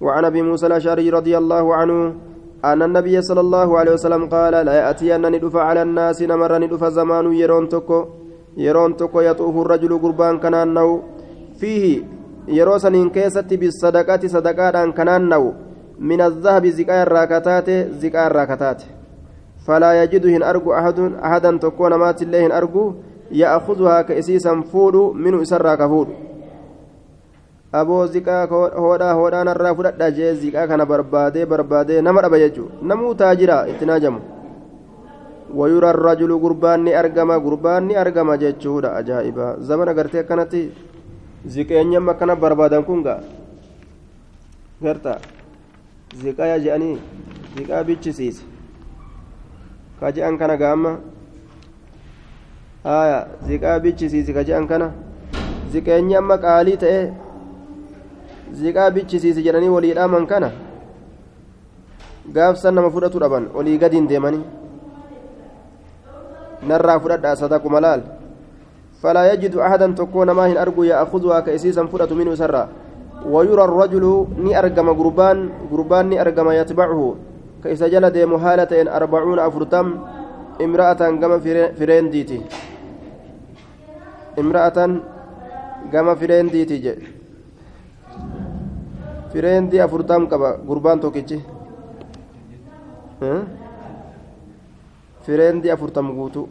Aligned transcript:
وعن 0.00 0.24
أبي 0.24 0.42
موسى 0.42 0.66
الأشعري 0.66 1.10
رضي 1.10 1.38
الله 1.38 1.74
عنه 1.74 2.14
أن 2.64 2.82
النبي 2.82 3.22
صلى 3.22 3.40
الله 3.40 3.78
عليه 3.78 3.92
وسلم 3.92 4.26
قال 4.28 4.54
لا 4.66 4.72
يأتي 4.72 5.14
أن 5.14 5.32
ندف 5.34 5.56
على 5.56 5.82
الناس 5.82 6.22
نمر 6.22 6.58
ندف 6.58 6.84
زمان 6.84 7.32
يرون 7.32 7.68
تكو 7.68 8.06
يرون 8.56 8.96
تكو 8.96 9.20
يطوف 9.20 9.56
الرجل 9.56 9.98
قربان 10.02 10.38
كنانه 10.38 11.02
فيه 11.60 12.02
يروسن 12.48 13.08
كيست 13.10 13.50
بالصدقات 13.54 14.26
صدقات 14.26 14.76
كنانه 14.96 15.54
من 15.98 16.20
الذهب 16.20 16.66
زكاء 16.66 17.02
الراكتات 17.02 17.68
زكاء 18.02 18.26
الراكتات 18.26 18.82
فلا 19.66 20.02
يجدهن 20.02 20.42
أرجو 20.42 20.72
أحد 20.72 20.98
أحدا 21.24 21.56
تكون 21.56 21.94
مات 21.94 22.22
الله 22.22 22.58
أرجو 22.58 22.84
يأخذها 23.30 24.02
كأسيسا 24.02 24.60
فود 24.60 24.94
من 25.14 25.40
إسرا 25.40 25.74
كفود 25.74 26.08
aboo 27.72 28.06
ziqaa 28.06 28.46
hoodhaa 28.48 29.14
hoodhaan 29.14 29.48
irraa 29.52 29.74
fudhadha 29.74 30.10
jee 30.10 30.34
ziqaa 30.34 30.66
kana 30.66 30.86
barbaadee 30.86 31.46
barbaadee 31.46 32.00
nama 32.02 32.22
dhaba 32.22 32.38
jechuudha. 32.38 32.74
Namuu 32.82 33.14
taajira 33.14 33.66
itti 33.68 33.86
naajamu 33.86 34.20
wayura 35.54 35.92
rajulu 35.92 36.38
gurbaan 36.40 36.84
ni 36.84 36.94
argama 36.94 37.38
gurbaan 37.40 37.86
ni 37.88 37.96
argama 37.96 38.36
jechuudha 38.38 38.96
ajaa'iba 39.00 39.56
zamana 39.60 39.94
gartee 39.94 40.20
akkanatti 40.20 40.72
ziqeenyam 41.46 42.08
akkana 42.08 42.36
barbaadan 42.36 42.84
kun 42.84 43.02
gaa. 43.02 43.20
Garta 44.82 45.18
ziqaa 46.22 46.58
je'anii 46.58 46.96
ziqaa 47.56 47.84
bichisiise 47.84 48.44
ka 50.00 50.12
je'an 50.12 50.38
kana 50.38 50.56
gaamma. 50.56 50.92
Ziqaa 53.48 53.78
bichisiise 53.80 54.32
ka 54.32 54.44
je'an 54.44 54.66
kana. 54.66 54.92
Ziqeenyi 55.72 56.16
amma 56.16 56.38
qaalii 56.38 56.76
ta'e 56.80 57.27
ziqaa 58.52 58.90
bichisiisi 58.90 59.42
jedhanii 59.42 59.68
walii 59.68 59.94
dhaaman 59.94 60.26
kana 60.26 60.52
gaafsan 62.32 62.74
nama 62.74 62.90
fudhatu 62.90 63.18
dhaban 63.20 63.48
olii 63.54 63.78
gadiin 63.78 64.08
deemanii 64.08 64.44
narraa 66.62 67.00
fudhadhaa 67.00 67.36
sadaquma 67.36 67.80
laal 67.80 68.02
فلا 69.02 69.32
يجد 69.32 69.54
أحدا 69.56 69.94
تكون 69.94 70.30
ما 70.30 70.46
هن 70.46 70.56
أرجو 70.56 70.82
يأخذها 70.82 71.40
كأسيسا 71.40 71.86
فرأت 71.86 72.12
منه 72.12 72.34
سرا 72.34 72.68
ويرى 73.26 73.64
الرجل 73.64 74.04
ني 74.38 74.58
أرجم 74.58 74.88
قربان 74.92 75.38
قربان 75.70 76.04
ني 76.10 76.20
أرجم 76.20 76.50
يتبعه 76.50 77.14
كإذا 77.64 77.86
جلد 77.88 78.16
مهالة 78.18 78.72
أربعون 78.96 79.38
أفرتم 79.38 79.86
امرأة 80.66 81.02
قام 81.20 81.32
فرين 81.78 82.10
ديتي 82.10 82.38
امرأة 84.38 84.78
قام 85.92 86.08
فرين 86.14 86.46
ديتي 86.54 86.78
fireendii 89.32 89.80
afurtaam 89.86 90.26
qaba 90.32 90.50
gurbaan 90.68 91.00
tokkichi 91.04 91.38
fireendii 95.26 95.70
afurtam 95.76 96.06
guutu 96.18 96.48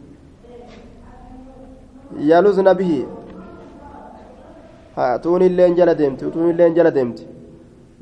yaaluzna 2.30 2.74
bihi 2.80 3.00
tuun 5.22 5.42
illeen 5.48 5.74
jala 5.78 5.94
deemti 5.98 6.30
tuun 6.34 6.50
illeen 6.52 6.74
jala 6.78 6.90
deemti 6.94 7.26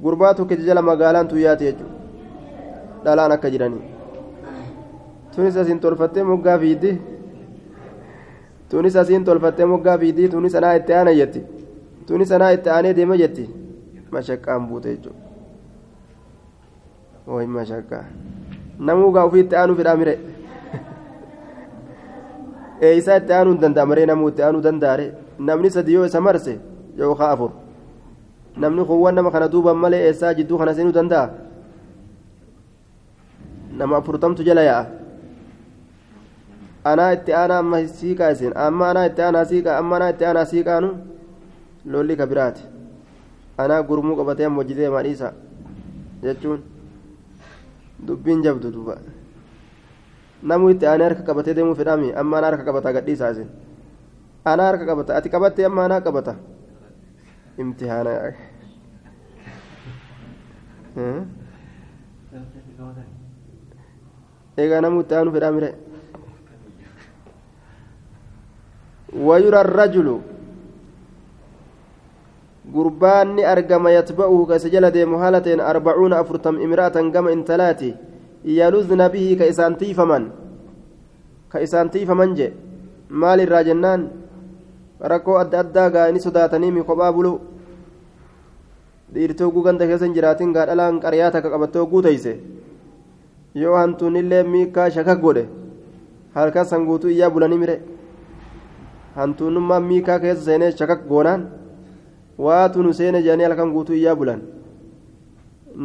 gurbaa 0.03 0.35
tokkichi 0.39 0.65
jala 0.71 0.83
magaalaan 0.91 1.29
tuyyaati 1.33 1.65
jechuudha 1.65 1.95
dhalaan 3.05 3.33
akka 3.37 3.49
jiranii 3.55 3.85
tunis 5.35 5.57
asiin 5.63 5.81
tolfattee 5.85 6.23
moggaa 6.31 6.59
fiiddi 6.63 6.91
tunis 8.71 8.97
asiin 9.03 9.25
tolfattee 9.25 9.67
moggaa 9.73 9.99
fiiddi 9.99 10.29
tunis 10.29 10.55
anaa 10.61 10.75
itti 10.81 10.93
aana 10.99 11.13
jetti 12.07 12.13
tunis 12.13 12.33
anaa 12.33 12.51
itti 12.57 12.71
aanee 12.71 12.95
deema 12.95 13.17
jetti. 13.17 13.67
mashaqqaan 14.11 14.67
buute 14.69 14.89
jechuudha 14.97 15.21
wayi 17.27 17.47
mashaqqaa 17.47 18.05
namuu 18.79 19.11
gaa 19.13 19.25
ofiitti 19.29 19.57
aanuu 19.61 19.77
fedhaa 19.81 19.97
mire 20.01 20.15
eeysaa 22.89 23.17
itti 23.23 23.33
aanuu 23.39 23.53
hin 23.55 23.63
danda'a 23.65 23.87
maree 23.93 24.07
namuu 24.11 24.29
itti 24.33 24.43
aanuu 24.49 24.63
danda'a 24.67 24.97
namni 25.49 25.71
sadi 25.77 25.93
yoo 25.97 26.05
isa 26.11 26.21
marse 26.27 26.55
yookaan 27.01 27.33
afur 27.33 27.51
namni 28.65 28.85
kuuwwan 28.91 29.15
nama 29.21 29.31
kana 29.35 29.49
duuban 29.57 29.77
malee 29.87 30.03
eessaa 30.11 30.35
jidduu 30.39 30.59
kana 30.63 30.75
seenuu 30.79 30.95
danda'a 30.99 31.27
nama 33.83 33.95
afurtamtu 34.01 34.43
jala 34.51 34.63
yaa'a 34.71 34.87
anaa 36.95 37.11
itti 37.19 37.33
aanaa 37.43 37.59
amma 37.67 37.79
siiqaa 37.99 38.31
isin 38.39 38.53
amma 38.69 38.85
anaa 38.95 39.07
itti 39.13 39.23
aanaa 39.29 39.45
siiqaa 39.53 39.79
amma 39.83 40.11
itti 40.15 40.25
lolli 41.93 42.15
ka 42.17 42.27
biraati. 42.31 42.63
anaa 43.63 43.83
gurmuu 43.89 44.17
qabatee 44.21 44.47
amma 44.47 44.59
hojii 44.63 44.77
deemaa 44.79 45.03
dhiisa 45.07 45.29
jechuun 46.25 46.61
dubbiin 48.07 48.43
jabdu 48.47 48.69
duuba 48.75 48.95
namuu 50.51 50.69
itti 50.75 50.87
aanee 50.91 51.07
harka 51.09 51.23
qabatee 51.29 51.55
deemuu 51.59 51.75
fedhami 51.79 52.09
amma 52.23 52.37
anaa 52.39 52.51
harka 52.51 52.65
qabataa 52.69 52.93
gadhiisaa 52.97 53.31
isin 53.37 53.49
anaa 54.53 54.67
harka 54.71 54.85
qabata 54.91 55.17
ati 55.21 55.29
qabattee 55.37 55.67
amma 55.71 55.83
anaa 55.89 56.01
qabata 56.09 56.35
imtihaana 57.65 58.13
eegaa 64.63 64.81
namuu 64.85 65.01
itti 65.05 65.15
aanuu 65.19 65.35
fedhamire 65.39 65.71
ويرى 69.29 69.61
الرجل 69.67 70.09
gurbaan 72.73 73.37
ni 73.37 73.43
argama 73.45 73.91
yatba'uhu 73.95 74.47
ka 74.49 74.57
isa 74.59 74.69
jala 74.71 74.91
deemu 74.91 75.19
haala 75.23 75.41
ta'een 75.41 75.61
arbacuuna 75.61 76.19
afurtam 76.19 76.59
imra'atan 76.61 77.13
gama 77.15 77.31
intalaati 77.33 77.95
yaluzna 78.45 79.09
bihi 79.09 79.37
ka 79.39 79.47
isaan 79.47 79.77
tiifaman 79.79 80.31
ka 81.49 81.63
isaan 81.63 81.91
tiifaman 81.91 82.35
je 82.35 82.49
maal 83.09 83.39
irraa 83.41 83.63
jennaan 83.63 84.11
rakkoo 85.01 85.39
adda 85.39 85.61
addaa 85.63 85.89
gaa'ini 85.95 86.21
sodaatanii 86.21 86.71
mi 86.75 86.83
kophaa 86.83 87.13
bulu 87.13 87.33
dhiirtoo 89.15 89.51
guganda 89.55 89.87
keessa 89.87 90.07
hin 90.07 90.15
jiraatin 90.17 90.53
gaadhalaan 90.57 90.99
qaryaa 91.05 91.31
takka 91.31 91.51
qabattoo 91.55 91.87
guuteyse 91.93 92.33
yoo 93.55 93.77
hantuunillee 93.79 94.43
miikaa 94.43 94.89
shakak 94.97 95.21
godhe 95.23 95.45
halkan 96.35 96.67
san 96.67 96.83
guutuu 96.89 97.11
iyyaa 97.15 97.31
bulanii 97.31 97.59
mire 97.63 97.77
hantuunummaan 99.17 99.85
miikaa 99.91 100.19
keessa 100.25 100.45
seenee 100.49 100.73
shakak 100.81 101.07
goonaan 101.13 101.47
waatu 102.39 102.83
nu 102.83 102.93
seene 102.99 103.23
jedhanii 103.23 103.45
halkan 103.49 103.73
guutuu 103.75 103.95
iyyaa 104.01 104.15
bulan 104.21 104.41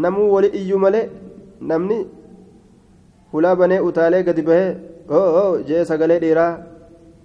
namuu 0.03 0.31
wali 0.33 0.47
iyyuu 0.59 0.79
malee 0.85 1.05
namni 1.71 1.97
hulaa 3.33 3.55
banee 3.55 3.79
utaalee 3.89 4.23
gadi 4.27 4.41
bahee 4.49 4.75
oo 5.19 5.59
jee 5.67 5.85
sagalee 5.91 6.19
dhiiraa 6.23 6.51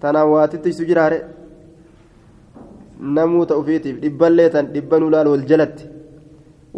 tanaan 0.01 0.29
waatitti 0.33 0.69
isu 0.75 0.85
jiraare 0.91 1.19
namuu 3.17 3.47
ta'ufiitiif 3.53 4.01
dhibballee 4.03 4.49
tan 4.55 4.67
dhibban 4.75 5.03
ulaal 5.09 5.29
wal 5.33 5.45
jalatti 5.51 5.85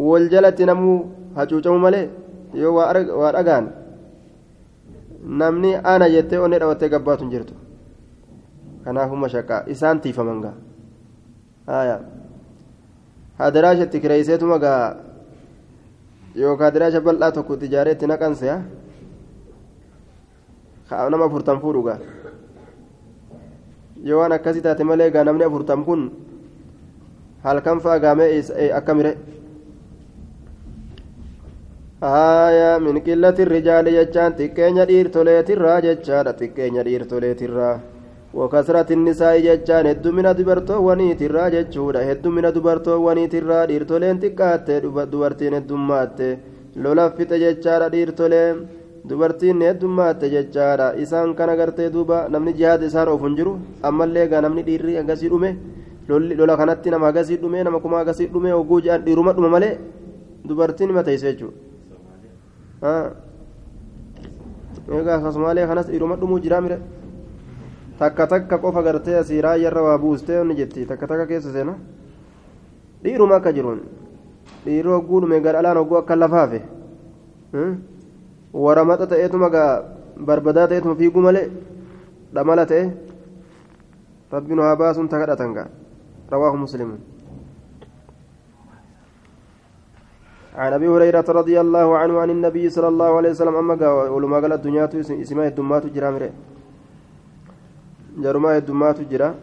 wal 0.08 0.28
jalatti 0.34 0.64
namuu 0.70 0.96
hacuucamu 1.36 1.78
malee 1.86 2.04
yoo 2.62 2.74
waa 2.74 3.32
dhagaan 3.36 3.66
namni 5.42 5.74
ana 5.94 6.08
jettee 6.14 6.38
onnee 6.44 6.58
dhawattee 6.62 6.88
gabbaatu 6.94 7.22
hin 7.24 7.30
jirtu 7.34 7.54
kanaafuma 8.84 9.28
shaqaa 9.34 9.62
isaan 9.74 10.00
tiifaman 10.04 10.40
gaa 10.44 10.56
hadaraasha 13.38 13.86
bal'aa 17.06 17.32
tokko 17.36 17.54
itti 17.54 17.66
ijaaree 17.70 17.92
itti 17.96 18.06
naqanse 18.12 18.46
haa 20.90 21.08
nama 21.10 21.24
afurtan 21.28 21.60
fuudhu 21.62 21.82
gaa 21.88 21.98
yoo 24.08 24.18
waan 24.20 24.32
akkasii 24.38 24.62
taate 24.66 24.84
malee 24.90 25.10
gaa 25.14 25.24
namni 25.28 25.44
afurtan 25.48 25.84
kun 25.88 26.02
halkan 27.44 27.78
fa'aa 27.84 27.98
gaamee 28.04 28.30
akka 28.80 28.94
mire 28.94 29.12
haaya 32.00 32.70
min 32.86 32.96
qillati 33.06 33.44
rijaali 33.54 33.90
jechaan 33.98 34.32
xiqqeenya 34.38 34.84
dhiirtoleetirraa 34.90 35.78
jechaadha 35.86 36.32
xiqqeenya 36.40 36.82
dhiirtoleetirraa 36.88 37.74
وكثرة 38.34 38.88
النساء 38.92 39.34
ججان 39.46 39.86
هدومنا 39.86 40.32
دبرتووني 40.38 41.14
ترى 41.20 41.44
ججودا 41.54 42.00
هدومنا 42.12 42.50
دبرتووني 42.56 43.26
ترى 43.32 44.14
تكات 44.22 44.68
دبرتين 45.12 45.54
هدومات 45.54 46.18
لولا 46.82 47.04
فت 47.16 47.32
ججارا 47.42 47.88
ديرتولين 47.88 48.56
dubartiin 49.08 49.60
heddummaate 49.66 50.26
jechaadha 50.34 50.86
isaan 51.02 51.34
kana 51.38 51.54
gartee 51.56 51.88
duuba 51.94 52.16
namni 52.28 52.52
jihaada 52.58 52.84
isaan 52.90 53.08
oofu 53.08 53.24
hin 53.28 53.36
jiru 53.38 53.52
ammallee 53.88 54.26
gaa 54.32 54.42
namni 54.44 54.62
dhiirri 54.68 54.98
agasii 55.02 55.30
dhume 55.32 55.50
lola 56.40 56.56
kanatti 56.60 56.90
nama 56.94 57.08
agasii 57.08 57.38
dhume 57.42 57.58
nama 57.64 57.80
kuma 57.84 58.00
agasii 58.00 58.28
dhume 58.34 58.50
oguu 58.60 58.80
jedhan 58.84 59.04
dhiiruma 59.06 59.32
dhuma 59.36 59.48
malee 59.54 59.72
dubartiin 60.48 60.90
hima 60.92 61.02
teesse 61.08 61.26
jechuudha 61.30 62.92
egaa 65.00 65.16
akkasumaalee 65.18 65.66
kanas 65.72 65.86
dhiiruma 65.92 66.20
dhumuu 66.20 66.40
jira 66.44 66.60
mire. 66.60 66.78
Takka 67.98 68.26
takka 68.26 68.58
qofa 68.58 68.82
gartee 68.82 69.18
asii 69.18 69.40
raayyarra 69.42 69.82
waa 69.82 69.98
buustee 69.98 70.44
ni 70.44 70.54
jetti 70.54 70.86
takka 70.86 71.06
takka 71.06 71.26
keessa 71.26 71.52
seena 71.52 71.74
dhiiruma 73.02 73.36
akka 73.36 73.52
jiruun 73.52 73.80
dhiirri 74.64 74.90
hogguu 74.90 75.20
dhume 75.22 75.40
gadhalaan 75.40 75.78
hogguu 75.82 75.98
akka 75.98 76.16
lafaafe 76.16 76.62
waramaxa 78.52 79.06
ta'eetuma 79.12 79.50
gaa 79.50 79.82
barbadaa 80.30 80.68
ta'eetuma 80.70 80.94
fiiguu 80.94 81.22
malee 81.26 81.46
dhamala 82.34 82.66
ta'e 82.66 82.84
rabbiin 84.32 84.60
haa 84.66 84.76
baasuun 84.76 85.08
takadhatan 85.08 85.54
gaa 85.54 85.68
rawaahu 86.30 86.64
muslimuun 86.66 87.00
عن 90.58 90.72
ابي 90.74 90.88
هريره 90.90 91.22
رضي 91.22 91.54
الله 91.60 91.88
عنه 91.98 92.14
عن 92.18 92.30
النبي 92.30 92.64
صلى 92.70 92.88
الله 92.88 93.10
عليه 93.18 93.30
وسلم 93.30 93.56
اما 93.62 93.74
ولما 94.10 94.38
قال 94.42 94.52
الدنيا 94.58 94.90
اسمها 95.22 95.48
الدمات 95.54 95.86
جرامر 95.94 96.22
jarumaa 98.22 98.54
heddummaatu 98.58 99.04
jira. 99.10 99.34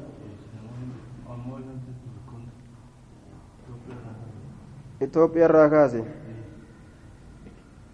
Itoophiyaarraa 5.02 5.70
kaase. 5.70 6.04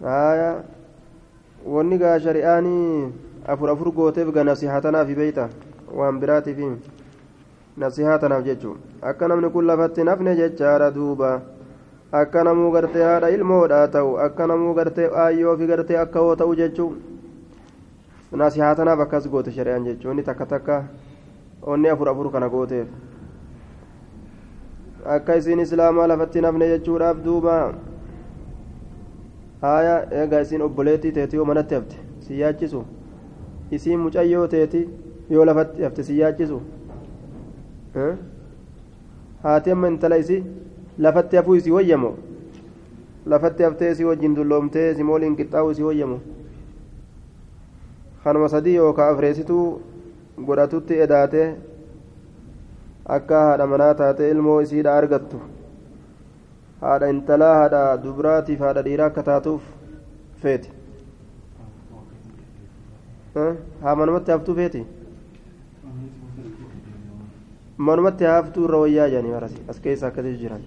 Haya 0.04 0.64
wanni 1.66 1.98
gaa 1.98 2.20
shari'aanii 2.20 3.12
afur 3.54 3.70
afur 3.74 3.92
gooteef 3.92 4.34
ga 4.34 4.44
nasihaatanaaf 4.44 5.08
beeyta? 5.20 5.50
Waan 5.94 6.20
biraatiif 6.20 6.60
nasihaatanaaf 7.78 8.44
jechuu 8.46 8.76
akka 9.02 9.28
namni 9.28 9.50
kun 9.50 9.66
lafatti 9.66 10.04
nafne 10.04 10.36
jechaadha 10.36 10.92
duuba. 10.92 11.42
Akka 12.12 12.44
namuu 12.44 12.72
gartee 12.72 13.04
haadha 13.04 13.30
ilmoodha 13.30 13.88
ta'u. 13.88 14.18
Akka 14.20 14.48
namuu 14.48 14.74
gartee 14.74 15.10
aayyoo 15.24 15.58
fi 15.58 15.68
gartee 15.68 15.98
akka 15.98 16.20
hoo 16.20 16.36
ta'u 16.36 16.56
jechuu 16.56 16.90
nasihaa 18.32 18.76
tanaaf 18.76 19.00
akkas 19.00 19.30
goote 19.30 19.52
shari'aan 19.52 19.86
jechuun 19.86 20.24
takka 20.24 20.46
takka 20.46 20.84
onni 21.62 21.90
afur 21.90 22.10
afur 22.10 22.32
kana 22.32 22.50
gooteef. 22.50 22.88
akka 25.06 25.36
isiin 25.36 25.60
islaamaa 25.60 26.08
lafatti 26.08 26.42
nafne 26.42 26.68
jechuudhaaf 26.72 27.24
duuba 27.26 27.54
haaya 29.62 29.96
eegaa 30.22 30.42
isiin 30.46 30.62
obboleettii 30.62 31.12
teeti 31.12 31.36
yoo 31.40 31.46
manatti 31.52 31.76
hafte 31.76 31.96
si 32.26 32.40
yaachisu 32.40 32.82
isiin 33.78 34.00
mucayyoo 34.00 34.48
teeti 34.48 34.82
yoo 35.30 35.46
lafatti 35.46 35.84
hafte 35.84 36.04
si 36.10 36.20
yaachisu 36.20 36.62
haati 39.44 39.72
amma 39.72 39.88
intala 39.94 40.18
isi 40.26 40.44
lafatti 41.08 41.36
hafuu 41.42 41.56
isii 41.62 41.72
wayyamu 41.78 42.12
lafatti 43.26 43.64
haftee 43.64 43.92
isii 43.92 44.04
wajjin 44.12 44.36
dulloomtee 44.36 44.92
isii 44.92 45.04
mooliin 45.10 45.36
qixxaa'u 45.42 45.72
isii 45.72 45.84
wayyamu 45.90 46.20
kanuma 48.24 48.48
sadii 48.54 48.76
yookaan 48.76 49.14
afreesituu 49.14 49.66
godhatutti 50.48 51.00
edaatee 51.06 51.48
akka 53.16 53.40
haadha 53.48 53.68
manaa 53.74 53.94
taate 54.02 54.30
ilmoo 54.34 54.60
isiidha 54.66 54.96
argattu 54.98 55.40
haadha 56.82 57.08
intalaa 57.16 57.54
haadha 57.60 57.82
dubaraatiif 58.04 58.60
haadha 58.68 58.82
dhiiraa 58.88 59.08
akka 59.12 59.24
taatuuf 59.30 59.64
feeti 60.44 60.70
haa 63.84 63.96
manumatti 64.02 64.32
haftuu 64.36 64.56
feeti 64.62 64.82
manumatti 67.90 68.24
haftuu 68.34 68.66
irra 68.70 68.80
wayyaa 68.86 69.10
jedhanii 69.14 69.34
marasi 69.38 69.60
as 69.74 69.80
keessa 69.86 70.08
akkasii 70.08 70.38
jiran 70.42 70.64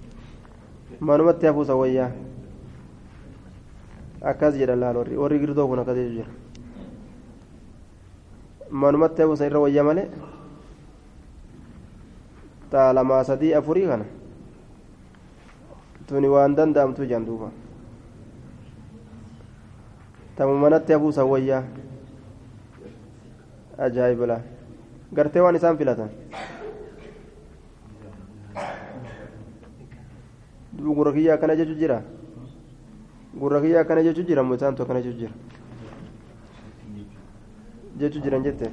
manumatti 1.10 1.46
hafuusa 1.46 1.74
wayyaa 1.82 2.10
akkas 4.32 4.54
jedhan 4.62 4.80
laal 4.84 4.96
warri 5.22 5.38
girdoo 5.44 5.66
kun 5.68 5.78
akkasii 5.84 6.08
jira 6.16 6.30
manumatti 8.82 9.22
hafuusa 9.22 9.46
irra 9.46 9.60
wayyaa 9.64 9.84
malee? 9.88 10.06
Taa 12.70 12.92
lamaa 12.96 13.24
sadii 13.24 13.52
afurii 13.54 13.86
kana. 13.86 14.04
Tuni 16.06 16.28
waan 16.34 16.56
danda'amtu 16.56 17.02
jedhan 17.06 17.26
duuba. 17.26 17.48
Tamu 20.36 20.58
manatti 20.58 20.92
hafuusa 20.92 21.24
wayyaa. 21.24 21.62
Ajaa'ibala 23.78 24.40
gartee 25.14 25.42
waan 25.42 25.56
isaan 25.56 25.78
filatan. 25.78 26.10
Gurra 30.84 31.12
kiyya 31.12 31.34
akkana 31.34 31.56
jechu 31.56 31.74
jira? 31.78 32.02
Gurra 33.38 33.60
kiyya 33.62 33.80
akkana 33.80 34.02
jechu 34.02 34.22
jira 34.26 34.42
moo 34.42 34.54
isaantu 34.58 34.82
akkana 34.82 35.00
jechu 35.02 35.18
jira 35.18 35.32
jechu 37.98 38.18
jiran 38.24 38.42
jette? 38.44 38.66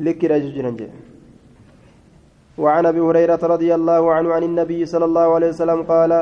Likkiidha 0.00 0.40
jechu 0.40 0.54
jiran 0.58 0.76
jee 0.78 0.92
وعن 2.58 2.86
ابي 2.86 3.00
هريره 3.00 3.42
رضي 3.54 3.70
الله 3.78 4.02
عنه 4.16 4.28
عن 4.36 4.42
النبي 4.50 4.80
صلى 4.92 5.04
الله 5.04 5.28
عليه 5.36 5.48
وسلم 5.52 5.80
قال 5.92 6.12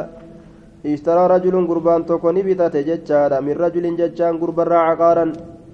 اشترى 0.86 1.22
رجل 1.34 1.54
قربان 1.70 2.00
تكوني 2.10 2.42
بتات 2.42 2.76
ججارا 2.88 3.38
من 3.46 3.54
رجل 3.64 3.84
ججان 4.00 4.34
قربان 4.42 4.72
عقارا 4.88 5.26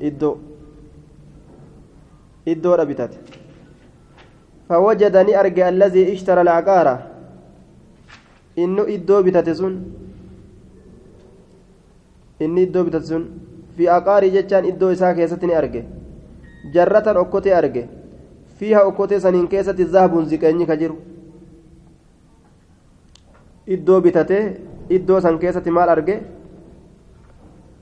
إدو 0.08 0.32
إدو 2.52 2.70
ربتات 2.80 3.12
فوجدني 4.68 5.32
أرجع 5.40 5.66
الذي 5.68 6.02
اشترى 6.12 6.40
العقار 6.46 6.88
إنه 8.62 8.82
إدو 8.94 9.16
بتاتسون 9.26 9.74
إني 12.44 12.62
إدو 12.68 12.80
بتاتسون 12.86 13.22
في 13.76 13.88
عقار 13.88 14.22
ججان 14.28 14.64
إدو 14.64 14.92
إساك 14.92 15.18
يستني 15.18 15.58
أرجع 15.58 15.82
جرة 16.74 17.06
أكوتي 17.20 17.58
أرجع 17.58 17.84
فيها 18.58 18.88
أكوتي 18.88 19.20
سنين 19.20 19.46
كيسة 19.46 19.78
الذهب 19.86 20.12
زكاني 20.30 20.64
كجرو 20.66 20.96
إدو 23.68 24.00
بتاتي 24.00 24.40
iddoo 24.90 25.20
san 25.20 25.38
keessatti 25.38 25.70
maal 25.70 25.88
arge 25.94 26.14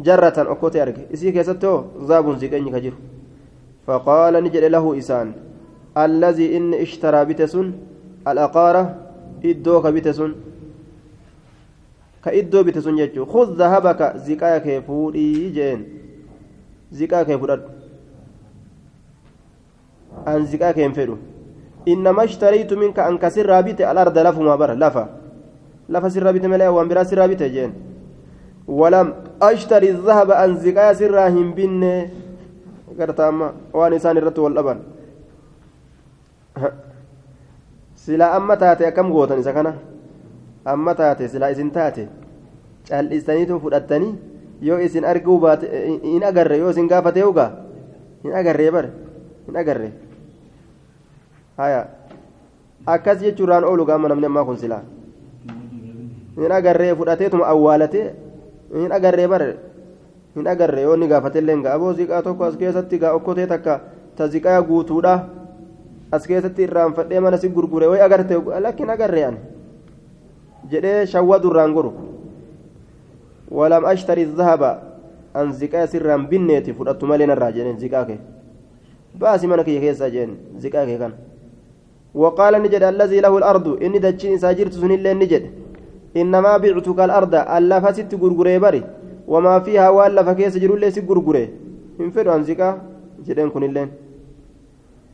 jarratan 0.07 0.47
okkote 0.55 0.81
arge 0.85 1.07
isii 1.17 1.33
keessatti 1.33 1.67
hoo 1.67 2.07
zaabun 2.09 2.39
ziqeenyi 2.43 2.71
ka 2.75 2.81
jiru 2.85 2.97
faqaala 3.87 4.41
ni 4.41 4.51
jedhe 4.55 4.69
lahu 4.75 4.95
isaan 5.03 5.33
allazii 5.95 6.51
inni 6.59 6.83
ishtaraa 6.87 7.25
bite 7.31 7.47
sun 7.55 7.73
alaqaara 8.25 8.83
iddoo 9.53 9.81
ka 9.83 9.93
bite 9.93 10.13
sun 10.19 10.35
jeen 15.55 15.85
ziqaa 16.93 17.25
kee 17.25 17.39
fudhadhu 17.39 17.69
an 20.27 20.47
ziqaa 20.47 20.73
kee 20.73 20.83
hin 20.87 20.95
fedhu 20.95 21.19
innama 21.87 22.25
ishtariitu 22.25 22.77
minka 22.77 23.07
an 23.07 23.19
kasirraa 23.19 23.63
bite 23.63 23.85
alarda 23.87 24.23
lafumaa 24.29 24.57
bara 24.57 24.75
lafa 24.75 25.09
lafa 25.89 26.11
sirraa 26.11 26.33
bite 26.33 26.49
malee 26.49 26.69
waan 26.69 26.89
biraa 26.89 27.05
sirraa 27.05 27.29
bite 27.29 27.49
jeen 27.51 27.73
walam 28.69 29.13
ashtari 29.41 29.93
dhahaba 29.93 30.39
an 30.45 30.57
ziqaa 30.61 30.93
sirraa 30.95 31.29
hin 31.33 31.53
binne 31.57 32.11
garta 32.99 33.29
amma 33.29 33.53
waan 33.73 33.93
isaan 33.97 34.17
irratti 34.21 34.41
wal 34.45 34.55
dhaban 34.55 34.79
silaa 38.05 38.35
amma 38.37 38.57
taate 38.57 38.85
akkam 38.87 39.13
gootan 39.13 39.41
isa 39.41 39.53
kana 39.53 39.73
amma 40.65 40.95
taate 40.95 41.29
silaa 41.29 41.51
isin 41.55 41.71
taate 41.71 42.09
cal'istaniitu 42.89 43.61
fudhattanii 43.61 44.15
yoo 44.63 44.79
isin 44.81 45.05
arguu 45.05 45.39
baate 45.39 45.67
hin 46.03 46.25
agarre 46.25 46.59
yoo 46.59 46.71
isin 46.71 46.89
gaafate 46.89 47.25
ugaa 47.25 47.51
hin 48.25 48.35
agarree 48.35 48.71
bare 48.71 48.91
hin 49.47 49.57
agarre. 49.57 49.93
Haya. 51.59 51.87
Akkas 52.87 53.21
jechuudhaan 53.23 53.65
oolu 53.65 53.85
gaama 53.87 54.09
namni 54.09 54.27
ammaa 54.27 54.45
kun 54.45 54.57
silaa. 54.59 54.83
Hin 56.37 56.53
agarree 56.53 56.95
fudhateetuma 56.95 57.47
awwaalatee 57.47 58.05
hin 58.75 58.93
agarree 58.93 59.29
bare 59.29 59.49
hin 60.37 60.47
agarree 60.47 60.83
yoo 60.83 60.95
inni 60.95 61.09
gaafatellee 61.09 61.57
gaa. 61.63 61.75
Aboo 61.75 61.93
ziqaa 61.93 62.23
tokko 62.23 62.45
as 62.45 62.57
keessatti 62.57 62.99
gaa 62.99 63.13
okkotee 63.19 63.47
takka 63.47 63.81
ta 64.17 64.29
ziqaa 64.29 64.63
guutuudha. 64.63 65.15
As 66.13 66.27
keessatti 66.27 66.63
irraanfadhee 66.63 67.21
mana 67.21 67.37
si 67.39 67.49
gurgure 67.49 67.87
way 67.87 68.01
agarte 68.03 68.39
lakkin 68.61 68.91
agarree 68.91 69.25
ani. 69.25 69.39
Jedhee 70.71 71.07
shawwa 71.07 71.39
durraan 71.43 71.73
goru 71.75 71.93
ziqaa 75.61 75.87
sirraan 75.87 76.27
binneeti 76.27 76.73
fudhattu 76.73 77.07
malee 77.07 77.27
narraa 77.27 77.53
jedheen 77.53 77.79
ziqaa 77.79 78.05
kee 78.05 78.19
baasi 79.21 79.47
mana 79.47 79.65
kiyya 79.65 79.81
keessaa 79.81 80.11
jeen 80.11 80.37
ziqaa 80.59 80.87
kee 80.87 80.99
kana 80.99 81.17
وقال 82.15 82.63
نجد 82.65 82.83
الذي 82.83 83.21
له 83.21 83.39
الأرض. 83.39 83.67
إني 83.85 83.99
دجين 84.01 84.39
ساجرت 84.41 84.73
سنين 84.73 85.19
نجد. 85.21 85.45
إنما 86.17 86.57
بعتك 86.57 86.99
الأرض. 86.99 87.35
ألا 87.35 87.77
فست 87.85 88.11
غرغري 88.15 88.59
بري. 88.59 88.83
وما 89.29 89.61
فيها 89.61 89.89
وألا 89.93 90.23
فكيس 90.25 90.57
جرول 90.59 90.81
ليس 90.81 90.99
غرغري 91.05 91.45
من 91.99 92.11
فدو 92.11 92.31
عن 92.33 92.43
زكا 92.49 92.69
جدين 93.27 93.51
كن 93.53 93.63
اللين. 93.63 93.89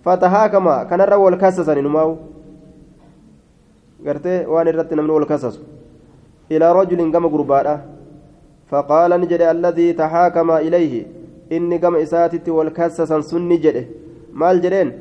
فتهاكما. 0.05 0.85
كان 0.89 1.01
الرا 1.01 1.17
والكسسن 1.17 1.79
نماو 1.83 2.17
غرتي 4.07 4.47
وأن 4.47 4.69
الرت 4.69 4.95
نمن 4.95 5.11
والكسس. 5.11 5.61
إلى 6.53 6.67
رجل 6.73 7.01
قام 7.13 7.27
غربادا 7.27 7.75
فقال 8.71 9.11
نجد 9.21 9.43
الذي 9.55 9.93
تحاكم 9.93 10.51
إليه 10.51 11.07
إني 11.53 11.77
قام 11.79 11.95
إساتي 11.97 12.51
والكسسن 12.51 13.23
سن 13.23 13.49
نجد 13.49 13.77
مال 14.33 14.93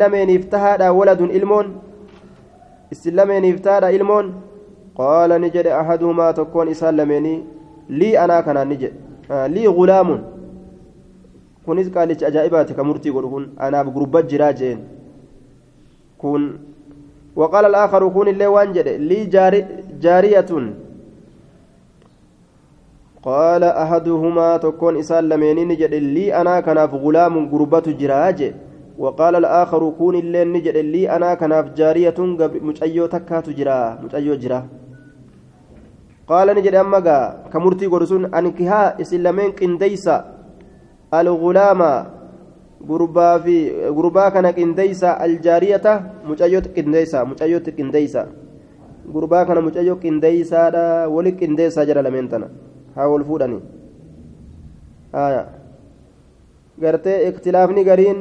lameeniif 0.00 0.48
tahaadha 0.52 0.92
waladun 0.92 1.30
ilmoon 1.38 1.66
islameeniif 2.94 3.60
taadha 3.66 3.92
ilmoon 3.98 4.26
qaala 4.98 5.38
ni 5.38 5.50
jedhe 5.54 5.72
ahaduhumaa 5.72 6.32
tokkoon 6.38 6.68
isaan 6.74 6.96
lameenii 7.00 7.38
lii 7.88 8.16
anaa 8.24 8.42
kanaan 8.42 8.68
ni 8.68 8.76
jedhe 8.82 9.48
lii 9.54 9.72
gulaamun 9.78 10.20
kunis 11.64 11.88
qaalicha 11.94 12.26
ajaa'ibaati 12.30 12.76
ka 12.78 12.84
murtii 12.88 13.14
godhu 13.16 13.30
kun 13.34 13.44
anaaf 13.66 13.88
gurba 13.96 14.22
jiraa 14.32 14.52
jeen 14.60 14.78
kun 16.22 16.42
كون 18.14 18.28
اللي 18.28 18.46
وانجد 18.46 18.88
لي 18.88 19.24
جاري 19.24 19.66
جارية 20.00 20.50
قال 23.22 23.64
أحدهما 23.64 24.56
تكون 24.56 24.96
إسال 24.96 25.28
لمينين 25.28 25.76
جد 25.76 25.94
لي 25.94 26.34
أنا 26.40 26.60
كناف 26.60 26.94
غلام 26.94 27.50
قربة 27.50 27.86
جراج 28.00 28.54
وقال 28.98 29.34
الآخر 29.36 29.90
كون 29.98 30.14
اللي 30.14 30.44
نجد 30.44 30.76
لي 30.76 31.10
أنا 31.10 31.34
كناف 31.34 31.74
جارية 31.74 32.14
مجأيو 32.68 33.06
تكات 33.06 33.50
جرا 33.50 33.98
مجأيو 34.02 34.34
جرا. 34.34 34.60
قال 36.28 36.46
نجد 36.56 36.74
أما 36.74 37.00
كمرتي 37.52 37.86
قرسون 37.86 38.34
أنكها 38.34 39.00
إسلامين 39.00 39.50
قنديسا 39.58 40.16
الغلام 41.14 41.82
gurbaa 42.86 43.38
fi 43.42 43.72
gurbaa 43.94 44.30
kana 44.30 44.52
qindeeysa 44.52 45.18
aljaariyata 45.24 45.92
mucayyootti 46.28 46.70
qindeeysa 46.76 47.24
mucayyootti 47.24 47.72
qindeeysa 47.78 48.26
gurbaa 49.14 49.44
kana 49.44 49.60
mucayyoo 49.68 49.96
qindeeysaadha 50.04 51.08
wali 51.14 51.32
qindeessaa 51.40 51.86
jira 51.88 52.02
lameen 52.06 52.28
tana 52.28 52.46
haa 52.98 53.08
wal 53.12 53.24
fuudhanii. 53.30 53.62
Haaya 55.12 55.42
gartee 56.82 57.18
iktilaafni 57.28 57.84
gariin 57.84 58.20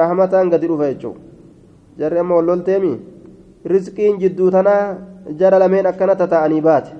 rahmataan 0.00 0.50
gadi 0.52 0.66
dhufa 0.68 0.88
jechuun 0.92 1.18
jarri 1.98 2.18
amma 2.22 2.34
wal 2.38 2.46
lolteemi 2.50 2.92
rizqiin 3.72 4.18
jidduu 4.22 4.50
tanaa 4.50 4.96
jara 5.40 5.58
lameen 5.58 5.86
akkana 5.86 6.16
tataa'anii 6.22 6.60
baate. 6.68 6.92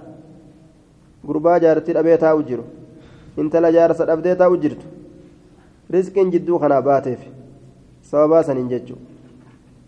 Gurbaa 1.27 1.59
jaartii 1.65 1.95
dhabee 1.97 2.17
taa'u 2.25 2.43
jiru. 2.51 2.65
Intala 3.37 3.73
jaarsa 3.73 4.07
dhabdee 4.07 4.35
taa'u 4.43 4.57
jirtu. 4.63 4.87
Rizqiin 5.91 6.31
jidduu 6.33 6.59
kanaa 6.59 6.83
baateef 6.83 7.21
sababaa 8.11 8.43
saniin 8.43 8.69
jechuudha. 8.69 9.03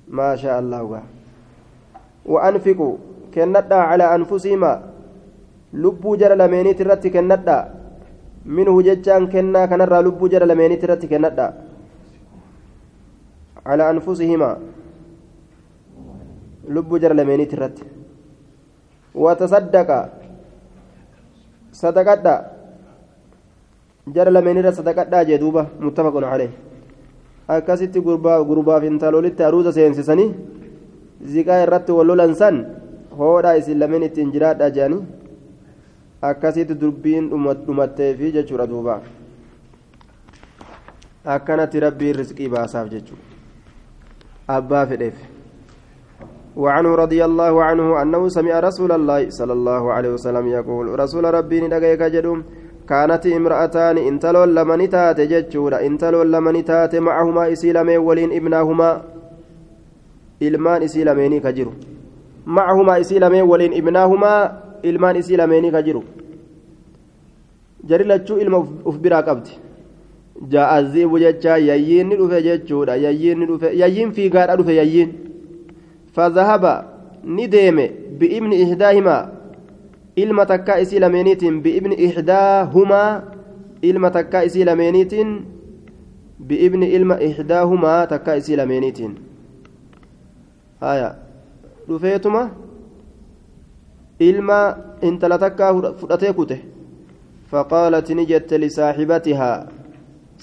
Maashaa 0.09 0.59
allahu 0.59 0.89
gaa. 0.89 1.03
Wa'anfiqu 2.35 2.89
kennadhaa 3.31 3.89
calaa 3.91 4.13
anfusiimaa. 4.19 4.79
لبو 5.83 6.11
جرى 6.21 6.35
لمينيت 6.41 6.79
الرت 6.85 7.05
كندا 7.15 7.59
منه 8.57 8.77
ججان 8.87 9.23
كنا 9.33 9.63
كنرى 9.71 9.99
لبو 10.07 10.25
جرى 10.33 10.47
لمينيت 10.51 10.83
الرت 10.87 11.03
كندا 11.13 11.47
على 13.69 13.83
أنفسهما 13.93 14.51
لبو 16.75 16.95
جرى 17.03 17.15
لمينيت 17.19 17.53
الرت 17.57 17.77
وتصدق 19.23 19.91
صدقت 21.83 22.27
jara 24.15 24.31
lameenirra 24.31 24.71
sadaqadhaa 24.73 25.25
jee 25.29 25.39
duuba 25.43 25.63
muttafaqun 25.85 26.25
calee 26.31 26.51
akkasitti 27.55 28.01
gurbaaf 28.01 28.85
intalolitti 28.89 29.43
aruusa 29.43 29.73
seensisanii 29.77 30.29
ziqaa 31.33 31.63
irratti 31.65 31.93
wal 31.97 32.07
lolan 32.11 32.35
san 32.41 32.61
hoodhaa 33.19 33.57
isin 33.61 33.81
lameen 33.83 34.07
ittiin 34.09 34.31
jiraadhaa 34.35 34.71
jedhanii 34.77 35.03
akkasitti 36.29 36.75
dubbiin 36.83 37.31
dhumatteefi 37.31 38.33
jechuudha 38.37 38.67
duuba 38.67 39.01
akkanatti 41.37 41.81
rabbiin 41.87 42.17
rizqii 42.21 42.49
baasaaf 42.49 42.91
jechuudha 42.91 43.25
abbaa 44.59 44.87
fedheef 44.93 45.25
وعنه 46.57 46.95
رضي 46.95 47.21
الله 47.25 47.55
عنه 47.65 48.03
أنه 48.03 48.29
سمع 48.29 48.61
رسول 48.61 48.93
الله 48.93 49.29
صلى 49.29 49.53
الله 49.53 49.93
عليه 49.93 50.11
وسلم 50.17 50.47
يقول 50.49 50.87
رسول 51.01 51.25
ربي 51.35 51.61
ندقيك 51.61 52.03
جدوم 52.03 52.39
كانت 52.89 53.27
امرأتان 53.27 53.97
انتلون 53.99 54.49
لمن 54.57 54.81
تات 54.89 55.21
جتشورا 55.21 55.79
انتلون 55.87 56.27
لمن 56.33 56.65
تات 56.65 56.97
معهما 56.97 57.53
إسيلمين 57.53 57.99
ولين 58.01 58.33
ابناهما 58.33 58.91
ilmaan 60.41 60.83
isii 60.83 61.05
lameenii 61.05 61.41
ka 61.41 61.53
jiru 61.53 61.73
macahumaa 62.47 62.99
isii 62.99 63.19
lameen 63.19 63.49
waliin 63.49 63.73
ibnaahumaa 63.73 64.51
ilmaan 64.83 65.17
isii 65.17 65.37
lameenii 65.37 65.71
ka 65.71 65.83
jiru 65.83 66.05
jari 67.89 68.05
lachuu 68.05 68.39
ilma 68.45 68.59
uf 68.85 68.97
biraa 69.05 69.23
qabdi 69.29 69.51
jaa'aziibu 70.53 71.19
jechaa 71.25 71.57
yayyiin 71.69 72.09
ni 72.09 72.17
dhufe 72.21 72.43
jechuudha 72.49 72.97
yayyiin 73.05 73.39
ni 73.41 73.47
dhufe 73.47 73.69
yayyiin 73.83 74.13
fiigaadha 74.19 74.57
dhufe 74.57 74.75
yayyiin 74.81 75.11
fazahaba 76.19 76.75
ni 77.25 77.49
deeme 77.55 77.87
bi'ibni 78.21 78.57
ihdaahimaa 78.65 79.23
ilma 80.17 80.47
takkaa 80.53 80.79
isii 80.85 80.99
lameeniitiin 81.05 81.63
bi'ibni 81.63 81.95
ihdaahumaa 82.09 83.11
ilma 83.83 84.11
takkaa 84.11 84.43
isii 84.49 84.65
lameeniitiin 84.65 85.33
bi'ibni 86.49 86.87
ilma 86.99 87.17
ihdaahumaa 87.29 88.07
takkaa 88.13 88.35
isii 88.43 88.57
lameeniitiin 88.57 89.13
haya 90.81 91.11
dhufeetuma 91.89 92.43
ilma 94.29 94.59
intala 95.03 95.39
takkaa 95.39 95.71
fudhatee 96.01 96.33
kute 96.33 96.57
faqaalat 97.51 98.09
ni 98.17 98.25
jette 98.31 98.59
lisaaxibatihaa 98.63 99.67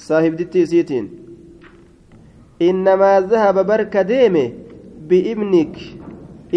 saahibditti 0.07 0.61
isiitiin 0.65 1.05
innamaa 2.59 3.21
zahaba 3.31 3.63
barka 3.63 4.03
deeme 4.11 4.43
bi'ibnik 5.09 5.73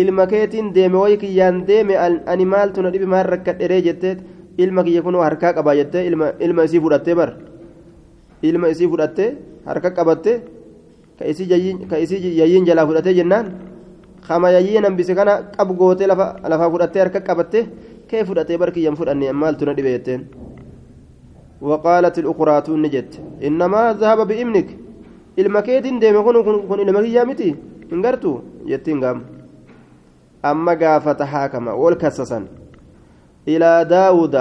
ilma 0.03 0.27
keetiin 0.33 0.73
deeme 0.75 0.97
wayi 1.03 1.17
kiyyaan 1.23 1.67
deeme 1.69 1.95
ani 2.33 2.45
maaltu 2.53 2.83
na 2.83 2.91
dhibe 2.93 3.07
maal 3.15 3.27
rakkadheree 3.35 3.83
jettee 3.87 4.17
ilma 4.59 4.85
kiyya 4.85 5.03
kunoo 5.03 5.23
harkaa 5.23 5.53
qabaa 5.57 5.75
jettee 5.81 6.07
ilma 6.47 6.63
isii 6.65 6.81
fudhattee 6.85 7.15
bar 7.21 7.31
ilma 8.43 8.69
isii 8.69 8.89
fudhattee 8.93 9.31
harka 9.67 9.91
qabatte 9.91 10.33
ka 11.19 11.25
isii 12.03 12.37
yayyiin 12.41 12.65
jalaa 12.69 12.87
fudhatee 12.87 13.15
jennaan 13.19 13.47
kama 14.29 14.51
yayyiin 14.57 14.85
hambise 14.85 15.15
kana 15.15 15.43
qab 15.57 15.69
gootee 15.79 16.07
lafaa 16.07 16.71
fudhattee 16.73 17.03
harka 17.03 17.21
qabatte 17.21 17.61
bar 18.59 18.71
kiyyan 18.73 18.97
fudhanne 18.97 19.33
maaltu 19.33 19.65
na 19.67 19.75
dhibe 19.75 19.91
jetteen 19.97 20.23
وقالت 21.61 22.19
الأخرى 22.19 22.63
نجت 22.69 23.13
إنما 23.47 23.93
ذهب 24.01 24.29
بإمنك 24.29 24.69
المكيد 25.39 25.85
ديم 26.01 26.17
كن 26.25 26.37
كن 26.69 26.81
المكيا 26.89 27.25
متي 27.25 27.55
انقرتو 27.93 28.33
يتين 28.73 29.05
قام 29.05 29.19
أما 30.45 30.73
قافة 30.81 31.21
حاكمة 31.25 31.73
والكسسا 31.75 32.39
إلى 33.49 33.71
داود 33.91 34.37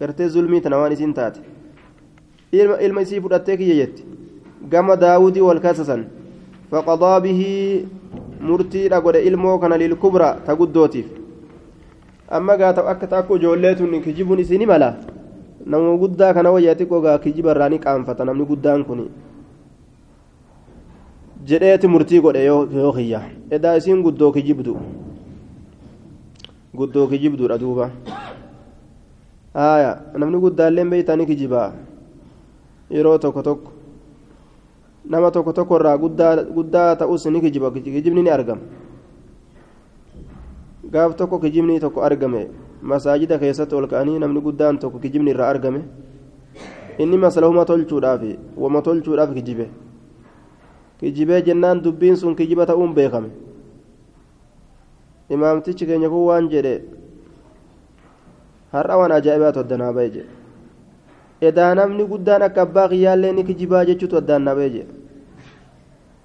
قرتي 0.00 0.28
ظلمي 0.28 0.60
تنواني 0.60 0.96
سنتات 0.96 1.36
fudhattee 3.22 3.56
kiyya 3.56 3.74
jetti 3.80 4.02
gama 4.70 4.96
daawudii 4.96 5.40
wal 5.48 5.60
kasasan 5.60 6.02
faqadaa 6.70 7.20
bihi 7.20 7.86
murtiidha 8.48 9.00
godhe 9.00 9.20
ilmoo 9.28 9.58
kana 9.62 9.78
lilkubra 9.78 10.28
ta 10.46 10.56
guddootiif 10.58 11.06
amma 12.30 12.56
gaata 12.56 12.86
akka 12.86 13.06
takku 13.06 13.36
ijoolleetun 13.36 14.00
kijibuun 14.02 14.38
isini 14.40 14.66
mala. 14.66 14.94
Nama 15.66 15.96
guddaa 15.98 16.32
kana 16.34 16.50
wayyaa 16.54 16.74
xiqqoo 16.78 17.00
gaa 17.02 17.18
kijiba 17.18 17.50
irraa 17.52 17.68
ni 17.68 17.78
qaanfata. 17.78 18.24
Namni 18.24 18.44
guddaan 18.46 18.84
kun 18.84 19.08
jedheeti 21.44 21.86
murtii 21.88 22.20
godhe 22.20 22.44
yoo 22.44 22.92
kiyya. 22.92 23.20
Edaa 23.50 23.76
isiin 23.76 24.02
guddoo 24.02 24.32
kijibdu. 24.32 24.76
Guddoo 26.74 27.06
kijibduudha 27.10 27.58
duuba. 27.58 27.90
Haya 29.54 29.98
namni 30.16 30.38
guddaalleen 30.38 30.90
beeytanii 30.90 31.26
kijibaa 31.26 31.72
yeroo 32.90 33.18
tokko 33.18 33.42
tokko. 33.42 33.70
Nama 35.10 35.30
tokko 35.30 35.52
tokko 35.52 35.76
irraa 35.76 35.98
guddaa 35.98 36.96
ta'us 36.96 37.26
ni 37.26 37.40
kijiba. 37.40 37.70
Kijibni 37.70 38.22
ni 38.22 38.30
argama 38.30 38.62
gaaf 40.92 41.14
tokko 41.16 41.38
kijibni 41.38 41.80
tokko 41.80 42.02
argame 42.02 42.48
masaajida 42.82 43.38
keessatti 43.38 43.74
ol 43.74 43.86
ka'anii 43.92 44.18
namni 44.18 44.40
guddaan 44.40 44.78
tokko 44.78 44.98
kijibni 44.98 45.30
irraa 45.30 45.48
argame 45.54 45.82
inni 46.98 47.16
maslahuma 47.18 47.64
tolchuudhaaf 47.64 48.22
wama 48.56 48.82
tolchuudhaaf 48.82 49.34
kijibe 49.34 49.66
kijibee 51.00 51.42
jennaan 51.42 51.82
dubbiin 51.84 52.16
sun 52.16 52.34
kijiba 52.36 52.66
ta'uun 52.66 52.94
beekame 52.94 53.30
imaamtichi 55.30 55.86
keenya 55.86 56.08
kun 56.10 56.24
waan 56.26 56.48
jedhe 56.52 56.74
har'a 58.72 58.96
waan 58.98 59.12
ajaa'ibaatu 59.18 59.60
addanaa 59.64 59.92
ba'e 59.92 60.08
jedhe 60.10 60.28
edaa 61.48 61.74
namni 61.74 62.04
guddaan 62.12 62.42
akka 62.42 62.62
abbaa 62.66 62.88
kiyyaallee 62.88 63.32
ni 63.32 63.44
kijibaa 63.44 63.84
jechuutu 63.84 64.16
addaan 64.20 64.42
nabee 64.48 64.68
jedhe 64.70 64.92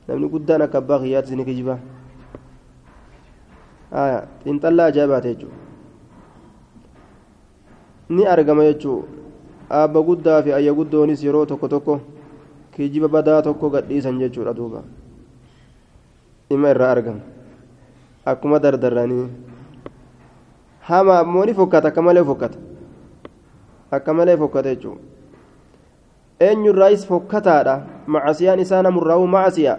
namni 0.07 0.27
guddaan 0.33 0.61
akka 0.67 0.77
abbaa 0.81 0.99
kiyyaattis 1.03 1.35
ni 1.37 1.45
kijibaa 1.45 1.77
xiinxallaa 3.91 4.85
ajaa'ibaate 4.91 5.29
jechuudha. 5.33 5.57
Ni 8.09 8.25
argama 8.25 8.63
jechuudha. 8.63 9.07
Abba 9.69 10.01
guddaa 10.01 10.41
fi 10.43 10.53
ayya 10.53 10.73
guddoonis 10.73 11.23
yeroo 11.23 11.45
tokko 11.45 11.67
tokko 11.67 11.99
kijiba 12.75 13.07
badaa 13.07 13.41
tokko 13.41 13.69
gadhiisan 13.69 14.19
jechuudha 14.19 14.53
duuba. 14.53 14.83
Dhimma 16.49 16.69
irraa 16.69 16.91
argama. 16.91 17.19
Akkuma 18.25 18.59
dardarranii. 18.59 19.27
Hama 20.81 21.19
ammoo 21.19 21.45
ni 21.45 21.53
fokkata 21.53 21.87
akka 21.87 22.01
malee 22.01 22.23
fokkata. 22.23 22.57
Akka 23.91 24.13
malee 24.13 24.37
fokkata 24.37 24.75
jechuudha. 24.75 25.01
Eenyurraayis 26.39 27.07
fokkataadha? 27.07 27.75
Macasiyaan 28.07 28.59
isaa 28.59 28.81
namurraa'u 28.83 29.27
macasiyaa? 29.27 29.77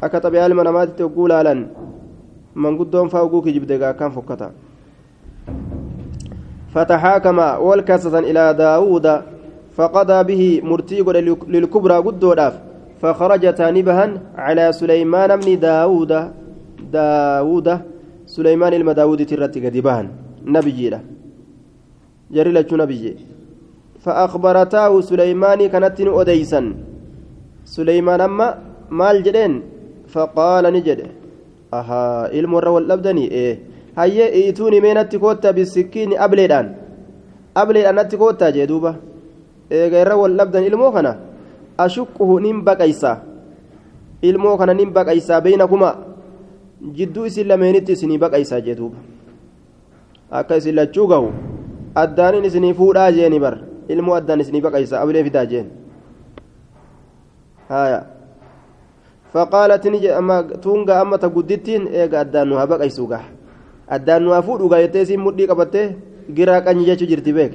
Akka 0.00 0.20
xabiyaa 0.20 0.46
ilma 0.48 0.64
namaatitti 0.64 1.02
hogguu 1.02 1.28
laalan 1.28 1.66
manguddoon 2.54 3.10
faa 3.10 3.22
oguu 3.22 3.42
kijibde 3.42 3.78
gaakkaan 3.78 4.12
fokkata 4.12 4.50
فتحاكم 6.74 7.38
والكسة 7.38 8.18
إلى 8.18 8.54
داود 8.54 9.06
فقضى 9.76 10.18
به 10.24 10.60
مرتيق 10.64 11.10
للكبرى 11.48 11.96
قدو 11.96 12.34
فخرج 13.02 13.54
تانبها 13.54 14.04
على 14.36 14.72
سليمان 14.72 15.30
بن 15.36 15.58
داود 15.60 16.12
داود 16.92 17.68
سليمان 18.26 18.72
الما 18.72 18.92
داود 18.92 19.26
ترت 19.26 19.58
قدبان 19.58 20.06
نبي 20.44 20.88
له 20.90 21.00
جري 22.30 22.52
لك 22.52 22.72
نبي 22.72 23.16
فأخبرته 24.04 25.00
سليمان 25.00 25.60
كانت 25.66 26.00
أديسا 26.00 26.74
سليمان 27.64 28.20
أما 28.20 28.46
مال 28.90 29.22
جدين 29.22 29.52
فقال 30.08 30.64
نجد 31.74 31.74
أها 31.74 32.34
علم 32.34 32.56
الرول 32.56 32.82
الأبدني 32.84 33.30
إيه 33.30 33.58
هيا 33.98 34.26
إيتوني 34.32 34.80
من 34.80 34.96
التكوتا 34.98 35.50
بالسكين 35.50 36.18
أبليدان 36.18 36.74
أبليدان 37.56 37.98
التكوتا 37.98 38.50
جدوبة 38.50 38.94
إيه 39.72 39.88
غير 39.88 40.06
الرول 40.06 40.30
الأبدن 40.32 40.62
علمو 40.64 40.90
خنا 40.90 41.12
أشكه 41.80 42.40
نم 42.40 42.64
بقيسا 42.64 43.30
ilmoo 44.22 44.56
kana 44.58 44.74
nin 44.74 44.90
baqaysaa 44.92 45.40
beeynakumaa 45.40 45.96
jidduu 46.96 47.24
isin 47.24 47.48
lameenitti 47.48 47.92
isinii 47.92 48.18
baqaysaa 48.18 48.60
jee 48.60 48.74
duuba 48.76 48.98
akka 50.30 50.56
isin 50.60 50.76
lachuu 50.76 51.06
gahu 51.08 51.30
addaanin 51.94 52.44
isinii 52.44 52.74
fuudhaa 52.74 53.12
jeeni 53.12 53.40
bar 53.40 53.58
ilmoo 53.88 54.14
addaan 54.14 54.40
isinii 54.40 54.60
baqaysaa 54.60 55.00
abilee 55.00 55.24
fidaa 55.24 55.46
jeen 55.46 55.70
haya 57.68 58.19
فقالت 59.33 59.87
نجي 59.87 60.09
أما 60.17 60.41
تونغا 60.63 61.01
أما 61.01 61.17
تقدتين 61.17 61.87
إيغا 61.87 62.21
أدان 62.21 62.47
نوها 62.47 62.65
بقيسوغا 62.65 63.19
أدان 63.89 64.21
نوها 64.23 64.41
فودوغا 64.41 64.77
يتيسي 64.77 65.17
مدي 65.17 65.45
قبته 65.51 65.85
غيرا 66.37 66.59
كان 66.59 66.79
يجي 66.79 67.05
جرتي 67.05 67.31
بيك 67.31 67.53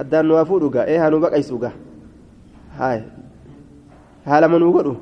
أدان 0.00 0.24
نوها 0.24 0.44
فودوغا 0.44 0.84
إيه 0.84 1.06
هانو 1.06 1.20
بقيسوغا 1.20 1.70
هاي 2.80 3.20
haala 4.26 4.48
manuu 4.52 4.72
godhu 4.76 4.94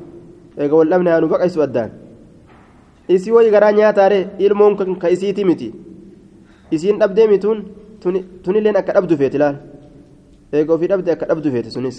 eega 0.58 0.74
wal 0.78 0.88
dhabne 0.92 1.10
haanu 1.12 1.28
baqaysu 1.32 1.62
addaan 1.66 1.90
isii 3.14 3.34
wayi 3.36 3.50
garaa 3.54 3.72
nyaataare 3.78 4.20
ilmoon 4.46 4.76
kan 4.78 4.90
ka 5.02 5.10
isiiti 5.14 5.44
miti 5.48 5.68
isiin 6.74 6.98
dhabdee 7.02 7.26
mituun 7.32 7.58
tunilleen 8.44 8.76
akka 8.80 8.92
dhabdu 8.96 9.16
feeti 9.20 9.38
laal 9.42 9.56
eega 10.52 10.72
ofii 10.76 10.90
dhabde 10.92 11.10
akka 11.16 11.26
dhabdu 11.30 11.52
feeti 11.54 11.70
sunis 11.76 11.98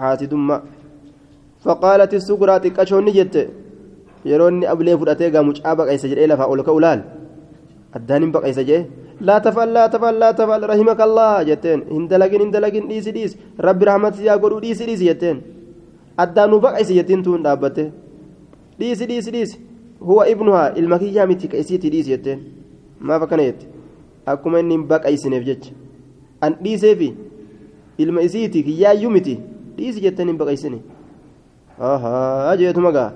haati 0.00 0.30
dumma 1.63 1.75
faqaalati 1.75 2.21
suguraa 2.21 2.59
xiqqashoonni 2.59 3.11
jette 3.13 3.49
yeroo 4.25 4.49
inni 4.49 4.65
ablee 4.65 4.97
fudhatee 4.97 5.31
gaa 5.31 5.43
mucaa 5.43 5.75
baqaysa 5.75 6.07
jedhee 6.07 6.27
lafaa 6.27 6.47
ol 6.47 6.63
ka'u 6.63 6.79
laal 6.79 7.01
addaan 7.93 8.21
hin 8.23 8.31
baqaysa 8.31 8.63
jedhee 8.63 8.87
laa 9.21 9.39
tafal 9.39 9.69
laa 9.69 9.89
tafal 9.89 10.15
laa 10.19 10.33
tafal 10.33 10.61
rahimaka 10.71 11.03
allah 11.03 11.45
jetteen 11.45 11.83
hin 11.89 12.07
dalagin 12.09 12.41
hin 12.41 12.51
dalagin 12.51 12.87
dhiisi 12.89 13.11
dhiisi 13.11 13.37
rabbi 13.59 13.85
rahmati 13.85 14.25
yaa 14.25 14.37
godhu 14.37 14.59
dhiisi 14.61 14.85
dhiisi 14.85 15.05
jetteen 15.05 15.41
addaan 16.17 16.49
nu 16.51 16.59
baqaysi 16.59 16.93
jettiin 16.95 17.23
tuun 17.23 17.43
dhaabbatte 17.43 17.91
dhiisi 18.79 19.05
dhiisi 19.05 19.31
dhiisi 19.31 19.59
huwa 19.99 20.27
ibnuhaa 20.27 20.73
ilma 20.75 20.99
kiyyaa 20.99 21.27
miti 21.27 21.47
ka 21.47 21.57
isiitti 21.57 21.89
dhiisi 21.89 22.09
jetteen 22.09 22.39
maaf 22.99 23.21
akkana 23.23 23.43
jette 23.43 23.65
akkuma 24.25 24.59
inni 24.59 24.73
hin 24.75 24.87
baqaysineef 24.87 25.43
ahaa 31.79 32.55
jeetuma 32.61 32.91
gaa 32.91 33.11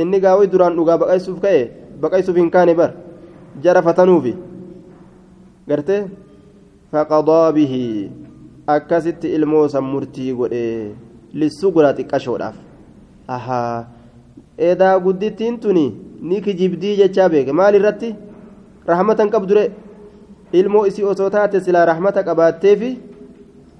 inni 0.00 0.20
gaawwi 0.24 0.46
duraan 0.52 0.76
dhugaa 0.78 0.98
baqaysuuf 1.02 1.38
ka'e 1.44 1.60
baqaysuuf 2.02 2.36
hin 2.36 2.50
kaane 2.56 2.74
bar 2.80 2.90
jara 3.64 3.82
fatanuufi 3.86 4.34
gartee 5.68 6.02
faqadaa 6.92 7.52
bihi 7.56 7.82
akkasitti 8.76 9.32
ilmoo 9.36 9.64
san 9.74 9.84
murtii 9.92 10.32
godhee 10.40 10.94
lissuguraa 11.42 11.92
xiqqashoodhaaf 11.98 12.56
ahaa 13.36 13.84
eedaa 14.68 14.94
guddittiin 15.04 15.58
tuni 15.64 15.86
ni 16.28 16.40
kijibdii 16.46 16.96
jechaa 17.02 17.28
beeke 17.34 17.52
maal 17.60 17.74
irratti 17.80 18.14
rahmatan 18.92 19.30
qabdure 19.34 19.64
ilmoo 20.60 20.84
isii 20.90 21.04
osoo 21.12 21.30
taate 21.36 21.60
silaa 21.66 21.84
rahmata 21.92 22.22
qabaatteefi 22.28 22.90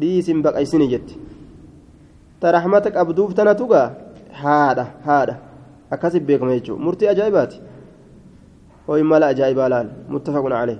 dhiisin 0.00 0.42
baqaysini 0.46 0.88
jetti 0.92 1.14
ta 2.40 2.52
rahmata 2.52 2.90
qabduuf 2.90 3.34
tanatu 3.34 3.66
gaa 3.66 3.90
haadha 4.32 4.86
haadha. 5.06 5.34
Akkasit 5.90 6.22
beekama 6.22 6.54
jechuudha. 6.58 6.84
Murtii 6.84 7.08
ajaa'ibaati. 7.08 7.60
Hoy 8.86 9.02
mala 9.02 9.26
ajaa'ibaa 9.34 9.68
laal? 9.68 9.88
Muttafaqun 10.08 10.52
calee 10.52 10.78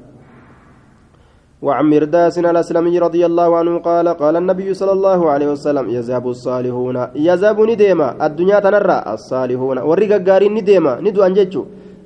وعن 1.62 1.84
مرداس 1.92 2.38
الأسلمي 2.38 2.98
رضي 2.98 3.26
الله 3.26 3.56
عنه 3.56 3.78
قال 3.78 4.08
قال 4.08 4.36
النبي 4.36 4.74
صلى 4.74 4.92
الله 4.92 5.30
عليه 5.30 5.48
وسلم 5.52 5.90
يذهب 5.90 6.28
الصالحون 6.28 6.96
يذهب 7.14 7.58
نديما 7.60 8.26
الدنيا 8.26 8.58
تنرى 8.64 8.98
الصالحون 9.14 9.78
ورقا 9.78 10.18
قارين 10.28 10.54
نديما 10.54 10.92
ندو 11.04 11.20
أنججو 11.22 11.62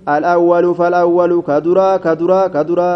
الأول 0.09 0.65
فالأول 0.75 1.33
كدرا 1.49 1.97
كدرا 1.97 2.41
كدرا 2.55 2.91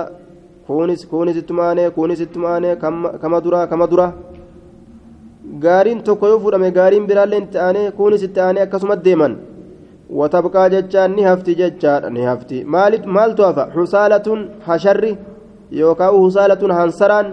كونس 0.66 1.06
كونس 1.06 1.36
التمانة 1.42 1.88
كونس 1.88 2.20
التمانة 2.26 2.74
كما 3.22 3.38
درا 3.44 3.64
كما 3.70 3.86
درا 3.86 4.06
gaariin 5.56 6.02
tokko 6.02 6.28
yoo 6.28 6.38
fudhame 6.40 6.70
gaariin 6.72 7.06
biraallee 7.06 7.38
itti 7.44 7.58
aanee 7.58 7.90
kunis 7.90 8.22
itti 8.22 8.40
aanee 8.40 8.62
akkasumas 8.62 9.04
deeman. 9.04 9.36
Watabqaa 10.18 10.68
jechaan 10.70 11.16
ni 11.16 11.22
hafti 11.22 11.54
jechaadha 11.56 12.10
ni 12.10 12.22
hafti. 12.22 12.64
Maaltu 12.64 13.42
hafa? 13.42 13.68
Husaalatun 13.74 14.48
hasharri 14.66 15.18
yookaan 15.70 16.14
husaalatun 16.14 16.70
hansaraan? 16.70 17.26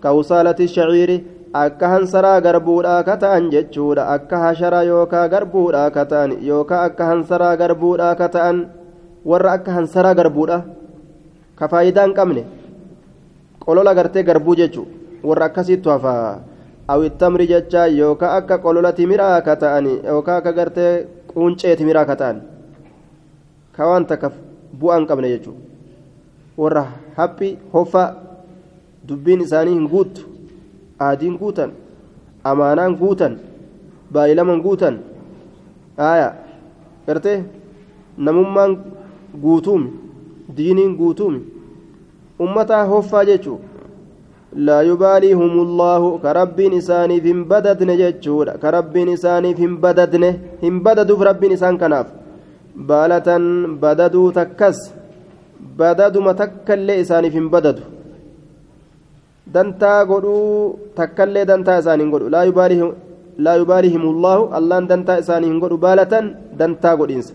Ka 0.00 0.12
husaalati 0.12 0.68
shaciiri 0.68 1.16
akka 1.52 1.88
hansaraa 1.88 2.40
garbuudhaa 2.40 3.02
ka 3.04 3.16
ta'an 3.16 3.50
jechuudha. 3.50 4.08
Akka 4.14 4.38
hashara 4.38 4.82
yookaan 4.82 5.30
garbuudhaa 5.30 5.90
ka 5.90 6.04
ta'an 6.04 6.36
yookaan 6.42 6.84
akka 6.84 7.04
hansaraa 7.04 7.56
garbuudhaa 7.56 8.14
ka 8.14 8.28
ta'an 8.28 8.66
warra 9.24 9.52
akka 9.52 9.72
hansaraa 9.72 10.14
garbuudha. 10.14 10.62
Ka 11.56 11.68
faayidaa 11.68 12.04
hin 12.06 12.14
qabne 12.14 12.44
qolola 13.64 13.94
gartee 13.94 14.22
garbuu 14.22 14.54
jechuudha. 14.56 14.92
Warra 15.24 15.44
akkasiitu 15.46 15.90
hafaa. 15.90 16.49
Awwittamri 16.92 17.46
jechaa 17.52 17.86
yookaan 18.00 18.36
akka 18.38 18.58
qolola 18.64 18.92
timiraa 18.98 19.40
ka 19.48 19.56
ta'an 19.64 19.86
yookaan 20.12 20.38
akka 20.40 20.52
gartee 20.58 20.92
quuncee 21.32 21.76
timiraa 21.80 22.04
ka 22.10 22.16
ta'an 22.22 22.38
ka 23.76 23.82
waan 23.90 24.06
takka 24.12 24.28
bu'aa 24.80 24.96
hin 24.98 25.06
qabne 25.10 25.28
jechuudha. 25.34 25.62
warra 26.60 26.82
haphi 27.18 27.48
hoffa 27.72 28.02
dubbiin 29.08 29.40
isaanii 29.46 29.74
hin 29.76 29.86
guuttu 29.92 30.22
aadiin 31.06 31.36
guutan 31.42 31.70
amaanaan 32.50 32.96
guutan 33.02 33.38
baay'ilaman 34.16 34.60
guutan 34.66 34.98
aya 36.10 36.28
gartee 37.06 37.38
namummaan 38.28 38.76
guutuumi 39.44 39.90
diiniin 40.56 40.96
guutuumi 41.00 41.40
ummataa 42.46 42.84
hoffaa 42.92 43.24
jechuu 43.30 43.58
laa 44.56 44.82
yubaaliihum 44.82 45.58
ullaahu 45.64 46.18
ka 46.22 46.32
rabbiin 46.32 46.72
isaaniif 46.72 47.24
hin 47.24 47.44
badadne 47.50 47.96
jechuudha 48.02 48.58
ka 48.62 48.70
rabbiin 48.76 49.08
isaaniif 49.16 49.58
hin 49.58 49.76
badadne 49.84 50.30
hin 50.62 50.80
badaduuf 50.86 51.20
rabbiin 51.28 51.52
isaan 51.58 51.78
kanaaf 51.82 52.08
baalatan 52.90 53.44
badaduu 53.84 54.32
takkas 54.38 54.80
badaduma 55.82 56.34
takkallee 56.40 56.98
isaaniif 57.04 57.34
hin 57.38 57.46
badadu 57.54 57.82
dantaa 59.54 60.00
godhuu 60.10 60.78
takkallee 60.98 61.44
dantaa 61.50 61.78
isaanii 61.82 62.04
hin 62.04 62.12
godhu 62.14 62.28
laa 62.34 63.56
yubaaliihim 63.60 64.08
ullaahu 64.12 64.50
allaan 64.58 64.88
dantaa 64.90 65.18
isaanii 65.22 65.52
hin 65.52 65.62
godhu 65.62 65.78
baalatan 65.86 66.34
dantaa 66.58 66.96
godhiinsa 67.02 67.34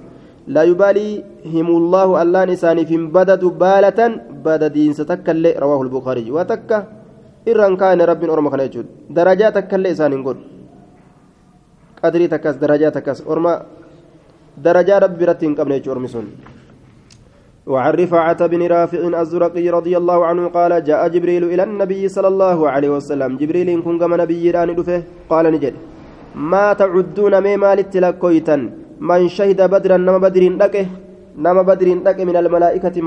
laa 0.57 0.65
yubaaliihim 0.71 1.69
ullaahu 1.77 2.19
allaan 2.23 2.49
isaaniif 2.57 2.89
hin 2.97 3.07
badadu 3.15 3.55
baalatan 3.63 4.19
badadiinsa 4.49 5.07
takkallee 5.13 5.55
rawaahu 5.63 5.87
lbukaariy 5.87 6.29
waa 6.37 6.45
takka 6.53 6.83
irraan 7.51 7.77
kaane 7.81 8.03
rabbiin 8.11 8.31
orma 8.35 8.49
kana 8.53 8.67
jechuudha 8.67 9.15
darajaa 9.17 9.51
takkallee 9.57 9.93
isaanii 9.95 10.17
hin 10.17 10.25
godhu 10.27 10.43
qadrii 12.01 12.29
takkas 12.33 12.59
darajaa 12.63 12.91
takkas 12.97 13.23
orma 13.35 13.53
darajaa 14.67 14.99
rabbi 15.05 15.21
biratti 15.23 15.49
hin 15.49 15.55
qabne 15.61 15.79
jechuudha 15.79 15.97
ormi 15.97 16.11
sun 16.17 16.27
وعن 17.73 17.93
رفاعة 17.93 18.41
بن 18.53 18.61
رافع 18.75 19.01
الزرقي 19.21 19.65
رضي 19.77 19.93
الله 19.97 20.19
عنه 20.25 20.43
قال 20.57 20.71
جاء 20.89 21.01
جبريل 21.13 21.43
إلى 21.53 21.63
النبي 21.63 22.03
صلى 22.15 22.29
الله 22.33 22.69
عليه 22.69 22.89
وسلم 22.97 23.41
جبريل 23.41 23.69
كن 23.81 23.97
نبي 23.97 24.45
قال 25.31 25.45
نجد 25.53 25.73
ما 26.51 26.73
تعدون 26.77 27.35
من 29.09 29.21
شهد 29.37 29.59
بدرا 29.73 29.97
نما 29.97 30.21
بدر 30.25 30.43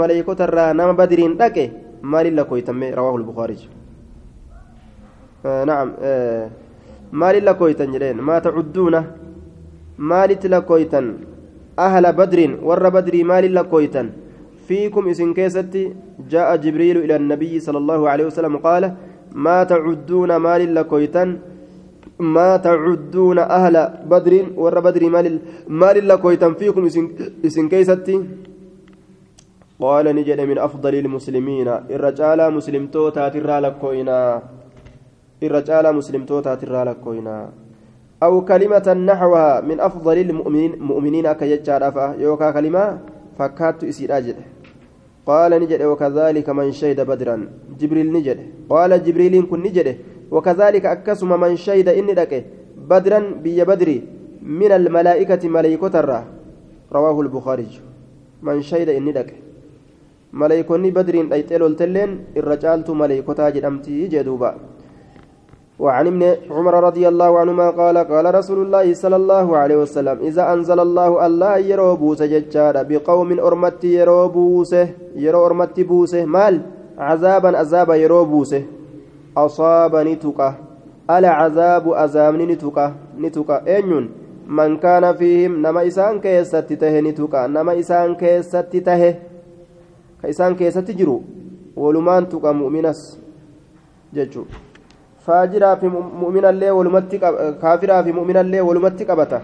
maleeykota 0.00 0.44
irraa 0.48 0.74
nama 0.74 0.92
badriin 1.00 1.38
dhaqe 1.40 1.64
maaliin 2.02 2.36
lakkooytame 2.36 2.94
rawaahu 2.98 3.18
lbukaarij 3.24 3.77
نعم 5.44 5.88
maaliin 7.12 7.44
lakkooytan 7.44 7.92
jedheen 7.94 8.18
maa 8.28 8.40
tacudduuna 8.40 9.00
maalitti 10.10 10.48
lakkooytan 10.54 11.06
ahla 11.76 12.12
badriin 12.12 12.58
warra 12.68 12.90
badrii 12.90 13.24
maaliin 13.24 13.54
lakkooytan 13.54 14.08
فيكم 14.68 15.08
isin 15.08 15.32
keessatti 15.34 15.82
جاء 16.32 16.56
جبريل 16.56 16.96
إلى 17.04 17.16
النبي 17.16 17.60
صلى 17.60 17.78
الله 17.78 18.00
عليه 18.10 18.26
وسلم 18.28 18.56
قال 18.56 18.92
ما 19.32 19.64
تعدون 19.64 20.36
maal 20.36 20.74
lakkooytan 20.74 21.24
ما 22.18 22.56
تعدون 22.56 23.38
أهل 23.38 23.74
بدر 24.10 24.32
warra 24.56 24.80
badrii 24.80 25.02
maal 25.08 25.26
maal 25.68 26.08
lakkooytan 26.08 26.52
فيكم 26.52 26.84
isin 27.46 27.68
keessatti؟ 27.72 28.16
قال 29.80 30.06
ni 30.16 30.23
jedhe 30.23 30.40
من 30.40 30.58
أفضل 30.58 30.94
المسلمين. 30.94 31.68
الرجال 31.68 32.40
مسلم 32.52 32.86
توتا 32.86 33.28
ترى 33.28 33.56
لكوينا 33.64 34.18
الرجال 35.42 35.84
مسلم 35.96 36.22
توتا 36.26 36.54
ترى 36.54 36.84
لكوينا 36.84 37.36
أو 38.22 38.44
كلمة 38.44 38.86
نحوها 39.08 39.60
من 39.60 39.80
أفضل 39.80 40.16
المؤمنين 40.18 40.72
مؤمنين 40.82 41.32
كيجار 41.32 41.82
يوكا 42.18 42.50
كلمة 42.50 42.84
فكات 43.38 43.84
إسير 43.84 44.10
أجل 44.18 44.34
قال 45.26 45.50
نجد 45.62 45.82
وكذلك 45.82 46.48
من 46.58 46.72
شهد 46.72 47.00
بدرا 47.10 47.36
جبريل 47.80 48.12
نجد 48.12 48.38
قال 48.70 48.90
جبريل 49.04 49.34
كن 49.50 49.60
نجد 49.62 49.88
وكذلك 50.30 50.84
أكسم 50.86 51.30
من 51.40 51.56
شهد 51.56 51.88
إني 51.88 52.14
لك 52.18 52.32
بدرا 52.90 53.20
بي 53.44 53.58
بدري 53.64 53.98
من 54.42 54.72
الملائكة 54.72 55.42
ملائكة 55.48 55.94
الرا 56.00 56.20
رواه 56.92 57.16
البخاري 57.20 57.70
من 58.42 58.62
شهد 58.62 58.88
إني 58.88 59.12
لك 59.12 59.30
ملائكوني 60.32 60.90
بدرين 60.90 61.32
أيتلو 61.32 61.66
التلين 61.66 62.10
الرجال 62.36 62.84
ملائكة 63.02 63.38
جدمتي 63.54 64.06
جدوبا 64.12 64.50
وعن 65.78 66.06
ابن 66.06 66.36
عمر 66.50 66.74
رضي 66.84 67.08
الله 67.08 67.38
عنهما 67.38 67.70
قال 67.70 67.98
قال 67.98 68.34
رسول 68.34 68.66
الله 68.66 68.94
صلى 68.94 69.16
الله 69.16 69.56
عليه 69.56 69.76
وسلم 69.76 70.18
إذا 70.26 70.52
أنزل 70.52 70.80
الله 70.80 71.26
الله 71.26 71.56
يرو 71.58 71.96
بوسه 71.96 72.26
ججارا 72.26 72.82
بقوم 72.82 73.40
أرمت 73.40 73.84
يرو 73.84 74.28
بوسه 74.28 74.88
يرو 75.14 75.46
أرمت 75.46 75.80
بوسه 75.80 76.24
مال؟ 76.24 76.62
عذابا 76.98 77.58
عذابا 77.58 77.94
يرو 77.94 78.24
بوسه. 78.24 78.62
أصاب 79.36 79.96
نتقى 79.96 80.54
ألا 81.10 81.30
عذاب 81.30 81.92
أزامن 81.92 82.42
نتقى 82.50 82.92
نتقى 83.18 83.56
أين 83.66 84.10
من 84.48 84.76
كان 84.76 85.04
فيهم؟ 85.14 85.62
نما 85.62 85.86
إسان 85.86 86.20
كيست 86.20 86.72
ته 86.74 87.00
نتقى 87.00 87.48
نما 87.48 87.78
إسان 87.78 88.14
كيست 88.14 88.56
ته 88.56 89.14
كإسان 90.22 90.54
كيست 90.58 90.90
جرو. 90.90 91.22
ولمان 91.76 92.28
تقى 92.28 92.54
مؤمنس. 92.54 93.00
ججو. 94.14 94.44
Faajiraa 95.28 95.76
fi 95.84 95.86
mu'minallee 96.22 96.70
walumatti 96.80 97.18
kaafiraa 97.62 98.02
fi 98.08 98.12
mu'minallee 98.18 98.60
walumatti 98.68 99.04
qabata 99.12 99.40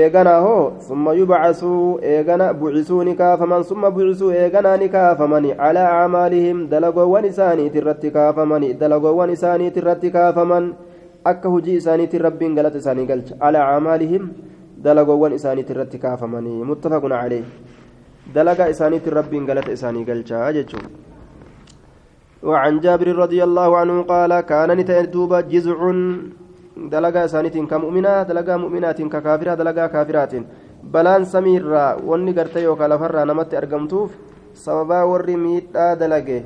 eeganaa 0.00 0.40
hoo 0.46 0.64
summa 0.88 1.12
yubcasuu 1.18 2.00
eegana 2.12 2.46
bucisuu 2.60 3.02
ni 3.08 3.14
kaafaman 3.20 3.64
summa 3.70 3.90
bucisuu 3.90 4.30
eeganaa 4.40 4.76
ni 4.82 4.88
kaafamani 4.96 5.54
calaa 5.62 5.86
acmaalihim 6.02 6.58
dalagoowwan 6.74 7.24
isaaniiti 7.30 7.78
irratti 7.82 8.10
kaafamani 8.18 8.68
dalagoowwan 8.82 9.30
isaaniiti 9.36 9.78
irratti 9.84 10.10
kaafaman 10.18 10.66
akka 11.32 11.48
hujii 11.54 11.76
isaaniitiin 11.80 12.22
rabbiin 12.28 12.54
galata 12.60 12.78
isaanii 12.84 13.06
galcha 13.12 13.34
calaa 13.42 13.66
acmaalihim 13.76 14.28
dalagoowwan 14.84 15.32
isaaniiti 15.40 15.72
irratti 15.76 15.98
kaafamanii 16.04 16.64
muttafaqun 16.70 17.14
calee 17.20 17.42
dalagaa 18.34 18.68
isaaniitiin 18.76 19.16
rabbiin 19.20 19.46
galata 19.52 19.72
isaanii 19.78 20.04
galchaa 20.10 20.52
jechuudha 20.58 20.88
وعن 22.42 22.80
جابر 22.80 23.08
رضي 23.16 23.40
الله 23.44 23.76
عنه 23.76 24.02
قال 24.02 24.40
كان 24.40 24.70
نتأدوب 24.78 25.32
جزع. 25.50 25.78
دلقا 26.78 27.26
سانيت 27.26 27.56
كمؤمنة 27.58 28.22
دلقا 28.22 28.56
مؤمنات 28.56 29.02
ككافرة 29.02 29.54
دلقا 29.54 29.86
كافرات 29.86 30.32
بلان 30.94 31.24
سميرا 31.24 31.86
وني 32.06 32.32
قرتي 32.38 32.66
وكالا 32.70 32.96
فرا 33.00 33.24
نمت 33.24 33.54
أرقمتوف 33.54 34.10
سببا 34.54 35.02
وري 35.02 35.36
ميتا 35.36 35.94
دلقه 35.94 36.42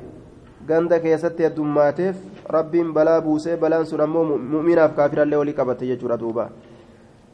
ganda 0.63 1.03
keessatti 1.03 1.43
heddummateef 1.43 2.17
rabbiin 2.47 2.93
balaa 2.95 3.21
buusee 3.21 3.57
balaan 3.63 3.87
sun 3.87 4.01
ammoo 4.05 4.23
mu'minaaf 4.53 4.95
kaafirallee 4.95 5.41
walii 5.41 5.59
qabate 5.59 5.87
jechuudha 5.91 6.49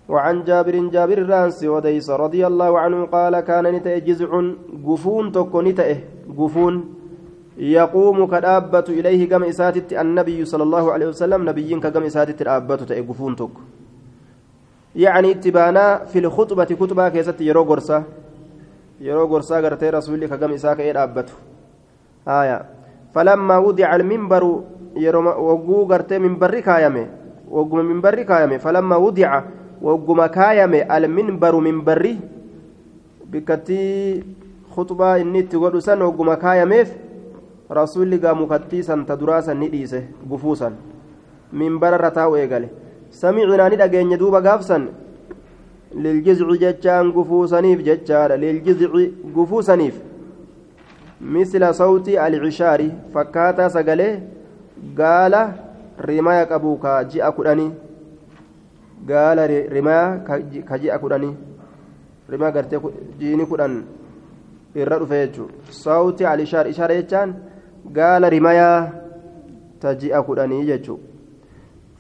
وعن 0.09 0.45
جابر 0.45 0.89
جابر 0.89 1.29
رانس 1.29 1.65
وديس 1.65 2.11
رضي 2.11 2.47
الله 2.47 2.79
عنه 2.79 3.05
قال 3.13 3.41
كان 3.41 3.67
نتأ 3.77 3.99
جزع. 3.99 4.33
قفون 4.87 5.33
تكو 5.33 5.61
نتأ 5.61 6.01
قفون 6.39 6.98
يقوم 7.59 8.27
كدابة 8.27 8.85
إليه 8.89 9.29
كما 9.29 9.49
إساتت 9.49 9.93
النبي 9.93 10.45
صلى 10.45 10.63
الله 10.63 10.93
عليه 10.93 11.07
وسلم 11.07 11.49
نبيين 11.49 11.81
كما 11.81 12.07
إساتت 12.07 12.43
الأبة 12.43 12.77
تأقفون 12.77 13.37
تك 13.37 13.51
يعني 14.97 15.31
اتبانا 15.31 16.05
في 16.05 16.19
الخطبة 16.19 16.65
كتبة 16.65 17.09
كيست 17.09 17.41
يرو 17.41 17.63
قرصة 17.63 18.03
يرو 19.01 19.27
قرصة 19.27 19.57
قرتي 19.57 19.91
رسولي 19.91 20.29
كما 20.29 20.55
إساك 20.55 20.81
إيه 20.81 21.03
أبته 21.05 21.33
آية 22.29 22.65
فلما 23.15 23.59
وضع 23.59 23.97
المنبر 23.97 24.63
يرو 24.97 25.23
وقو 25.27 25.85
قرتي 25.85 26.19
منبر 26.19 26.61
كايمه 26.61 27.07
وقو 27.51 27.77
منبر 27.83 28.23
كايمه 28.23 28.57
فلما 28.57 28.97
وضع 28.97 29.43
وقو 29.83 30.29
كايمه 30.29 30.79
المنبر 30.97 31.57
منبري 31.57 32.19
بكتي 33.27 34.23
خطبة 34.71 35.17
إني 35.17 35.43
تقول 35.43 35.83
سن 35.83 36.03
وقو 36.03 36.37
كايمه 36.37 36.87
rasuulli 37.71 38.19
gaa 38.19 38.35
mukattii 38.35 38.83
san 38.83 39.05
ta 39.07 39.17
duraa 39.17 39.43
san 39.43 39.59
ni 39.61 39.69
dhiise 39.69 40.01
gufuu 40.31 40.57
san 40.57 40.77
minbararra 41.53 42.11
taa'u 42.19 42.37
eegale 42.37 42.69
samicinaa 43.21 43.69
ni 43.69 43.77
dhageenya 43.77 44.17
duuba 44.23 44.41
gaafsan 44.41 44.89
liljizci 46.05 46.59
jechaan 46.65 47.13
gufuusaniif 47.13 47.83
jechaadha 47.89 48.37
liljizci 48.37 49.05
gufuusaniif 49.35 50.01
misla 51.21 51.73
sawti 51.75 52.19
alcishaari 52.25 52.91
fakkaataa 53.13 53.69
sagalee 53.77 54.13
gaala 55.01 55.43
rimaya 56.11 56.47
qabu 56.47 56.77
ka 56.85 57.05
ji'a 57.05 57.33
kudhanii 57.33 57.71
gaala 59.07 59.47
rimaya 59.47 60.21
ka 60.69 60.79
ji'a 60.79 60.99
kudhanii 60.99 61.35
rimaya 62.29 62.53
gartee 62.53 62.81
jiini 63.19 63.47
kudhan 63.47 63.75
irra 64.75 64.99
dhufe 65.01 65.17
jechuu 65.23 65.49
sawti 65.83 66.25
alishaar 66.33 66.69
ishaara 66.69 66.95
jechaan 67.01 67.35
gaala 67.93 68.31
rimayaa 68.37 68.91
ta 69.81 69.95
ji'a 69.95 70.23
kudhanii 70.29 70.65
jechuu 70.71 71.01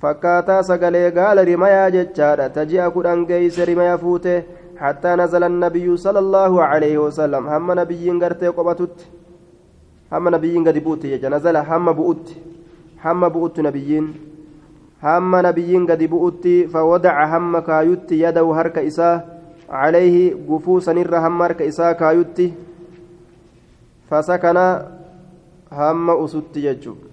fakkaataa 0.02 0.62
sagalee 0.62 1.10
gaala 1.10 1.44
rimayaa 1.44 1.90
jechaadha. 1.90 2.50
Ta 2.50 2.64
ji'a 2.64 2.90
kudhan 2.90 3.26
geeyse 3.26 3.64
rimaya 3.64 3.98
fuute 3.98 4.34
حتى 4.78 5.14
نزل 5.14 5.42
النبي 5.44 5.96
صلى 5.96 6.18
الله 6.18 6.62
عليه 6.62 6.98
وسلم 6.98 7.46
هم 7.46 7.72
نبيين 7.80 8.22
غرتي 8.22 8.48
قبتت 8.48 8.96
هم 10.12 10.28
نبيين 10.34 10.68
قد 10.68 10.78
بوت 10.78 11.06
نزل 11.06 11.56
هم 11.56 11.92
بؤت 11.92 12.26
هم 13.04 13.28
بؤت 13.28 13.60
نبيين 13.60 14.06
هم 15.02 15.36
نبيين 15.46 15.82
قد 15.90 16.02
بؤت 16.04 16.44
فوضع 16.72 17.14
هم 17.32 17.58
كايت 17.58 18.12
يده 18.12 18.46
هرك 18.58 18.78
إساه 18.78 19.24
عليه 19.70 20.16
قفوسا 20.48 20.92
نر 20.92 21.14
هم 21.24 21.42
هرك 21.42 21.62
إساه 21.62 21.92
كايت 21.92 22.38
فسكن 24.10 24.58
hamma 25.79 26.15
usutti 26.25 26.65
jechuudha 26.65 27.07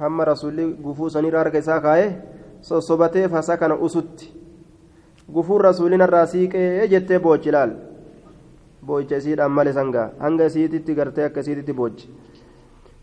hamma 0.00 0.28
rasuulli 0.30 0.66
gufuu 0.86 1.10
sanirra 1.16 1.42
harka 1.42 1.62
isaa 1.64 1.80
kaa'ee 1.86 2.08
sossobatee 2.68 3.28
fasa 3.34 3.56
kana 3.56 3.80
usutti 3.88 4.32
gufuun 5.38 5.66
rasuulina 5.68 6.08
irraa 6.10 6.26
siiqee 6.32 6.88
jettee 6.94 7.18
boochi 7.26 7.48
ilaal 7.52 7.72
boocha 8.86 9.20
isiidhaan 9.22 9.56
male 9.58 9.72
sangaa 9.78 10.08
hanga 10.24 10.48
isiititti 10.52 10.98
gartee 11.00 11.28
akka 11.28 11.44
isiititti 11.46 11.78
boochi 11.82 12.08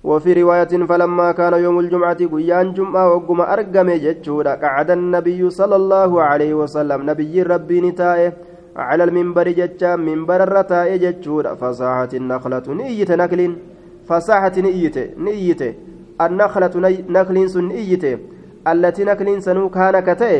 وفي 0.03 0.33
رواية 0.33 0.73
فلما 0.89 1.31
كان 1.31 1.53
يوم 1.53 1.79
الجمعة 1.79 2.21
قيان 2.33 2.73
جمعة 2.73 3.03
وقم 3.13 3.41
أرقم 3.41 3.89
جتشودا 4.05 4.53
قعد 4.63 4.89
النبي 4.91 5.49
صلى 5.49 5.75
الله 5.75 6.21
عليه 6.21 6.53
وسلم 6.53 7.09
نبي 7.09 7.43
ربي 7.43 7.81
نتائه 7.81 8.33
على 8.75 9.03
المنبر 9.03 9.47
جتشا 9.59 9.95
منبر 9.95 10.43
الرتائه 10.43 10.95
جتشودا 11.03 11.55
فصاحت 11.55 12.13
النخلة 12.13 12.67
نية 12.79 13.11
نكل 13.21 13.41
fasaahati 14.08 14.62
ni 14.62 14.70
iyyite 14.70 15.14
ni 15.16 15.32
iyyite 15.40 15.68
annaklatu 16.18 16.80
nakliin 17.08 17.48
sun 17.48 17.68
ni 17.68 17.82
iyyite 17.82 18.18
allatii 18.64 19.04
nakliin 19.04 19.40
sanuu 19.40 19.68
kaana 19.76 20.02
ka 20.02 20.14
ta'e 20.22 20.38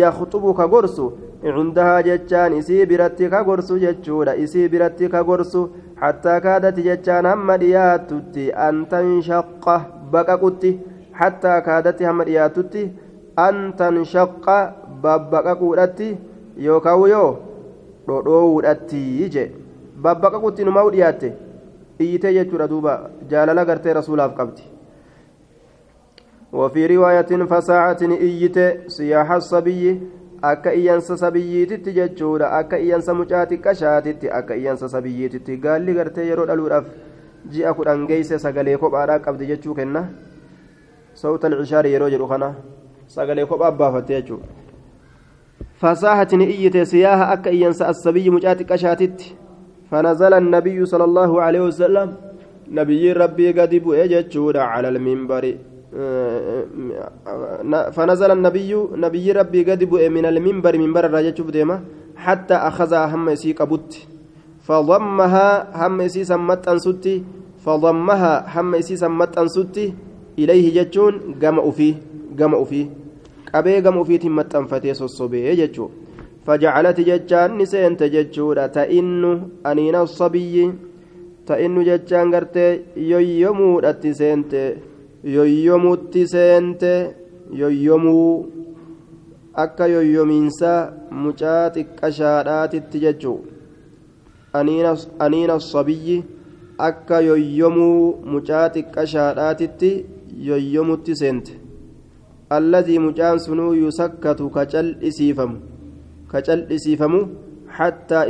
yakxubu 0.00 0.54
ka 0.54 0.66
gorsu 0.68 1.12
cundahaa 1.42 2.02
jechaan 2.02 2.56
isii 2.60 2.86
biratti 2.86 3.30
ka 3.30 3.42
gorsu 3.48 3.78
jechuudha 3.84 4.36
isii 4.44 4.68
biratti 4.68 5.08
ka 5.08 5.22
gorsu 5.24 5.62
hattaa 6.02 6.40
kaadati 6.46 6.82
jechaan 6.88 7.26
hamma 7.30 7.58
dhiyaatutti 7.62 8.52
an 8.68 8.86
tanshaqa 8.92 9.76
baqaqutti 10.12 10.72
hattaa 11.20 11.60
kaadatti 11.68 12.08
hamma 12.10 12.28
dhiyaatutti 12.30 12.86
an 13.46 13.60
tanshaqa 13.82 14.58
babbaqaquudhatti 15.02 16.08
yookaan 16.68 17.08
yoo 17.14 17.28
dhodhoowuudhatti 18.08 19.02
je 19.34 19.44
babbaqaqutti 20.06 20.64
numaa'u 20.64 20.90
dhiyaatte. 20.96 21.47
Iyyitee 22.00 22.32
jechuudha 22.38 22.68
duuba 22.68 23.10
jaalala 23.30 23.64
gartee 23.64 23.92
rasuulaaf 24.00 24.34
qabdi 24.40 24.62
وفي 26.52 26.86
رواية 26.86 27.44
فساعة 27.44 28.02
إيت 28.02 28.58
سياح 28.88 29.30
الصبي 29.30 30.00
akka 30.42 30.72
iyyansa 30.72 31.16
sabiyyiititti 31.16 31.92
jechuudha 31.92 32.52
akka 32.52 32.78
iyyansa 32.78 33.14
mucaa 33.14 33.46
xiqqashaatitti 33.46 34.30
akka 34.30 34.54
iyyansa 34.54 34.88
sabiyyiititti 34.88 35.56
gaalli 35.56 35.94
gartee 35.94 36.26
yeroo 36.26 36.46
dhaluudhaaf 36.46 36.86
ji'a 37.50 37.74
kudhan 37.74 38.06
geeyse 38.06 38.38
sagalee 38.38 38.76
kophaadhaa 38.78 39.18
qabdi 39.18 39.46
jechuu 39.46 39.74
kenna 39.74 40.04
sawta 41.14 41.46
alcishaari 41.50 41.92
yeroo 41.92 42.10
jedhu 42.14 42.28
kana 42.28 42.54
sagalee 43.16 43.46
kophaa 43.46 43.72
baafatte 43.82 44.14
jechuudha 44.14 44.46
fasaahatin 45.82 46.40
iyyite 46.46 46.86
siyaaha 46.86 47.30
akka 47.34 47.50
iyyansa 47.50 47.88
assabiyyi 47.88 48.30
mucaa 48.30 48.54
xiqqashaatitti 48.54 49.34
فنزل 49.90 50.32
النبي 50.34 50.78
صلى 50.86 51.04
الله 51.04 51.30
عليه 51.42 51.62
وسلم 51.68 52.08
نبي 52.70 53.12
ربي 53.12 53.46
قد 53.58 53.72
بؤجت 53.74 54.34
على 54.56 54.88
المنبر. 54.88 55.44
فنزل 57.96 58.30
النبي 58.30 58.70
نبي 59.04 59.26
ربي 59.32 59.60
قد 59.68 59.82
من 60.16 60.24
المنبر 60.26 60.78
منبر 60.78 61.04
الرجل 61.06 61.50
ديما 61.50 61.80
حتى 62.16 62.54
أخذها 62.54 63.14
هم 63.14 63.28
يسي 63.28 63.52
قبت 63.52 63.92
فضمها 64.68 65.48
هم 65.86 66.00
يسي 66.00 66.24
سمت 66.24 66.68
أنسوتي 66.68 67.24
فضمها 67.64 68.60
هم 68.60 68.74
يسي 68.74 68.96
سمت 68.96 69.38
أنسوتي 69.38 69.94
إليه 70.38 70.66
جتون 70.76 71.14
قمأ 71.42 71.70
فيه 71.70 71.94
قمأ 72.38 72.64
فيه 72.64 72.86
qabee 73.52 73.80
gama 73.82 74.00
ofiitiin 74.00 74.32
maxxanfatee 74.32 74.94
sossobee 74.94 75.56
jechuu 75.60 75.90
fajacalati 76.48 77.04
jechaan 77.10 77.56
ni 77.58 77.66
seente 77.72 78.06
jechuudha 78.14 78.68
ta'innu 78.76 79.30
aniina 79.70 80.00
sabiyyi 80.18 80.62
ta'innu 81.48 81.82
jechaan 81.88 82.30
gartee 82.34 82.70
yoyyomuudhatti 83.10 84.14
seente 84.20 84.62
yoyyomutti 85.36 86.24
seente 86.34 86.92
yoyyomuu 87.62 88.32
akka 89.64 89.90
yoyyomiinsa 89.96 90.72
mucaa 91.26 91.62
xiqqashaadhaatitti 91.76 93.04
jechuu 93.06 93.38
aniina 95.24 95.60
sabiyyi 95.70 96.18
akka 96.90 97.24
yoyyomuu 97.30 98.02
mucaa 98.34 98.66
xiqqashaadhaatitti 98.74 99.96
yoyyomutti 100.50 101.22
seente 101.24 101.64
alladii 102.58 103.02
mucaan 103.08 103.48
sunuu 103.48 103.72
yusakkatu 103.86 104.54
kacal'isiifamu 104.56 105.58
kacal'isiifamu 105.58 105.67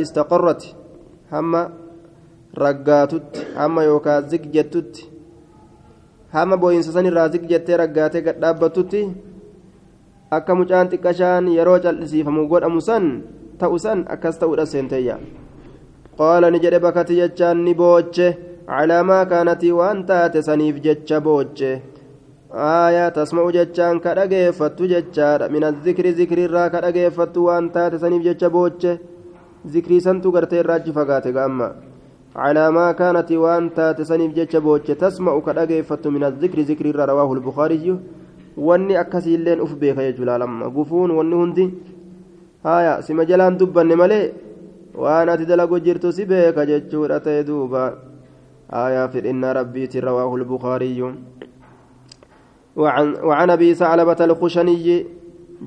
istaqarrat 0.03 0.63
hamma 1.31 1.63
raggaatutti 2.65 3.41
hamma 3.57 3.83
yookaa 3.91 4.21
zigjettutti 4.31 5.03
hamma 6.33 6.57
booyinsa 6.57 6.93
san 6.93 7.07
irraa 7.11 7.29
zig 7.33 7.45
jettee 7.51 7.77
raggaatee 7.83 8.23
gad 8.27 8.41
dhaabbatutti 8.43 9.01
akka 10.37 10.55
mucaan 10.61 10.89
xiqqashaan 10.93 11.45
yeroo 11.57 11.79
cal'isiifamu 11.85 12.49
godhamu 12.51 12.81
san 12.89 13.05
ta'u 13.61 13.79
san 13.85 14.05
akkas 14.15 14.39
ta'uudha 14.41 14.67
seenteeyya 14.73 15.17
qaala 16.19 16.51
ni 16.51 16.59
jedhe 16.65 16.79
bakati 16.87 17.19
jechaan 17.21 17.59
ni 17.67 17.75
booche 17.81 18.27
calaamaa 18.69 19.25
kaanatii 19.31 19.73
waan 19.79 20.01
taate 20.09 20.43
saniif 20.49 20.77
jecha 20.85 21.21
booche 21.27 21.71
aayaa 22.53 23.11
tasma'u 23.11 23.53
jechaan 23.53 24.01
ka 24.01 24.15
dhageeffattu 24.15 24.89
jechaadha. 24.89 25.49
Mina 25.49 25.73
zikri 25.85 26.13
zikriirraa 26.13 26.71
ka 26.71 26.81
dhageeffattu 26.81 27.45
waan 27.45 27.71
taate 27.71 27.99
saniif 27.99 28.23
jecha 28.25 28.51
booche. 28.51 28.99
Zikrii 29.67 30.01
santu 30.01 30.33
gartee 30.33 30.61
irraa 30.61 30.77
achi 30.81 30.93
fagaate 30.93 31.33
ga'amma. 31.33 31.69
Calaa 32.35 32.71
maa 32.73 32.95
kaanati 32.95 33.37
waan 33.37 33.71
taate 33.71 34.05
saniif 34.05 34.33
jecha 34.35 34.61
booche. 34.61 34.95
Tasma'u 34.95 35.43
ka 35.45 35.53
dhageeffattu 35.53 36.11
mina 36.11 36.31
zikri 36.33 36.65
zikriirraa 36.65 37.07
rawaahu 37.07 37.35
lbukaariyyu 37.41 37.99
wanni 38.57 38.97
akkasiilleen 38.97 39.61
uf 39.61 39.75
beeka 39.79 40.03
jechuudha 40.03 40.39
lamma 40.39 40.67
gufuun 40.71 41.11
wanni 41.15 41.35
hundi 41.37 41.65
haaya 42.65 43.03
sima 43.03 43.25
jalaan 43.25 43.55
dubbanne 43.59 43.95
malee 43.95 44.33
waan 44.95 45.29
ati 45.29 45.47
dalagu 45.47 45.79
jirtu 45.81 46.11
si 46.13 46.25
beeka 46.25 46.67
jechuudha 46.67 47.21
ta'e 47.21 47.45
duuba. 47.45 47.93
Aayaa 48.73 49.09
fidhinnaa 49.09 49.53
rabbiitiin 49.53 50.03
rawaahu 50.05 50.39
lbukaariyyu 50.43 51.13
وعن, 52.79 53.07
وعن 53.29 53.51
أبي 53.51 53.75
ثعلبة 53.75 54.21
الخشني 54.21 55.07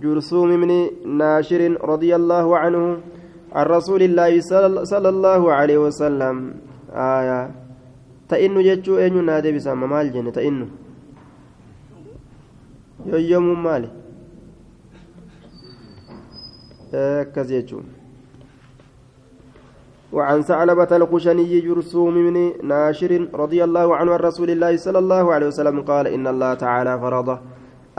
جرثوم 0.01 0.49
بن 0.61 0.71
ناشر 1.19 1.61
رضي 1.83 2.15
الله 2.15 2.57
عنه 2.57 2.83
عن 3.51 3.65
رسول 3.65 4.01
الله 4.07 4.31
صلى 4.87 5.09
الله 5.09 5.41
عليه 5.51 5.77
وسلم. 5.77 6.35
آية. 6.95 7.41
تئن 8.31 8.55
جتشو 8.63 8.97
أين 8.97 9.15
نادي 9.27 9.51
بسام 9.51 9.89
مال 9.89 10.07
جنة 10.13 10.31
تئن 10.31 10.57
يوم 13.11 13.63
مالي. 13.63 13.89
كزيتشو 17.35 17.79
وعن 20.13 20.41
ثعلبة 20.41 20.91
الخشني 20.99 21.59
جرثوم 21.59 22.13
بن 22.27 22.37
ناشر 22.63 23.11
رضي 23.33 23.63
الله 23.63 23.87
عنه 23.95 24.11
عن 24.11 24.19
رسول 24.19 24.49
الله 24.49 24.77
صلى 24.77 24.99
الله 24.99 25.33
عليه 25.33 25.47
وسلم 25.47 25.81
قال 25.81 26.05
إن 26.07 26.27
الله 26.27 26.53
تعالى 26.53 26.99
فرض 26.99 27.29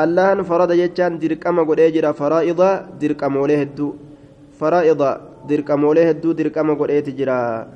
الله 0.01 0.43
فرض 0.43 0.71
جتشان 0.73 1.19
دركما 1.19 1.63
قد 1.69 1.81
أجر 1.81 2.13
فرائض 2.13 2.61
دركما 3.01 3.41
وليه 3.41 3.69
فرائض 4.61 5.03
dirqamoolee 5.49 6.07
hedduu 6.07 6.35
dirqama 6.39 6.75
godheeti 6.79 7.15
jira 7.19 7.67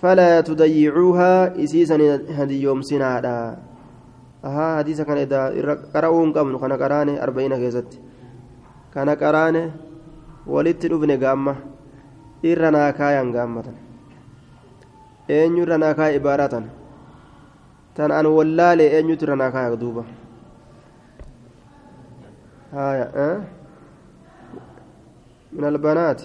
falaa 0.00 0.42
tudayyicuuhaa 0.48 1.52
isiisan 1.64 2.04
hadiyyoomsinaadha 2.38 3.34
ahaa 4.42 4.72
hadiisa 4.76 5.04
kana 5.04 5.26
irra 5.60 5.76
qara'uu 5.94 6.22
hin 6.22 6.32
qabnu 6.36 6.60
kana 6.62 6.78
qaraane 6.82 7.18
arba'ina 7.26 7.60
keessatti 7.62 8.00
kana 8.94 9.16
qaraane 9.22 9.62
walitti 10.54 10.90
dhufne 10.92 11.18
gaamma 11.24 11.56
irra 12.42 12.70
naa 12.70 12.92
kaayan 12.92 13.32
gaammatan 13.32 13.76
eenyu 15.28 15.62
irra 15.64 15.78
naa 15.78 15.94
kaaya 15.94 16.16
ibaaratan 16.20 16.64
tan 17.96 18.10
an 18.12 18.26
wallaale 18.26 18.84
eenyutu 18.96 19.24
irra 19.26 19.36
naa 19.36 19.50
kaaya 19.54 19.76
duuba 19.76 20.04
haya 22.76 23.06
من 25.56 25.64
البنات 25.64 26.20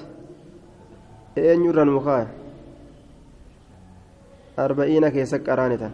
eenyu 1.37 1.71
irra 1.71 1.85
nuu 1.87 2.01
kaaya 2.03 2.27
arba'iina 4.57 5.07
keessa 5.15 5.39
qaraane 5.39 5.77
tan 5.79 5.93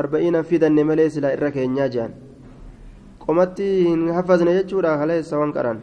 arba'iina 0.00 0.42
fidanne 0.44 0.84
malee 0.84 1.08
silaa 1.14 1.32
irra 1.36 1.50
keenyaa 1.56 1.88
jehan 1.94 2.12
qomatti 3.24 3.66
hin 3.88 4.02
hafazne 4.16 4.52
jechuudha 4.58 4.98
kaleessa 5.00 5.38
waan 5.40 5.52
qaran 5.56 5.78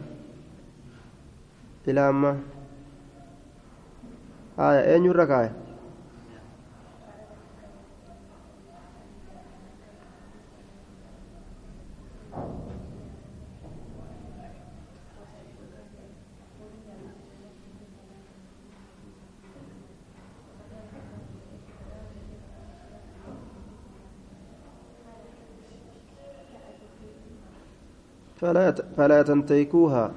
ilaa 1.90 2.08
amma 2.08 2.32
haya 4.56 4.82
eenyu 4.92 5.10
irra 5.14 5.26
kaaya 5.32 5.52
فلا 28.40 28.70
فلا 28.96 29.22
تنتهكوها 29.22 30.12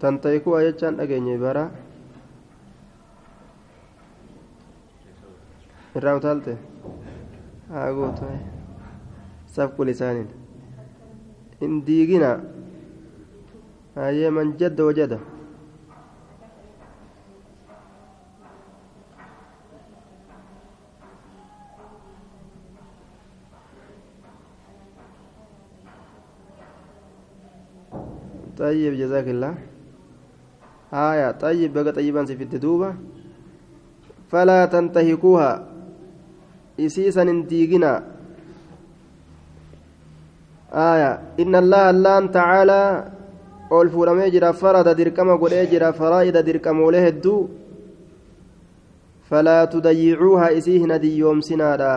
تنتهكوها 0.00 0.70
جتان 0.70 0.96
dhageenye 0.98 1.34
bara 1.44 1.64
irraa 5.96 6.14
utaalte 6.20 6.52
haa 7.72 7.88
gootu 7.98 8.30
safqu 9.56 9.84
lisaaniin 9.90 10.28
hin 11.60 11.74
diigina 11.88 12.30
hayyee 13.98 14.30
man 14.38 14.54
jadda 14.62 14.88
wajada 14.90 15.18
طيب 28.58 28.92
جزاك 28.94 29.28
الله 29.28 29.54
آية 30.92 31.30
طيب 31.30 31.72
بقى 31.72 31.92
طيبا 31.92 32.24
في 32.24 32.42
الدوبة 32.42 32.94
فلا 34.30 34.66
تنتهكوها 34.66 35.66
إسيسا 36.80 37.22
انتيقنا 37.22 38.02
آية 40.72 41.12
إن 41.40 41.54
الله 41.54 41.90
اللان 41.90 42.30
تعالى 42.30 43.10
ol 43.70 43.86
fuudhamee 43.88 44.30
jira 44.34 44.52
farada 44.52 44.94
dirqama 44.98 45.36
godhee 45.38 45.66
jira 45.70 45.92
faraa'ida 45.92 46.42
dirqamoolee 46.42 47.02
hedduu 47.06 47.48
falaa 49.30 49.66
tudayyicuuha 49.74 50.50
isii 50.58 50.78
hin 50.82 50.90
adiyyoomsinaadha 50.96 51.92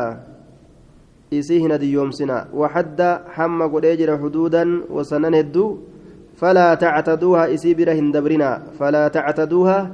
isii 1.39 1.59
hin 1.63 1.71
adiyyoomsina 1.77 2.37
waxadda 2.61 3.09
hamma 3.37 3.67
godhee 3.73 3.95
jira 4.01 4.19
xuduudan 4.21 4.75
wasanan 4.97 5.33
hedduu 5.39 5.69
falaa 5.71 5.81
tactaduuha 5.81 5.92
isii 6.37 7.75
bira 7.75 7.93
hin 7.93 8.11
dabrina 8.11 8.61
falaa 8.79 9.09
tactaduuha 9.09 9.89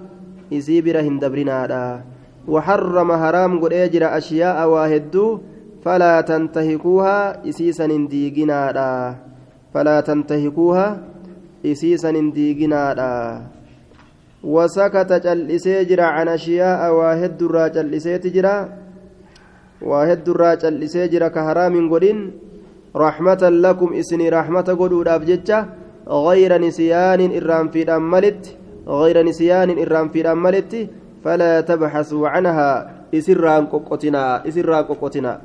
isii 0.52 0.82
bira 0.82 1.02
hin 1.02 1.20
dabrinaadha 1.20 2.04
وحرم 2.50 3.10
حرام 3.14 3.62
قد 3.62 3.74
أجر 3.74 4.04
أشياء 4.18 4.58
واهدو 4.70 5.40
فلا 5.86 6.22
تنتهكوها 6.22 7.46
إسيسا 7.50 7.86
ديقنا 8.10 9.16
فلا 9.74 10.02
تنتهكوها 10.02 10.88
إسيسا 11.66 12.12
ديقنا 12.34 12.84
وسكت 14.44 15.12
جلسي 15.14 15.84
جرا 15.84 16.04
عن 16.04 16.28
أشياء 16.28 16.80
واهد 16.94 17.44
را 17.44 17.68
جلسي 17.68 18.18
تجرا. 18.18 18.56
واهد 19.82 20.30
را 20.30 20.54
جلسي 20.56 21.08
جرا 21.08 21.28
كهرام 21.28 21.76
قدين. 21.92 22.32
رحمة 22.96 23.44
لكم 23.50 23.90
إسني 23.94 24.30
رحمة 24.30 24.68
قدود 24.80 25.08
أبجتة 25.08 25.66
غير 26.09 26.53
نسيان 26.61 27.21
إرام 27.37 27.69
في 27.73 27.83
الأملت 27.83 28.57
غير 28.89 29.17
نسيان 29.23 29.69
إرام 29.83 30.09
في 30.09 30.21
الأملت 30.21 30.73
فلا 31.25 31.61
تبحثوا 31.61 32.29
عنها 32.29 32.71
isirraan 33.19 33.71
qoqqotinaa 33.73 34.43
isirraa 34.51 34.83
qoqqotinaa 34.91 35.39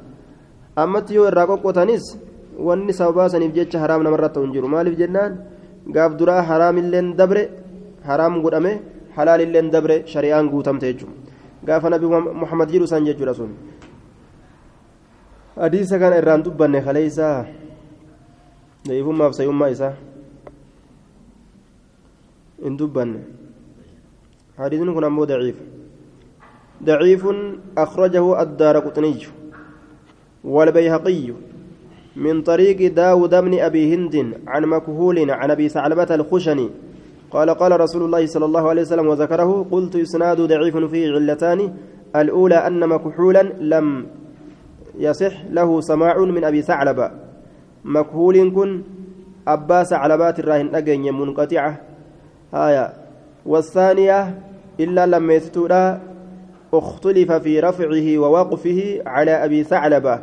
ammatti 0.83 1.15
yoo 1.17 1.27
irraa 1.29 1.47
qoqqotanis 1.51 2.03
wanni 2.67 2.93
sababaa 2.99 3.29
saniif 3.33 3.53
jecha 3.57 3.81
haraam 3.83 4.01
namarratti 4.07 4.41
hin 4.43 4.53
jiru 4.55 4.67
maaliif 4.73 4.95
jennaan 5.01 5.37
gaaf 5.95 6.17
duraa 6.19 6.41
haraamilleen 6.49 7.13
dabre 7.19 7.43
haraam 8.09 8.41
godhame 8.43 8.73
halaalilleen 9.17 9.69
dabre 9.75 9.95
shari'aan 10.13 10.49
guutamte 10.53 10.85
jechuudha 10.89 11.15
gaafa 11.67 11.93
nabi 11.93 12.05
muhammad 12.41 12.67
jedhu 12.73 12.87
san 12.91 13.05
jechuudha 13.09 13.33
sun 13.39 13.51
hadiisa 15.61 15.99
kana 16.01 16.19
irraan 16.21 16.43
dubbanne 16.45 16.79
kalee 16.87 17.05
isaa 17.11 17.37
da'iifummaaf 18.87 19.33
sayyummaa 19.39 19.69
isaa 19.75 19.93
Hin 22.64 22.76
dubbanne. 22.76 23.20
Hadiisni 24.58 24.92
kun 24.92 25.04
ammoo 25.04 25.26
daciif. 25.26 25.56
ضعيف 26.84 27.26
أخرجه 27.78 28.42
الدار 28.42 28.78
قطني 28.78 29.16
والبيهقي 30.44 31.32
من 32.16 32.42
طريق 32.42 32.92
داود 32.92 33.34
بن 33.34 33.58
أبي 33.58 33.94
هند 33.94 34.34
عن 34.46 34.62
مكهول 34.66 35.30
عن 35.30 35.50
أبي 35.50 35.68
ثعلبة 35.68 36.14
الخشني 36.14 36.70
قال 37.30 37.50
قال 37.50 37.80
رسول 37.80 38.02
الله 38.02 38.26
صلى 38.26 38.44
الله 38.44 38.68
عليه 38.68 38.82
وسلم 38.82 39.06
وذكره 39.06 39.66
قلت 39.70 39.96
إسناد 39.96 40.40
ضعيف 40.40 40.76
فيه 40.76 41.12
علتان 41.12 41.74
الأولى 42.16 42.54
أن 42.54 42.88
مكحولا 42.88 43.42
لم 43.60 44.06
يصح 44.98 45.44
له 45.50 45.80
سماع 45.80 46.18
من 46.18 46.44
أبي 46.44 46.62
ثعلبة 46.62 47.10
مكهول 47.84 48.50
كن 48.54 48.82
أبا 49.48 49.82
ثعلبات 49.82 50.38
الراهن 50.38 50.74
أجن 50.74 51.14
منقطعة 51.14 51.80
آية. 52.54 52.92
والثانية 53.46 54.38
إلا 54.80 55.06
لم 55.06 55.30
يستوى 55.30 55.98
اختلف 56.74 57.32
في 57.32 57.60
رفعه 57.60 58.18
ووقفه 58.18 59.02
على 59.06 59.44
أبي 59.44 59.64
ثعلبة. 59.64 60.20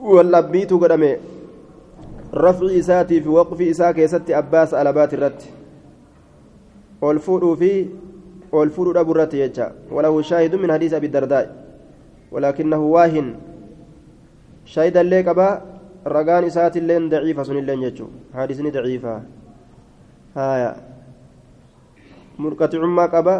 واللبيت 0.00 0.72
قدمي 0.72 1.16
رفع 2.34 2.78
إساتي 2.78 3.20
في 3.20 3.28
وقف 3.28 3.60
إساك 3.60 3.98
يستي 3.98 4.38
أباس 4.38 4.74
ألبات 4.74 5.14
الرت. 5.14 5.42
والفور 7.00 7.56
في 7.56 7.86
والفور 8.52 9.00
أبو 9.00 9.12
الرت 9.12 9.72
وله 9.90 10.22
شاهد 10.22 10.54
من 10.54 10.72
حديث 10.72 10.92
أبي 10.94 11.06
الدرداء. 11.06 11.56
ولكنه 12.32 12.78
واهن. 12.78 13.34
شاهدا 14.64 15.02
لك 15.02 15.28
أبا 15.28 15.62
رقان 16.06 16.44
إساتي 16.44 16.78
اللين 16.78 17.08
ضعيفة 17.08 17.42
سن 17.42 17.56
اللين 17.56 17.82
يجو. 17.82 18.06
حديثني 18.34 18.70
ضعيفة. 18.70 19.22
هايا 20.36 20.76
عمك 22.38 23.14
أبا 23.14 23.36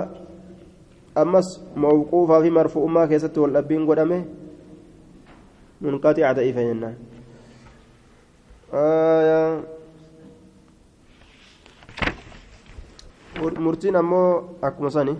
ammas 1.19 1.49
mawquufaa 1.83 2.43
fi 2.43 2.51
marfu'ummaa 2.59 3.07
keessatti 3.11 3.41
wal 3.43 3.55
dhabbiin 3.57 3.87
godhame 3.89 4.19
munqaxica 5.83 6.35
ta'iifa 6.39 6.67
jennaan. 6.69 6.97
Ammoo 14.03 14.29
akkuma 14.63 14.91
sani. 14.99 15.17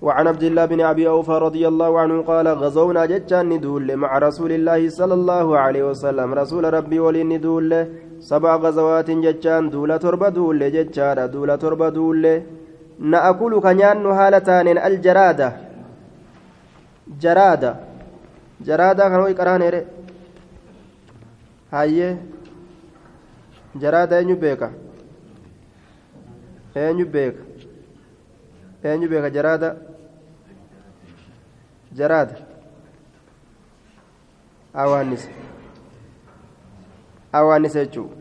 وعن 0.00 0.26
عبد 0.32 0.42
الله 0.42 0.64
بن 0.64 0.80
ابي 0.80 1.04
اوفى 1.08 1.36
رضي 1.46 1.68
الله 1.68 1.90
عنه 2.00 2.16
قال 2.30 2.48
غزونا 2.48 3.04
جتان 3.12 3.48
ندول 3.52 3.96
مع 3.96 4.18
رسول 4.18 4.52
الله 4.52 4.88
صلى 4.88 5.14
الله 5.14 5.46
عليه 5.58 5.82
وسلم 5.90 6.28
رسول 6.34 6.64
ربي 6.72 6.98
ولي 7.04 7.22
ندول 7.24 7.72
سبع 8.20 8.56
غزوات 8.64 9.10
جتان 9.10 9.68
دولة 9.70 9.96
تربة 10.04 10.28
دول 10.28 10.60
جتان 10.72 11.30
دولة 11.30 11.56
تربة 11.56 11.88
دول 11.88 12.24
نأكل 13.00 13.60
كنيان 13.60 14.06
هالتان 14.06 14.78
الجرادة. 14.78 15.56
جرادة. 17.20 17.76
جرادة 18.60 19.08
كانوا 19.08 19.28
يقران 19.28 19.62
هيري 19.62 19.86
هاي. 21.72 22.16
جرادة 23.74 24.20
أنيو 24.20 24.36
بيكا. 24.36 24.72
أنيو 26.76 27.06
بيكا. 27.06 27.42
أنيو 28.84 29.08
بيكا 29.08 29.28
جرادة. 29.28 29.76
جرادة. 31.92 32.36
أوانس 34.76 35.28
أوانس 37.34 37.76
يجو. 37.76 38.19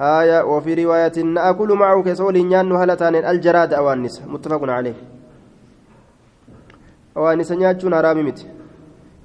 آية 0.00 0.44
وفي 0.44 0.84
رواية 0.84 1.22
نأكل 1.22 1.72
معه 1.72 2.02
كسول 2.02 2.34
نيان 2.46 2.72
هلتان 2.72 3.14
الجراد 3.14 3.74
أوانس 3.74 4.22
متفق 4.26 4.62
عليه. 4.64 4.94
أوانس 7.16 7.52
نياتشون 7.52 7.94
هرامي 7.94 8.22
مت. 8.22 8.46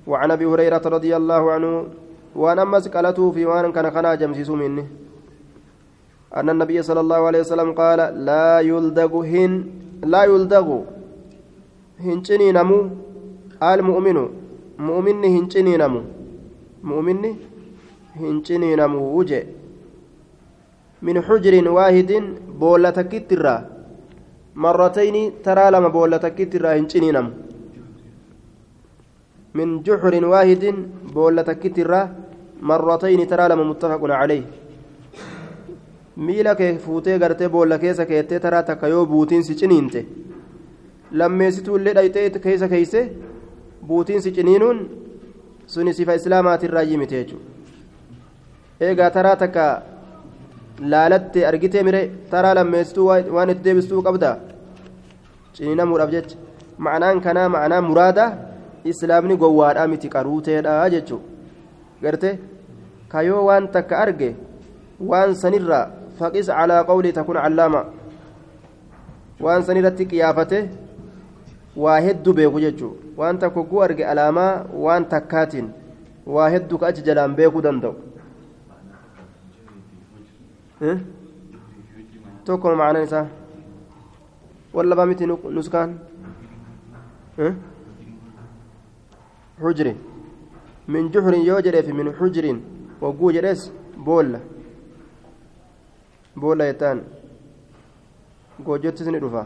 وعن 0.08 0.32
أبي 0.32 0.46
هريرة 0.46 0.82
رضي 0.86 1.16
الله 1.16 1.52
عنه 1.52 1.86
وأنا 2.36 2.64
مسكلته 2.64 3.32
في 3.32 3.46
وان 3.46 3.72
كان 3.72 3.92
خنا 3.92 4.16
جمسيس 4.16 4.50
مني. 4.50 4.86
أن 6.36 6.50
النبي 6.50 6.82
صلى 6.82 7.00
الله 7.00 7.22
عليه 7.28 7.40
وسلم 7.40 7.72
قال 7.72 8.00
لا 8.26 8.60
يلدغ 8.60 9.12
هن 9.24 9.64
لا 10.04 10.24
يلدغ. 10.24 10.68
هنشني 12.00 12.52
نمو. 12.52 12.90
المؤمن 13.64 14.18
مؤمن 14.80 15.24
هنشني 15.24 15.78
نمو. 15.78 16.02
مؤمن 16.84 17.36
هنشني 18.20 18.76
نمو. 18.76 19.18
وجه. 19.18 19.48
من 21.08 21.16
حجر 21.28 21.54
واحد 21.78 22.12
بولا 22.62 22.90
تكترا 23.00 23.56
مرتين 24.64 25.18
ترى 25.46 25.66
لما 25.74 25.90
بولا 25.96 26.18
تكترا 26.26 26.70
هنشنينم 26.78 27.28
من 29.58 29.68
جحر 29.86 30.14
واحد 30.34 30.64
بولا 31.16 31.42
تكترا 31.50 32.02
مرتين 32.70 33.22
ترى 33.32 33.46
لما 33.50 33.64
متفق 33.72 34.02
عليه 34.22 34.46
miila 36.16 36.56
kee 36.56 36.78
fuutee 36.84 37.20
gartee 37.20 37.50
boolla 37.50 37.78
keessa 37.80 38.06
keettee 38.12 38.40
taraa 38.44 38.64
takka 38.64 38.88
yoo 38.88 39.06
buutiin 39.06 39.44
si 39.44 39.56
ciniinte 39.62 40.06
lammeessituullee 41.22 41.94
dhayxee 41.98 42.30
keessa 42.46 42.70
keeyse 42.74 43.02
buutiin 43.88 44.22
si 44.22 44.32
ciniinuun 44.38 44.80
suni 45.74 45.94
sifa 45.98 46.14
islaamaatirraa 46.20 46.86
yimite 46.92 47.16
jechuudha 47.18 47.46
eegaa 48.88 49.10
taraa 49.18 49.36
takka 49.44 49.66
laalatte 50.80 51.46
argitee 51.50 51.84
mire 51.84 52.02
taraa 52.32 52.54
lammeessituu 52.56 53.08
waan 53.36 53.50
itti 53.50 53.64
deebistuu 53.64 54.02
qabda 54.08 54.38
ciniinamuudhaaf 55.56 56.12
jecha. 56.16 56.38
Ma'anaan 56.78 57.22
kanaa 57.26 57.50
ma'anaa 57.50 57.82
muraada 57.82 58.26
islaamni 58.92 59.38
gowwaadhaa 59.38 59.88
miti 59.88 60.10
qaruuteedha 60.16 60.90
jechuudha 60.94 61.26
garte 62.04 62.30
kayoo 63.12 63.46
waan 63.48 63.68
takka 63.76 64.00
arge 64.04 64.30
waan 65.12 65.36
sanirraa 65.42 65.86
faqis 66.20 66.48
calaa 66.58 66.84
qawlii 66.90 67.14
takun 67.18 67.38
callaama 67.44 67.82
waan 69.46 69.64
sanirratti 69.68 70.06
qiyaafate 70.12 70.60
waa 71.84 72.00
hedduu 72.08 72.34
beeku 72.40 72.60
jechuudha 72.66 73.00
waan 73.18 73.40
takka 73.40 73.60
hogguu 73.60 73.82
arge 73.88 74.06
alaamaa 74.12 74.52
waan 74.86 75.06
takkaatiin 75.14 75.70
waa 76.36 76.50
hedduu 76.50 76.78
ka 76.82 76.88
achi 76.92 77.02
jalaan 77.08 77.36
beekuu 77.40 77.62
danda'u. 77.68 77.96
Isaa 83.04 83.26
wallabaa 84.74 85.06
miti 85.06 85.26
nuskaan 85.28 86.00
xujri 89.62 89.96
min 90.88 91.12
juxrin 91.12 91.46
yoo 91.46 91.62
jedheef 91.62 91.88
min 92.00 92.14
xujrin 92.20 92.60
wagguu 93.02 93.32
jedhes 93.38 93.72
boolla 94.06 94.40
boolla 96.40 96.66
jettaan 96.72 97.00
goojjottis 98.66 99.08
ni 99.08 99.20
dhufa 99.20 99.46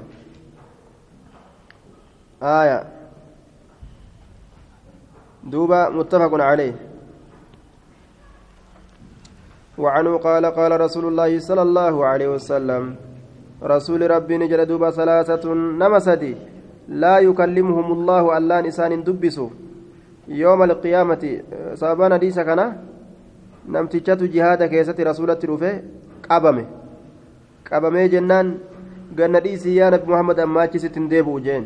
آية 2.43 2.88
دوبا 5.43 5.89
متفق 5.89 6.34
عليه 6.43 6.73
وعنه 9.80 10.17
قال 10.17 10.45
قال 10.45 10.71
رسول 10.82 11.05
الله 11.09 11.39
صلى 11.39 11.61
الله 11.67 12.05
عليه 12.05 12.27
وسلم 12.36 12.84
رسول 13.63 14.01
ربي 14.11 14.36
نجر 14.38 14.63
دوبا 14.63 14.89
ثلاثة 14.91 15.53
نمسدي 15.53 16.34
لا 17.03 17.15
يكلمهم 17.19 17.88
الله 17.91 18.23
ألا 18.38 18.57
نسان 18.61 19.03
دبسوا. 19.03 19.49
يوم 20.27 20.63
القيامة 20.63 21.23
سابانا 21.75 22.17
ديسا 22.17 22.43
كان 22.43 22.61
نمتجت 23.73 24.21
جهاد 24.36 24.61
كيسة 24.63 24.97
رسولة 25.09 25.41
رفه 25.51 25.73
قبمه. 26.30 26.65
قبمه 27.71 28.05
جنان 28.05 28.47
ganna 29.15 29.39
dhiisii 29.41 29.77
yaa 29.77 29.89
nabi 29.89 30.05
muhammad 30.11 30.39
ammaachi 30.39 30.80
sittin 30.80 31.09
deebi'u 31.09 31.39
jeen 31.45 31.63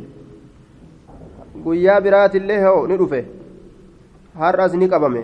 guyyaa 1.63 2.01
biraatillee 2.05 2.59
hoo 2.65 2.87
ni 2.87 2.97
dhufe 3.01 3.19
har'as 4.43 4.73
ni 4.73 4.87
qabame 4.93 5.21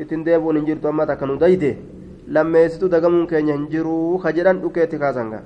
sittin 0.00 0.24
deebi'uun 0.24 0.56
hin 0.56 0.66
jirtu 0.66 0.88
amma 0.88 1.06
takka 1.06 1.26
nu 1.28 1.36
dayde 1.36 1.70
lammeessitu 2.36 2.88
dagamuun 2.88 3.26
keenya 3.32 3.54
hin 3.56 3.66
jiruu 3.72 4.18
ka 4.22 4.32
jedhan 4.36 4.60
dhukeetti 4.62 4.98
kaasanga 5.02 5.40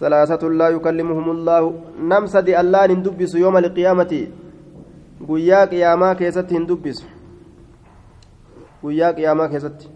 salaasatu 0.00 0.50
laa 0.60 0.68
yukallimuhum 0.74 1.30
allaahu 1.32 1.72
nam 2.12 2.28
sadi 2.34 2.54
allaan 2.60 2.90
hin 2.94 3.02
dubbisu 3.06 3.38
yooma 3.42 3.58
alqiyaamati 3.64 4.20
guyyaa 5.30 5.66
qiyaamaa 5.72 6.14
keessatti 6.20 6.54
hin 6.58 6.68
dubbisu 6.68 7.06
guyyaa 8.82 9.12
qiyaamaa 9.18 9.48
keessatti 9.54 9.90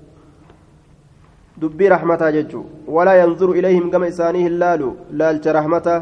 dubbii 1.60 1.92
rahmataa 1.94 2.32
jechuu 2.38 2.64
walaa 2.96 3.14
yanzuru 3.20 3.54
ilayhim 3.62 3.90
gama 3.94 4.10
isaanii 4.14 4.42
hin 4.48 4.58
laalu 4.64 4.90
laalcha 5.22 5.52
rahmataa 5.58 6.00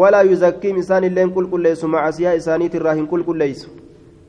walaa 0.00 0.22
yuzakkiim 0.30 0.80
isaan 0.84 1.04
illeen 1.10 1.34
qulqulleessu 1.36 1.92
macasiyaa 1.96 2.34
isaaniitirraa 2.40 2.96
hin 3.02 3.12
qulqulleeysu 3.12 3.76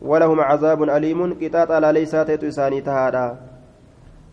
ولهم 0.02 0.40
عذاب 0.40 0.84
أليم. 0.84 1.34
قطاط 1.42 1.72
على 1.72 1.92
ليس 1.92 2.12
تيت 2.12 2.44
إساني 2.44 2.82
تهادا. 2.82 3.36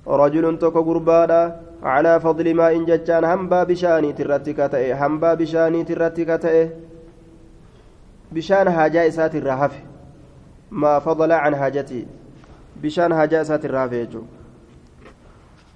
رجل 0.07 0.59
توكو 0.59 0.81
غربادا. 0.81 1.61
على 1.83 2.21
فضل 2.21 2.55
ما 2.55 2.73
إن 2.73 2.85
جتان 2.85 3.25
همبا 3.25 3.64
بشاني 3.64 4.12
ترتك 4.12 4.57
تأي 4.57 4.95
همبا 4.95 5.35
بشاني 5.35 5.85
ترتك 5.85 6.27
تأي 6.43 6.71
بشان 8.33 8.71
حاجة 8.71 9.09
إسات 9.09 9.35
الرهف 9.35 9.73
ما 10.71 10.99
فضل 10.99 11.33
عن 11.33 11.57
حاجتي 11.57 12.07
بشان 12.83 13.14
حاجة 13.14 13.41
إسات 13.41 13.64
الرهف 13.64 13.93
يجو. 13.93 14.23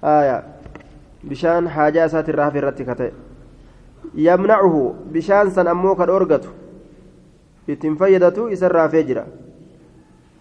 آية. 0.03 0.43
بشان 1.23 1.69
حاجة 1.69 2.05
إسات 2.05 2.29
الرهف 2.29 2.55
الرتك 2.55 2.97
تأي 2.97 3.11
يمنعه. 4.15 4.93
بشان 5.13 5.49
سن 5.49 5.67
أموك 5.67 6.01
الأرقة 6.01 6.41
ittiin 7.67 7.95
fayyadatu 7.97 8.49
isa 8.49 8.65
irraa 8.65 8.81
hafee 8.81 9.03
jira 9.03 9.25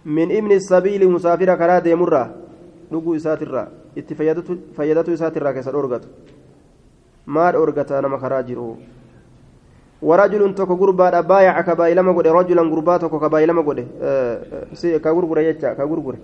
min 0.05 0.31
ibni 0.31 0.61
sabiili 0.61 1.07
musaafira 1.07 1.57
karaa 1.57 1.81
deemurraa 1.81 2.29
dhuguu 2.93 3.15
isaatirraa 3.15 3.67
itti 3.97 4.15
fayyadatu 4.77 5.13
isaatirraa 5.13 5.53
keessa 5.53 5.73
dhoorgatu 5.73 6.09
maa 7.27 7.53
dhoorgata 7.53 8.03
nama 8.03 8.19
karaa 8.19 8.43
jiru 8.43 8.77
ورجل 10.03 10.55
تكو 10.55 10.75
غربا 10.75 11.21
بايع 11.21 11.61
كباي 11.61 11.95
لما 11.95 12.13
غده 12.13 12.33
رجلا 12.33 12.63
غربا 12.63 12.97
تكو 12.97 13.21
كباي 13.21 13.47
لما 13.47 13.63
غده 13.63 13.85
سي 14.73 14.99
كغرغره 14.99 15.41
يچا 15.41 15.73
كغرغره 15.79 16.19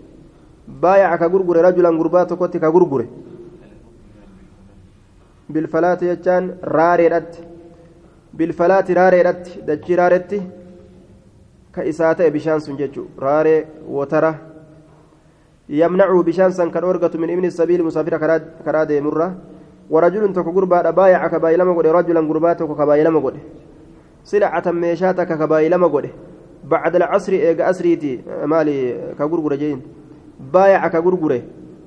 بايع 0.83 1.16
كغرغره 1.16 1.61
رجلا 1.68 1.89
غربا 1.89 2.24
تكو 2.24 2.47
تي 2.47 2.59
كغرغره 2.59 3.07
بالفلات 5.49 6.03
يچان 6.03 6.45
راريدت 6.64 7.33
بالفلات 8.35 8.91
راريدت 8.91 9.45
دجي 9.68 9.95
راريدت 9.95 10.33
ka 11.77 11.85
isaa 11.85 12.14
ta'e 12.14 12.31
bishaan 12.33 12.61
sun 12.61 12.77
jechuun 12.81 13.12
raaree 13.20 13.66
wotara 13.85 14.33
yamnacu 15.68 16.24
bishaan 16.24 16.53
san 16.53 16.70
kan 16.72 16.85
orgatu 16.85 17.18
min 17.20 17.31
ibni 17.31 17.51
sabiili 17.51 17.83
musaafira 17.85 18.18
karaa 18.64 18.87
deemurra 18.87 19.35
warajulun 19.91 20.33
tokko 20.33 20.53
gurbaadha 20.53 20.93
baayaca 20.93 21.31
ka 21.31 21.39
baay'ilama 21.39 21.74
godhe 21.74 21.93
rajulan 21.93 22.27
gurbaa 22.27 22.55
tokko 22.55 22.74
ka 22.74 22.87
baay'ilama 22.87 23.20
godhe 23.20 23.41
silacatan 24.24 24.74
meeshaa 24.74 25.14
takka 25.14 25.37
ka 25.37 25.47
baay'ilama 25.47 25.89
godhe 25.89 26.11
bacda 26.64 26.99
alcasri 27.05 27.37
eega 27.45 27.66
asriiti 27.66 28.24
maali 28.47 28.97
ka 29.18 29.29
gurgure 29.29 29.59
jein 29.59 29.83
baayaca 30.41 30.91
ka 30.91 31.01
gurgure 31.01 31.45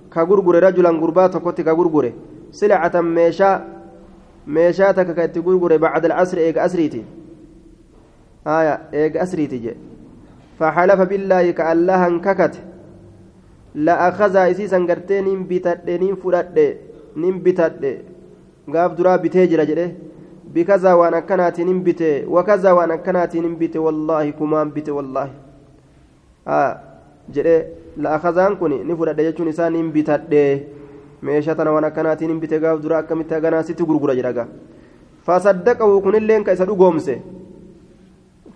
ka 0.10 0.26
gurgure 0.26 0.60
rajulan 0.60 1.00
gurbaa 1.00 1.30
tokkotti 1.30 1.64
ka 1.64 1.76
gurgure 1.76 2.14
silacatan 2.52 3.06
meeshaa 3.06 3.62
meeshaa 4.48 4.94
takka 4.94 5.14
ka 5.14 5.24
itti 5.26 5.42
gurgure 5.42 5.78
bacda 5.78 6.14
alcasri 6.14 6.46
eega 6.46 6.64
asriiti 6.64 7.04
آية 8.48 8.74
إيج 8.94 9.18
أسريتي 9.18 9.58
جي 9.58 9.74
فحلف 10.60 11.00
بالله 11.02 11.52
كالله 11.52 12.08
انككت 12.08 12.56
لا 13.76 14.10
أخذ 14.10 14.36
إسيسا 14.36 14.80
قرتي 14.90 15.22
نين 15.22 15.48
بتد 15.50 15.90
نين 15.90 16.16
فرد 16.16 16.58
نين 17.22 17.36
بتد 17.44 17.84
قاف 18.74 18.92
درا 18.98 19.16
بتجرى 19.16 19.66
جده. 19.66 19.88
بكذا 20.54 20.94
وأنا 20.94 21.20
كنات 21.30 21.60
نين 21.60 21.84
بته 21.86 22.26
وكذا 22.26 22.72
وأنا 22.72 22.96
كنات 23.06 23.36
نين 23.36 23.56
بته 23.62 23.80
والله 23.80 24.30
كمان 24.30 24.68
بته 24.76 24.92
والله. 24.98 25.28
آه 26.48 26.72
جده 27.34 27.58
لا 27.98 28.16
أخذان 28.16 28.56
كوني 28.56 28.84
نفرد 28.84 29.20
يجون 29.20 29.48
إسان 29.48 29.74
نين 29.74 29.92
بتد 29.92 30.34
meeshatana 31.22 31.72
waan 31.72 31.84
akkanaatiin 31.84 32.32
hin 32.32 32.40
bite 32.40 32.60
gaaf 32.64 32.82
dura 32.84 32.98
akkamitti 33.02 33.34
haganaasitti 33.36 33.84
gurgura 33.88 34.16
jedhaga 34.20 34.46
fasaddaqahu 35.28 36.02
kunilleen 36.06 36.46
ka 36.48 36.56
isa 36.58 36.68
dhugoomse 36.70 37.16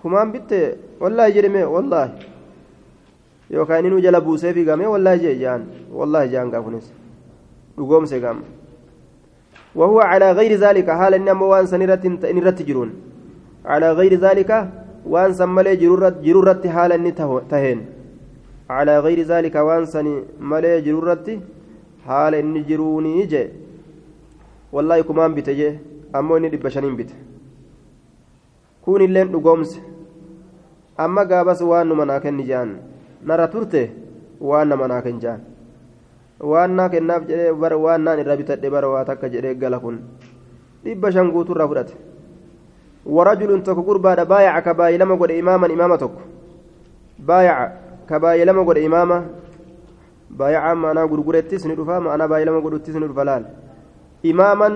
kumaan 0.03 0.31
bitte 0.35 0.59
wallaahi 1.03 1.35
jedhame 1.35 1.61
wallaahi 1.75 2.11
yookaan 3.55 3.85
inni 3.87 4.01
jala 4.07 4.21
buusee 4.25 4.53
fiigame 4.57 4.85
wallaahi 4.95 5.23
jee 5.25 5.37
jaan 5.43 5.63
wallaahi 5.99 6.33
jaan 6.35 6.51
gaafunis 6.55 6.91
dhugoomse 7.77 8.19
gaama 8.25 8.45
وهو 9.75 9.99
على 9.99 10.31
غير 10.31 10.53
ذلك 10.65 10.89
حال 10.89 11.13
إن 11.13 11.29
وان 11.29 11.65
سنرت 11.65 12.05
إن 12.05 12.37
رت 12.47 12.61
جرون 12.61 12.89
على 13.65 13.91
غير 13.91 14.13
ذلك 14.25 14.51
وان 15.05 15.33
سملي 15.33 15.75
جرورت 15.81 16.21
جرورت 16.21 16.67
حال 16.67 16.91
إن 16.91 17.15
تهين 17.51 17.79
على 18.69 18.99
غير 18.99 19.19
ذلك 19.21 19.55
وان 19.55 19.85
سنملي 19.85 20.81
جرورت 20.87 21.27
حال 22.05 22.33
إن 22.35 22.53
جروني 22.69 23.25
جي 23.25 23.45
والله 24.73 25.01
كمان 25.01 25.31
بتجي 25.37 25.69
أمو 26.15 26.37
إني 26.37 26.49
دبشانين 26.53 26.95
بت 26.99 27.09
كون 28.85 29.01
اللين 29.01 29.27
dhugoomse. 29.33 29.92
Amma 30.97 31.25
gaabas 31.25 31.61
waan 31.61 31.87
numa 31.87 32.05
naa 32.05 32.19
kenni 32.19 32.43
jaan 32.45 32.77
nara 33.25 33.47
turte 33.47 33.91
waan 34.41 34.67
nama 34.69 34.87
naa 34.87 35.01
kenni 35.01 35.21
jaan 35.25 35.41
waan 36.39 36.71
naa 36.77 36.89
kennaaf 36.93 37.23
jedhee 37.29 37.53
bara 37.53 37.77
waan 37.77 38.01
naan 38.05 38.19
irra 38.23 38.35
bitadhe 38.37 38.69
bara 38.69 38.87
waa 38.93 39.05
takka 39.05 39.29
jedhee 39.29 39.55
gala 39.55 39.79
kun 39.79 39.97
dhibba 40.83 41.11
shan 41.11 41.31
guuturraa 41.31 41.67
fudhate 41.71 41.93
warajulun 43.05 43.63
tokko 43.63 43.81
gurbaadha 43.87 44.25
baayaca 44.25 44.61
ka 44.67 44.73
baay'ilama 44.79 45.15
godhe 45.21 45.37
imaaman 45.43 45.71
imaama 45.75 45.97
tokko 46.03 46.21
baayaca 47.19 47.71
ka 48.09 48.19
baay'ilama 48.19 48.63
godhe 48.67 48.83
imaama 48.89 49.17
baayacaan 50.39 50.77
ma'anaa 50.83 51.07
gurgurettis 51.11 51.65
ni 51.65 51.75
dhufa 51.79 51.99
ma'anaa 52.05 52.27
baay'ilama 52.31 52.61
godhuttis 52.65 52.95
ni 52.95 53.07
dhufa 53.07 53.23
laal 53.29 53.43
imaaman 54.31 54.73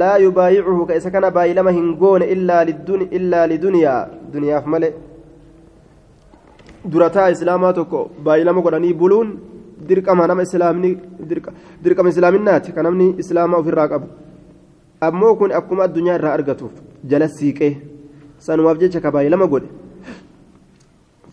laa 0.00 0.18
yubaayicuhu 0.24 0.86
ka 0.88 0.94
isa 1.00 1.10
kana 1.14 1.30
baay'ilama 1.36 1.70
hin 1.78 1.88
goone 2.02 2.26
illaa 2.34 3.46
liduniyaa 3.52 4.00
duniyaaf 4.34 4.66
malee 4.74 4.92
durataa 6.90 7.30
islaamaa 7.30 7.72
tokko 7.72 8.10
baay'ilama 8.24 8.60
godhanii 8.62 8.94
buluun 8.94 9.38
dirqama 9.88 10.26
nama 10.26 10.42
islaamni 10.42 10.90
dirqama 11.84 12.08
islaaminaati 12.08 12.72
kan 12.72 12.84
namni 12.84 13.14
islaamaa 13.18 13.58
ofirraa 13.58 13.88
qabu. 13.88 14.06
Ammoo 15.00 15.34
kun 15.36 15.52
akkuma 15.58 15.84
addunyaa 15.84 16.14
irraa 16.18 16.32
argatuuf 16.38 16.72
jala 17.10 17.28
siiqee 17.28 17.72
sanumaaf 18.38 18.78
jecha 18.82 19.00
ka 19.00 19.10
baay'ilama 19.10 19.46
godhe. 19.46 19.68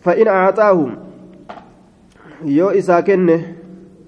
Fa'in 0.04 0.28
aaxaahu 0.28 0.90
yoo 2.58 2.72
isaa 2.82 3.02
kenne 3.02 3.36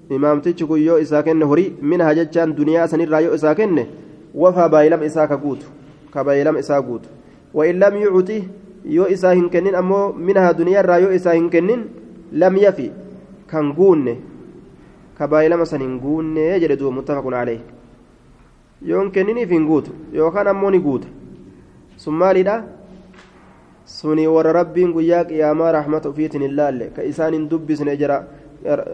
imaamtichi 0.09 0.65
kun 0.65 0.81
yoo 0.85 0.97
isaa 0.97 1.23
kenne 1.23 1.45
horii 1.45 1.69
minha 1.81 2.15
jechaan 2.15 2.55
duniyaa 2.57 2.87
sanirraa 2.87 3.19
yoo 3.27 3.35
isaa 3.35 3.55
kenne 3.55 3.87
wafaa 4.35 4.69
baay'ilama 4.69 5.05
isaa 5.11 5.27
ka 5.27 5.37
guutu 5.37 5.67
ka 6.13 6.23
baay'ilama 6.23 6.59
isaa 6.59 6.81
guutu. 6.81 7.09
Wa'in 7.53 7.79
lam 7.79 8.01
yucuti 8.01 8.43
yoo 8.85 9.07
isaa 9.07 9.33
hin 9.33 9.49
kennin 9.49 9.75
ammoo 9.75 10.13
minaha 10.13 10.53
duniyaarraa 10.59 10.97
yoo 11.05 11.11
isaa 11.19 11.33
hin 11.33 11.49
kennin 11.49 11.83
lam 12.31 12.57
yafi 12.57 12.91
kan 13.47 13.73
guunne 13.79 14.17
ka 15.17 15.27
baay'ilama 15.27 15.65
san 15.65 15.81
hin 15.85 15.99
guunne 15.99 16.59
jedhe 16.59 16.77
duuba 16.77 16.95
muttafaqun 16.99 17.33
calee 17.39 17.59
yoo 18.91 19.01
hin 19.01 19.11
kenniniif 19.17 19.49
hin 19.57 19.67
guutu 19.71 19.91
yookaan 20.19 20.47
ammoo 20.53 20.71
ni 20.75 20.79
guuta 20.79 21.07
sun 22.05 22.15
maalidha 22.21 22.63
suni 23.95 24.27
warra 24.27 24.53
rabbiin 24.59 24.93
guyyaa 24.93 25.25
qiyaamaa 25.31 25.71
rahmata 25.79 26.09
ufiitiin 26.09 26.47
hin 26.47 26.55
laalle 26.61 26.89
ka 26.95 27.03
isaan 27.11 27.33
hin 27.39 27.49
dubbisne 27.49 27.97
jira 27.97 28.23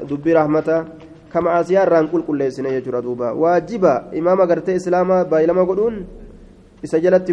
dubbii 0.09 0.33
rahmata 0.41 0.85
كمعاسيا 1.33 1.85
ران 1.85 2.07
قل 2.09 2.21
قل 2.27 2.37
ليسنا 2.37 2.69
يجرى 2.69 3.01
دوبا 3.01 3.29
واجبا 3.31 4.17
إمام 4.17 4.39
قرتي 4.49 4.75
إسلاما 4.75 5.23
بايلما 5.29 5.63
قلون 5.69 5.95
إسجلت 6.85 7.31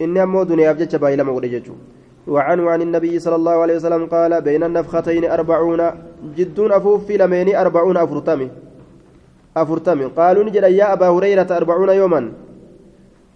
بولوداف 0.00 0.02
إني 0.02 0.22
أمو 0.22 0.42
دنيا 0.42 0.72
بجتش 0.72 0.96
بايلما 0.96 1.32
قل 1.32 1.44
يجو 1.44 1.74
وعنه 2.26 2.70
عن 2.70 2.82
النبي 2.82 3.18
صلى 3.18 3.36
الله 3.36 3.52
عليه 3.52 3.76
وسلم 3.76 4.06
قال 4.06 4.40
بين 4.42 4.62
النفختين 4.64 5.24
أربعون 5.24 5.90
جدون 6.36 6.72
أفوف 6.72 7.06
في 7.06 7.16
لمين 7.16 7.56
أربعون 7.56 7.96
أفرتمي. 7.96 8.48
أفرتمي. 9.56 10.04
قالوا 10.04 10.44
نجد 10.44 10.62
يا 10.62 10.92
أبا 10.92 11.08
هريرة 11.08 11.56
أربعون 11.56 11.88
يوما. 11.88 12.32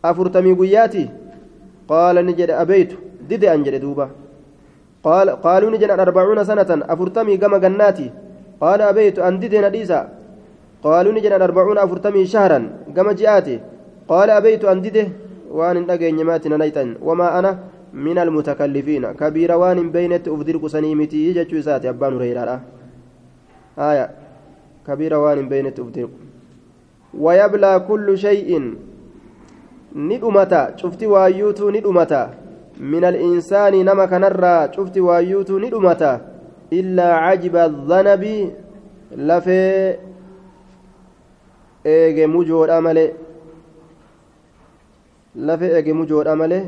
أفرتمي 0.05 0.53
قياتي؟ 0.53 1.09
قال 1.89 2.27
نجد 2.27 2.51
أبيت. 2.51 2.93
دد 3.29 3.45
أنجد 3.45 3.81
دوبا. 3.81 4.09
قال 5.05 5.31
قالوا 5.31 5.71
نجد 5.71 5.91
أربعون 5.91 6.45
سنة. 6.45 6.71
أفرتمي 6.93 7.37
قم 7.37 7.57
جناتي؟ 7.57 8.11
قال 8.61 8.81
أبيت 8.81 9.19
أن 9.19 9.41
دد 9.41 9.55
نديسا. 9.55 10.09
قالوا 10.85 11.13
نجد 11.13 11.33
أربعون 11.33 11.79
أفرتمي 11.79 12.27
شهرا. 12.27 12.59
قم 12.97 13.11
جئاتي؟ 13.11 13.61
قال 14.09 14.31
أبيت 14.31 14.65
أن 14.65 14.83
دد 15.53 15.59
وأن 15.59 15.91
أجي 15.91 16.13
نماتنا 16.13 16.57
نيتا 16.57 16.95
وما 17.03 17.39
أنا 17.39 17.59
من 17.93 18.19
المتكلفين 18.19 19.13
كبير 19.13 19.53
وان 19.53 19.91
بينت 19.91 20.29
أفدرك 20.29 20.67
سنيمتي 20.67 21.29
يجتشو 21.29 21.61
ساتي 21.61 21.89
أبان 21.89 22.15
هريرة 22.17 22.61
آية 23.79 24.11
كبير 24.87 25.15
وان 25.15 25.49
بينت 25.49 25.81
أفدرك 25.81 26.11
ويبلى 27.15 27.73
كل 27.89 28.19
شيء 28.19 28.51
ندمتا 29.97 30.77
شفت 30.77 31.05
وايوتو 31.05 31.71
ندمتا 31.71 32.23
من 32.81 33.05
الإنسان 33.05 33.85
نما 33.85 34.07
كنرى 34.07 34.57
شفت 34.77 34.99
وايوتو 34.99 35.59
ندمتا 35.59 36.13
إلا 36.73 37.09
عجب 37.15 37.57
الذنب 37.57 38.25
لفي 39.17 39.97
eege 41.85 42.27
mujoodha 42.27 42.81
malee. 42.81 43.11
Lafe 45.37 45.67
eege 45.77 45.93
mujoodha 45.93 46.37
malee 46.37 46.65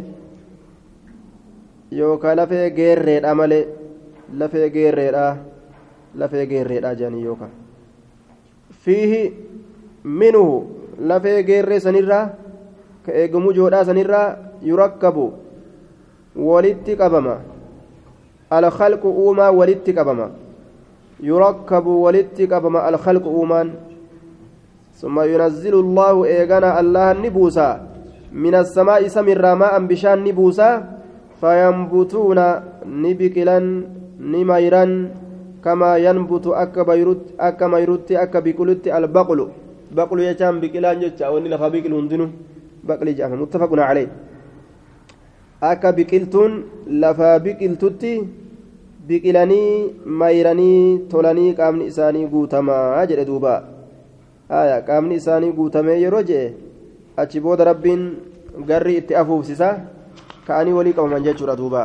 yookaan 1.92 2.36
lafee 2.36 2.70
geerreedha 2.70 3.34
malee 3.34 3.64
lafee 4.40 4.70
geerreedha 4.76 5.36
lafee 6.20 6.46
geerreedha 6.46 6.94
jedhanii 6.98 7.24
yookaan 7.24 7.50
fiihi 8.84 9.22
minuhu 10.04 10.56
lafee 11.10 11.42
geerree 11.48 11.80
sanirraa 11.86 12.24
ka 13.06 13.12
eegamu 13.12 13.52
joodhaa 13.58 13.84
sanirraa 13.84 14.36
yurakkabu 14.62 15.26
walitti 16.36 16.96
qabama 16.96 17.36
alkhalqu 18.50 19.08
uumaa 19.24 19.50
walitti 19.52 19.92
qabama 19.98 20.30
yurakkabu 21.30 22.02
walitti 22.04 22.46
qabama 22.48 22.82
alkhalqu 22.92 23.28
uumaan 23.40 23.70
ثم 24.94 25.20
ينزل 25.20 25.74
الله 25.74 26.14
إيغانا 26.24 26.80
الله 26.80 27.06
نبوسا 27.12 27.68
من 28.34 28.54
السماء 28.54 29.02
سمر 29.08 29.44
ماء 29.54 29.74
بشان 29.90 30.18
نبوسا 30.26 30.68
فينبتون 31.40 32.38
نبكلا 33.04 33.58
نميرا 34.20 34.84
كما 35.64 35.90
ينبت 36.06 36.46
أكا 36.46 36.82
بيروت 36.82 37.22
أكا 37.40 37.66
ميروت 37.66 38.12
أكا 38.12 38.38
بكلت 38.44 38.84
البقل. 38.88 39.40
بقل 39.96 40.18
يجام 40.28 40.54
بكلان 40.62 41.00
جتا 41.00 41.28
وني 41.32 41.48
لفا 41.52 41.68
بكل 41.68 41.92
هندنو. 41.98 42.26
بقل 42.88 43.08
جام 43.18 43.32
متفق 43.42 43.72
عليه. 43.88 44.08
أكا 45.62 45.90
بكلتون 45.96 46.52
لفا 47.00 47.36
بكلتتي 47.44 48.12
mayranii 49.08 50.98
tolanii 51.10 51.54
qaamni 51.54 51.86
isaanii 51.86 52.26
guutamaa 52.26 53.06
jedhe 53.06 53.24
duuba 53.24 53.64
aya 54.48 54.80
qaamni 54.82 55.14
isaanii 55.14 55.52
guutamee 55.52 56.00
yeroo 56.02 56.22
jedhe 56.22 56.54
achi 57.16 57.40
booda 57.40 57.64
rabbiin 57.64 58.02
garri 58.66 58.96
itti 59.00 59.14
afuufsisa 59.14 59.68
كأني 60.48 60.72
ولي 60.72 60.92
قوما 60.92 61.18
جيتشورا 61.18 61.54
دوبا 61.54 61.82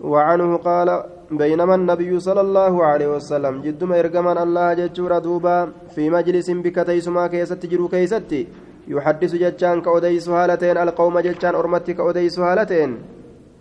وعنه 0.00 0.56
قال 0.56 0.88
بينما 1.30 1.74
النبي 1.74 2.20
صلى 2.20 2.40
الله 2.40 2.84
عليه 2.84 3.08
وسلم 3.14 3.54
جدما 3.66 4.00
إرقما 4.00 4.42
الله 4.42 4.74
جيتشورا 4.74 5.18
دوبا 5.18 5.56
في 5.94 6.10
مجلس 6.10 6.50
بكتيسما 6.50 7.26
كيست 7.26 7.66
جرو 7.66 7.88
كيستي 7.88 8.46
يحدث 8.88 9.32
جتشان 9.42 9.80
كأوديس 9.84 10.28
هالتين 10.28 10.76
القوم 10.78 11.18
جتشان 11.26 11.54
أرمتي 11.54 11.92
كأوديس 11.94 12.38
هالتين 12.38 12.90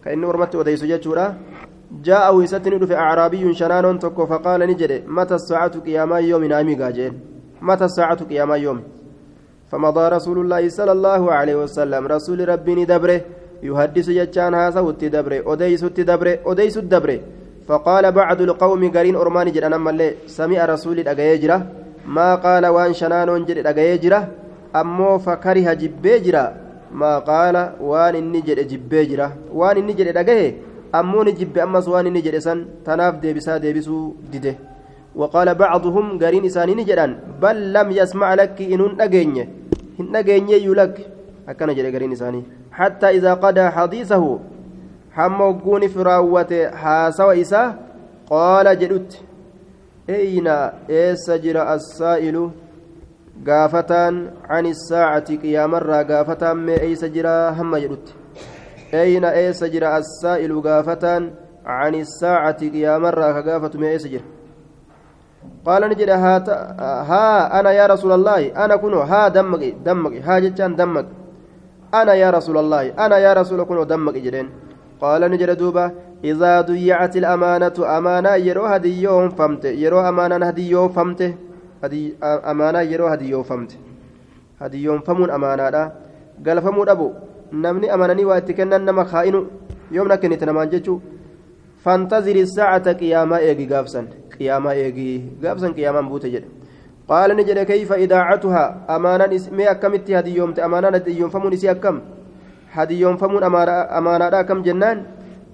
كأن 0.04 0.24
أرمتي 0.24 0.58
أوديس 0.58 0.84
جتشورا 0.92 1.26
جاء 2.06 2.36
ويستني 2.36 2.88
في 2.88 2.96
أعرابي 2.96 3.54
شنان 3.54 4.00
تكو 4.00 4.26
فقال 4.26 4.62
نجري 4.70 4.98
متى 5.08 5.36
الساعة 5.36 5.80
قياما 5.86 6.18
يوم 6.20 6.44
نامي 6.44 6.76
قاجين 6.82 7.14
متى 7.62 7.86
الساعة 7.86 8.24
قياما 8.30 8.56
يوم 8.56 8.80
فمضى 9.72 10.06
رسول 10.10 10.38
الله 10.44 10.70
صلى 10.70 10.92
الله 10.92 11.22
عليه 11.32 11.56
وسلم. 11.56 12.08
رسول 12.08 12.50
ربي 12.50 12.86
دبره 12.86 13.22
يحدث 13.64 14.08
جتان 14.10 14.54
هاسوت 14.54 15.06
دبره 15.06 15.44
أديست 15.54 16.00
دبره 16.00 16.40
أديس 16.46 16.78
دبره. 16.78 17.20
فقال 17.70 18.12
بعض 18.12 18.42
القوم 18.42 18.82
قرين 18.92 19.16
أرمان 19.16 19.52
جران 19.52 19.76
مالي 19.76 20.26
سمع 20.26 20.66
رسول 20.66 21.00
الأجيجرة 21.06 21.58
ما 22.10 22.36
قال 22.36 22.66
وان 22.66 22.94
شنان 22.98 23.30
جر 23.46 23.58
الأجيجرة 23.62 24.20
أمو 24.76 25.22
فكره 25.22 25.74
جبيجرة 25.74 26.46
ما 26.90 27.20
قال 27.22 27.56
وان 27.78 28.34
جر 28.42 28.60
جبيجرة 28.72 29.54
وان 29.54 29.88
جر 29.98 30.08
الأجيه 30.10 30.58
أمو 30.96 31.24
نجب 31.24 31.58
أمس 31.58 31.88
وان 31.88 32.22
جر 32.26 32.40
سن. 32.40 32.60
تناف 32.86 33.14
ديبسا 33.22 33.58
ديبسو 33.62 34.14
ديده. 34.32 34.56
وقال 35.16 35.48
بعضهم 35.56 36.06
قرين 36.18 36.46
إسانين 36.46 36.82
جران. 36.90 37.12
بل 37.42 37.74
لم 37.74 37.88
يسمع 37.92 38.34
لك 38.34 38.58
إنون 38.62 38.98
إن 40.00 40.16
أجيني 40.16 40.54
يلك 40.54 40.96
أكن 41.50 41.74
جري 41.76 41.96
قرين 41.96 42.12
إساني 42.12 42.44
حتى 42.72 43.10
إذا 43.10 43.34
قضى 43.34 43.70
حديثه 43.70 44.40
حموقون 45.12 45.88
فراوة 45.88 46.72
حاسوا 46.74 47.42
إسا 47.42 47.80
قال 48.30 48.80
جدت 48.80 49.22
أين 50.10 50.48
إيسجر 50.90 51.74
السائل 51.74 52.50
قافتان 53.48 54.32
عن 54.50 54.66
الساعة 54.66 55.36
قيام 55.36 55.76
الرا 55.76 56.02
قافتان 56.02 56.58
ما 56.58 56.82
إيسجر 56.82 57.28
هم 57.28 57.76
جدت 57.78 58.08
أين 58.94 59.26
إيسجر 59.26 59.98
السائل 59.98 60.62
قافتان 60.62 61.32
عن 61.66 61.96
الساعة 61.96 62.70
قيام 62.70 63.06
الرا 63.06 63.42
قافة 63.42 63.80
ما 63.80 63.88
إيسجر 63.88 64.22
قال 65.66 65.82
نجد 65.90 66.10
ها, 66.10 67.60
أنا 67.60 67.72
يا 67.72 67.86
رسول 67.88 68.12
الله 68.12 68.42
أنا 68.66 68.76
كنو 68.76 69.00
ها 69.12 69.28
دمك 69.28 69.64
دمك 69.86 70.14
ها 70.28 70.40
جتان 70.40 70.76
دمك. 70.76 71.08
أنا 71.94 72.14
يا 72.14 72.30
رسول 72.30 72.58
الله 72.58 72.84
أنا 73.06 73.18
يا 73.18 73.32
رسول 73.34 73.64
كنو 73.64 73.84
دمك 73.84 74.16
جدين. 74.26 74.48
قال 75.02 75.22
نجد 75.32 75.50
دوبا 75.58 75.86
إذا 76.24 76.62
ضيعت 76.62 77.16
الأمانة 77.22 77.78
أمانة 77.98 78.36
يرو 78.36 78.66
هدي 78.66 79.02
يوم 79.02 79.30
فمت 79.30 79.66
يرو 79.66 80.00
أمانة 80.10 80.46
هدي 80.50 80.70
يوم 80.70 80.90
فمت 80.90 81.22
هدي 81.84 82.02
أمانة 82.24 82.82
يرو 82.92 83.08
هدي 83.08 83.30
يوم 83.30 83.44
فمت 83.44 83.72
هدي 84.62 84.84
يوم 84.84 85.00
فمون 85.08 85.30
أمانة 85.32 85.70
لا 85.70 85.84
قال 86.46 86.58
فمون 86.62 86.90
أبو 86.90 87.08
نمني 87.54 87.88
أمانني 87.94 88.26
واتكنا 88.26 88.78
نما 88.78 89.04
خائن 89.04 89.36
يوم 89.92 90.08
نكنت 90.12 90.44
نمان 90.44 90.70
جتشو. 90.70 91.00
فانتظر 91.84 92.36
الساعة 92.36 92.92
قيامة 92.92 93.38
إيجي 93.38 93.66
قابسا 93.74 94.02
قيامة 94.40 94.72
إيجي 94.72 95.12
قابسا 95.44 95.68
قيامة 95.78 96.02
بوتة 96.02 96.30
جد 96.34 96.46
قال 97.10 97.30
نجد 97.38 97.60
كيف 97.72 97.90
إذاعتها 97.94 98.66
أمانا 98.96 99.36
اسمي 99.36 99.72
أكمت 99.72 100.12
هدي 100.12 100.32
يوم 100.40 100.54
أمانا 100.68 101.04
يوم 101.08 101.30
فمون 101.30 101.54
إسي 101.54 101.72
أكم 101.72 101.96
هدي 102.78 102.96
يوم 103.00 103.16
فمون 103.22 103.44
أمانا 104.00 104.42
كم 104.42 104.62
جنان 104.62 104.98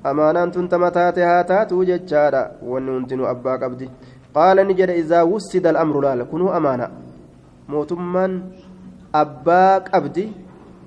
أمانا 0.06 0.46
تنتم 0.54 0.84
تاتها 0.96 1.42
تاتو 1.50 1.84
جتشارا 1.90 2.44
وننتن 2.70 3.22
أبا 3.34 3.54
قبدي 3.62 3.88
قال 4.36 4.58
نجد 4.68 4.90
إذا 5.02 5.20
وسد 5.32 5.66
الأمر 5.68 5.96
لا 6.02 6.24
كنوا 6.32 6.58
أمانا 6.58 6.88
موتمان 7.70 8.32
أبا 9.16 9.78
قبدي 9.78 10.28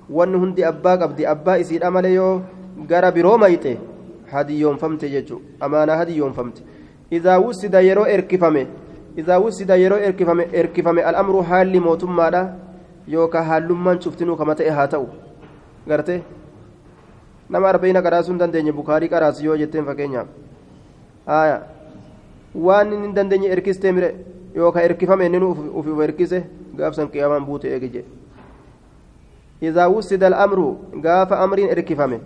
wanni 0.09 0.37
hundi 0.37 0.63
abbaa 0.65 0.97
qabdi? 0.97 1.25
Abbaa 1.25 1.57
isiidha 1.57 1.91
malee 1.91 2.13
yoo 2.13 2.41
gara 2.87 3.11
biroo 3.11 3.37
mayxe 3.37 3.77
hadiyyoonfamte 4.31 5.09
jechuudha 5.09 5.65
amaanaa 5.65 5.97
hadiyyoonfamte 6.01 6.63
yeroo 7.11 8.05
erkifame 8.15 8.67
idaa 9.17 9.39
wusida 9.39 9.75
yeroo 9.75 9.99
erkifame 10.09 10.47
erkifame 10.53 11.01
al'amru 11.11 11.41
haalli 11.51 11.79
mootummaadha 11.79 12.43
yookaan 13.07 13.45
haallummaan 13.45 13.99
cuftinuu 13.99 14.35
kama 14.35 14.55
ta'e 14.55 14.69
haa 14.69 14.87
ta'u 14.87 15.07
garte 15.87 16.21
nama 17.49 17.69
arba'ina 17.69 18.01
qaraasuu 18.01 18.33
hin 18.33 18.39
dandeenye 18.43 18.71
bukaarii 18.81 19.09
qaraas 19.15 19.43
yoo 19.43 19.57
jetteen 19.63 19.85
fakkeenyaaf 19.85 20.27
haaya 21.33 21.57
waan 22.67 22.95
hin 23.01 23.17
dandeenye 23.19 23.51
erkistee 23.57 23.91
mire 23.91 24.13
yookaan 24.55 24.85
erkifame 24.91 25.25
inni 25.25 25.43
ufi 25.81 25.99
erkise 26.07 26.39
gaafsan 26.77 27.11
qiyaamaan 27.11 27.45
buute 27.45 27.67
eegi 27.73 27.89
jedhe. 27.97 28.19
إذا 29.63 29.85
وسد 29.85 30.23
الأمر 30.23 30.75
قاف 31.05 31.33
أمر 31.33 31.59
إركفمه 31.71 32.19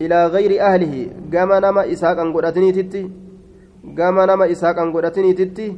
إلى 0.00 0.26
غير 0.26 0.52
أهله 0.60 0.94
قام 1.32 1.52
نما 1.52 1.92
إساق 1.92 2.20
أنقرأتني 2.20 2.72
تتي 2.72 3.10
قام 3.98 4.16
نما 4.20 4.50
إساق 4.52 4.78
أنقرأتني 4.78 5.32
تتي 5.32 5.76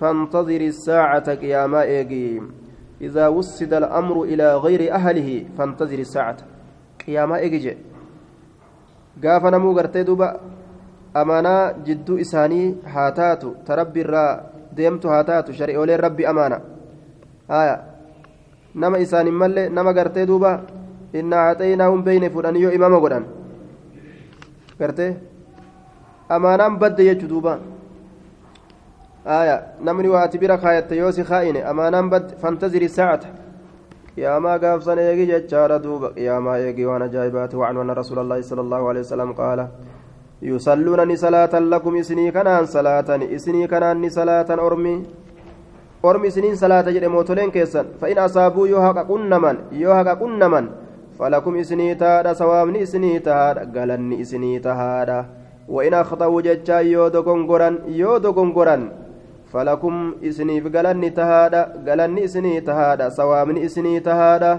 فانتظر 0.00 0.60
الساعة 0.60 1.34
قياما 1.34 1.82
إيجي 1.82 2.42
إذا 3.00 3.28
وسد 3.28 3.72
الأمر 3.74 4.16
إلى 4.22 4.56
غير 4.56 4.92
أهله 4.94 5.28
فانتظر 5.58 5.98
الساعة 5.98 6.36
قياما 7.06 7.36
إيجي 7.38 7.76
قاف 9.24 9.42
نمو 9.46 9.76
قرتي 9.76 10.02
دوبا 10.02 10.28
أمانة 11.16 11.54
جدو 11.86 12.14
إساني 12.22 12.76
هاتاتو 12.94 13.50
تربي 13.66 14.00
الرا 14.02 14.26
ديمتو 14.76 15.08
هاتاتو 15.08 15.52
شريعولي 15.52 15.96
ربي 15.96 16.30
أمانة 16.30 16.58
آية 17.50 17.76
نما 18.74 19.02
إساني 19.02 19.30
ملي 19.30 19.68
نما 19.68 19.90
قرتي 19.98 20.24
دوبا 20.24 20.52
إنا 21.14 21.36
أعطيناهم 21.36 22.00
بين 22.02 22.28
فلانيو 22.28 22.70
إمام 22.76 22.94
قران 23.04 23.24
قرتي 24.80 25.08
أمانة 26.30 26.68
بد 26.68 27.00
يجو 27.00 27.26
دوبا. 27.26 27.58
آية 29.26 29.66
نمني 29.84 30.08
واتبرا 30.08 30.56
خايت 30.56 30.92
يوسي 30.92 31.24
خائنة. 31.24 31.70
أمانة 31.70 32.00
بد 32.00 32.26
فانتظر 32.42 32.82
الساعة. 32.82 33.20
يا 34.16 34.38
ما 34.38 34.56
قاف 34.56 34.84
سنة 34.84 35.00
يجي 35.00 35.26
جتشارة 35.26 35.76
دوبا. 35.76 36.12
يا 36.16 36.38
ما 36.38 36.58
يجي 36.58 36.86
وأنا 36.86 37.06
جايبات 37.06 37.54
وعن 37.54 37.76
وأنا 37.76 37.92
رسول 37.92 38.18
الله 38.18 38.40
صلى 38.40 38.60
الله 38.60 38.88
عليه 38.88 39.00
وسلم 39.00 39.32
قال 39.32 39.68
يصلونني 40.42 41.16
صلاة 41.16 41.58
لكم 41.58 41.96
إسني 41.96 42.30
كنان 42.30 42.66
صلاة 42.66 43.08
إسني 43.08 43.66
كنان 43.66 44.08
صلاة 44.08 44.50
أرمي 44.50 45.06
أرمي 46.04 46.30
سنين 46.30 46.54
صلاة 46.54 46.86
جد 46.90 47.04
موتولين 47.04 47.50
كيسن. 47.50 47.84
فإن 48.00 48.18
أصابوا 48.18 48.68
يوهق 48.68 48.98
قنمن 49.10 49.56
يوهق 49.72 50.08
قنمن 50.20 50.68
فلكم 51.18 51.56
إسني 51.56 51.94
تادا 51.94 52.32
سوامني 52.32 52.82
إسني 52.82 53.18
تادا 53.18 53.80
قالني 53.80 54.20
إسني 54.20 54.58
تادا 54.58 55.26
وإن 55.68 55.94
أخطأوا 55.94 56.40
جتشا 56.46 56.78
يودو 56.80 57.20
غنغران 57.28 57.78
يودو 57.88 58.30
غنغران 58.30 58.82
فلكم 59.52 59.94
إسنيف 60.28 60.64
قالني 60.76 61.10
تهادا 61.10 61.62
قالني 61.86 62.24
إسني 62.24 62.60
تهادا 62.60 63.08
سوامني 63.08 63.64
إسني 63.66 64.00
تهادا 64.00 64.52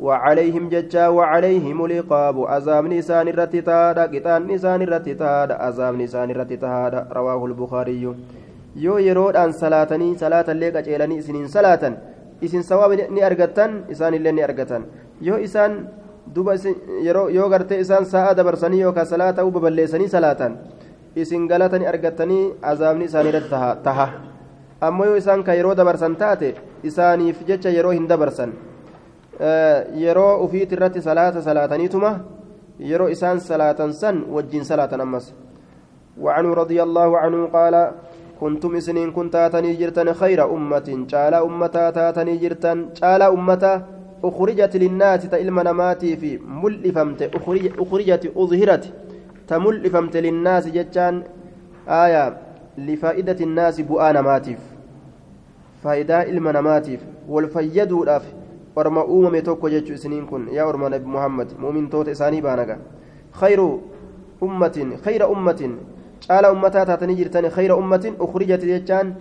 وعليهم 0.00 0.68
ججا 0.68 1.08
وعليهم 1.08 1.84
العقاب 1.84 2.36
عذاب 2.52 2.84
نسان 2.86 3.28
الرتتادا 3.28 4.02
قطان 4.12 4.40
نسان 4.52 4.80
الرتتادا 4.82 5.54
عذاب 5.64 5.94
نسان 6.02 6.28
الرتتادا 6.30 7.00
رواه 7.18 7.40
البخاري. 7.46 8.14
yoo 8.76 8.98
yeroodhaan 8.98 9.52
salaatanii 9.54 10.16
salaatallee 10.18 10.70
qaceelanii 10.76 11.18
isiniin 11.22 11.48
salaatan 11.48 11.96
isin 12.46 12.62
sawaaba 12.70 12.96
ni 13.16 13.22
argattan 13.22 13.76
isaanillee 13.94 14.32
ni 14.32 14.42
argatan 14.46 14.86
yoo 15.28 15.38
isaan 15.48 15.76
duba 16.26 16.54
yoo 17.32 17.48
gartee 17.48 17.80
isaan 17.80 18.06
sa'a 18.06 18.34
dabarsanii 18.34 18.80
yookaan 18.80 19.06
salaata 19.06 19.44
baballeessanii 19.44 20.08
salaatan 20.08 20.58
isin 21.16 21.46
galata 21.48 21.78
ni 21.78 21.86
argattanii 21.86 22.52
azaabni 22.62 23.04
isaanii 23.04 23.32
irratti 23.34 23.82
taha 23.82 24.08
ammoo 24.80 25.06
yoo 25.06 25.16
isaan 25.16 25.44
ka 25.44 25.54
yeroo 25.54 25.74
dabarsan 25.74 26.16
taate 26.16 26.54
isaaniif 26.82 27.46
jecha 27.46 27.70
yeroo 27.70 27.92
hin 27.92 28.08
dabarsan 28.08 28.52
yeroo 29.94 30.44
ufiit 30.44 30.72
irratti 30.72 31.02
salaata 31.02 31.42
salaataniituma 31.42 32.18
yeroo 32.78 33.08
isaan 33.08 33.40
salaatan 33.40 33.92
san 33.92 34.24
wajjin 34.28 34.64
salaatan 34.64 35.00
ammas 35.00 35.32
وعنه 36.20 36.54
رضي 36.54 36.82
الله 36.82 37.18
عنه 37.18 37.40
قال 37.46 37.74
كنتم 38.40 38.80
سنين 38.80 39.10
كنت 39.10 39.32
تاتني 39.32 39.74
جرتن 39.74 40.12
خير 40.12 40.40
أمة 40.54 40.88
شالا 41.10 41.38
أمتا 41.46 41.90
تاتني 41.90 42.36
جرتن 42.36 42.78
شالا 42.94 43.26
أمتا 43.34 43.72
أخرجت 44.24 44.76
للناس 44.76 45.22
تإلم 45.28 45.60
نماتي 45.60 46.16
في 46.16 46.38
ملفمت 46.38 47.22
أخرج 47.22 47.64
أخرجت 47.82 48.32
أظهرت 48.36 48.84
تملفمت 49.48 50.16
للناس 50.16 50.68
جتان 50.68 51.22
آية 51.88 52.36
لفائدة 52.78 53.36
الناس 53.40 53.80
بؤان 53.80 54.18
ماتيف 54.18 54.58
فائدة 55.84 56.22
إلم 56.22 56.48
نماتيف 56.48 57.00
والفيدوا 57.28 58.02
الأف 58.04 58.24
orma 58.76 59.04
uumame 59.06 59.42
tokko 59.42 59.68
jechu 59.70 59.92
isiniin 59.92 60.26
kun 60.26 60.48
yaa 60.52 60.66
orma 60.66 60.88
nabi 60.90 61.06
muhammad 61.06 61.48
muumintoota 61.58 62.10
isaanii 62.10 62.40
baanaga 62.42 62.78
khayru 63.40 63.66
ummatin 64.42 64.96
khayra 65.04 65.28
ummatin 65.28 65.76
caala 66.26 66.50
ummataa 66.52 66.86
taatanii 66.86 67.14
jirtani 67.20 67.50
khayra 67.50 67.76
ummatin 67.76 68.16
ukrijati 68.26 68.66
jechaan 68.66 69.14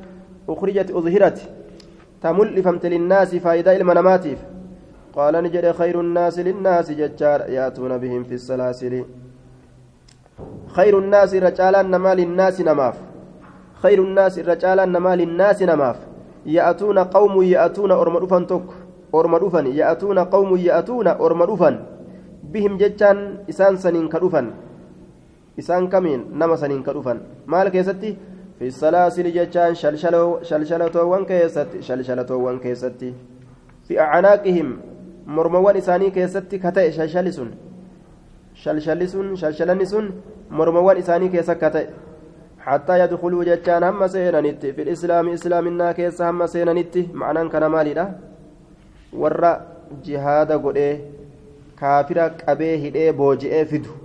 ukrijati 0.47 0.93
udhirati 0.93 1.45
tamul'ifamte 2.21 2.89
linnaasi 2.89 3.39
faayidaa 3.39 3.73
ilma 3.79 3.93
namaatiif 3.93 4.39
ni 5.41 5.49
jedhe 5.49 5.73
khayru 5.73 6.03
nnaasi 6.03 6.43
linnaasi 6.43 6.95
jechaadha 6.95 7.47
yaatuuna 7.47 7.99
bihim 7.99 8.25
fi 8.25 8.39
salaasili 8.39 9.05
خير 10.73 10.97
الناس 10.99 11.33
رجالا 11.35 11.81
نما 11.81 12.15
للناس 12.15 12.61
نماف 12.61 12.97
خير 13.83 13.99
الناس 14.03 14.39
رجالا 14.39 14.85
نما 14.85 15.15
للناس 15.15 15.61
نماف 15.61 15.97
يأتون 16.45 16.99
قوم 16.99 17.41
يأتون 17.41 17.91
أرمى 17.91 18.45
توك 18.45 18.67
orma 19.13 19.39
dhufan 19.39 19.69
ya'atuuna 19.69 20.25
qawmun 20.25 20.59
ya'atuuna 20.59 21.21
orma 21.21 21.45
dhufan 21.45 21.77
bihim 22.53 22.77
jechaan 22.81 23.45
isaan 23.47 23.77
saniin 23.77 24.09
ka 24.09 24.17
dhufan 24.17 24.49
isaan 25.57 25.85
kamiin 25.87 26.33
nama 26.33 26.57
saniin 26.57 26.81
ka 26.81 26.93
dhufan 26.97 27.21
maal 27.45 27.69
keessatti 27.69 28.17
fi 28.57 28.71
salaasili 28.73 29.31
jechaan 29.37 29.77
shalshalatoowwan 29.77 31.29
keessatti 31.29 31.85
shalshalatoowwan 31.85 32.57
keessatti 32.65 33.13
fi 33.85 33.99
acanaaqihim 34.05 34.73
mormawwan 35.25 35.77
isaanii 35.77 36.11
keessatti 36.11 36.59
ka 36.59 36.71
ta'e 36.71 36.91
shalshali 36.91 37.33
sun 37.33 37.53
shalshalli 38.63 39.07
sun 39.07 39.35
shalshalanni 39.35 39.85
sun 39.85 40.11
mormawwan 40.49 40.97
isaanii 40.97 41.29
keessa 41.29 41.55
ka 41.55 41.71
ta'e 41.77 41.87
حتى 42.63 42.99
يدخلوا 42.99 43.43
جتان 43.43 43.83
هم 43.83 44.07
سينانيت 44.07 44.65
في 44.65 44.81
الإسلام 44.81 45.29
إسلامنا 45.29 45.91
كيس 45.91 46.21
هم 46.21 46.47
سينانيت 46.47 47.11
معنى 47.11 47.49
كان 47.49 47.65
مالي 47.65 48.07
warra 49.13 49.51
jihaada 50.05 50.57
godhee 50.57 51.01
kaafira 51.79 52.29
qabee 52.29 52.77
hidhee 52.83 53.11
booji'ee 53.19 53.65
fidu 53.71 53.97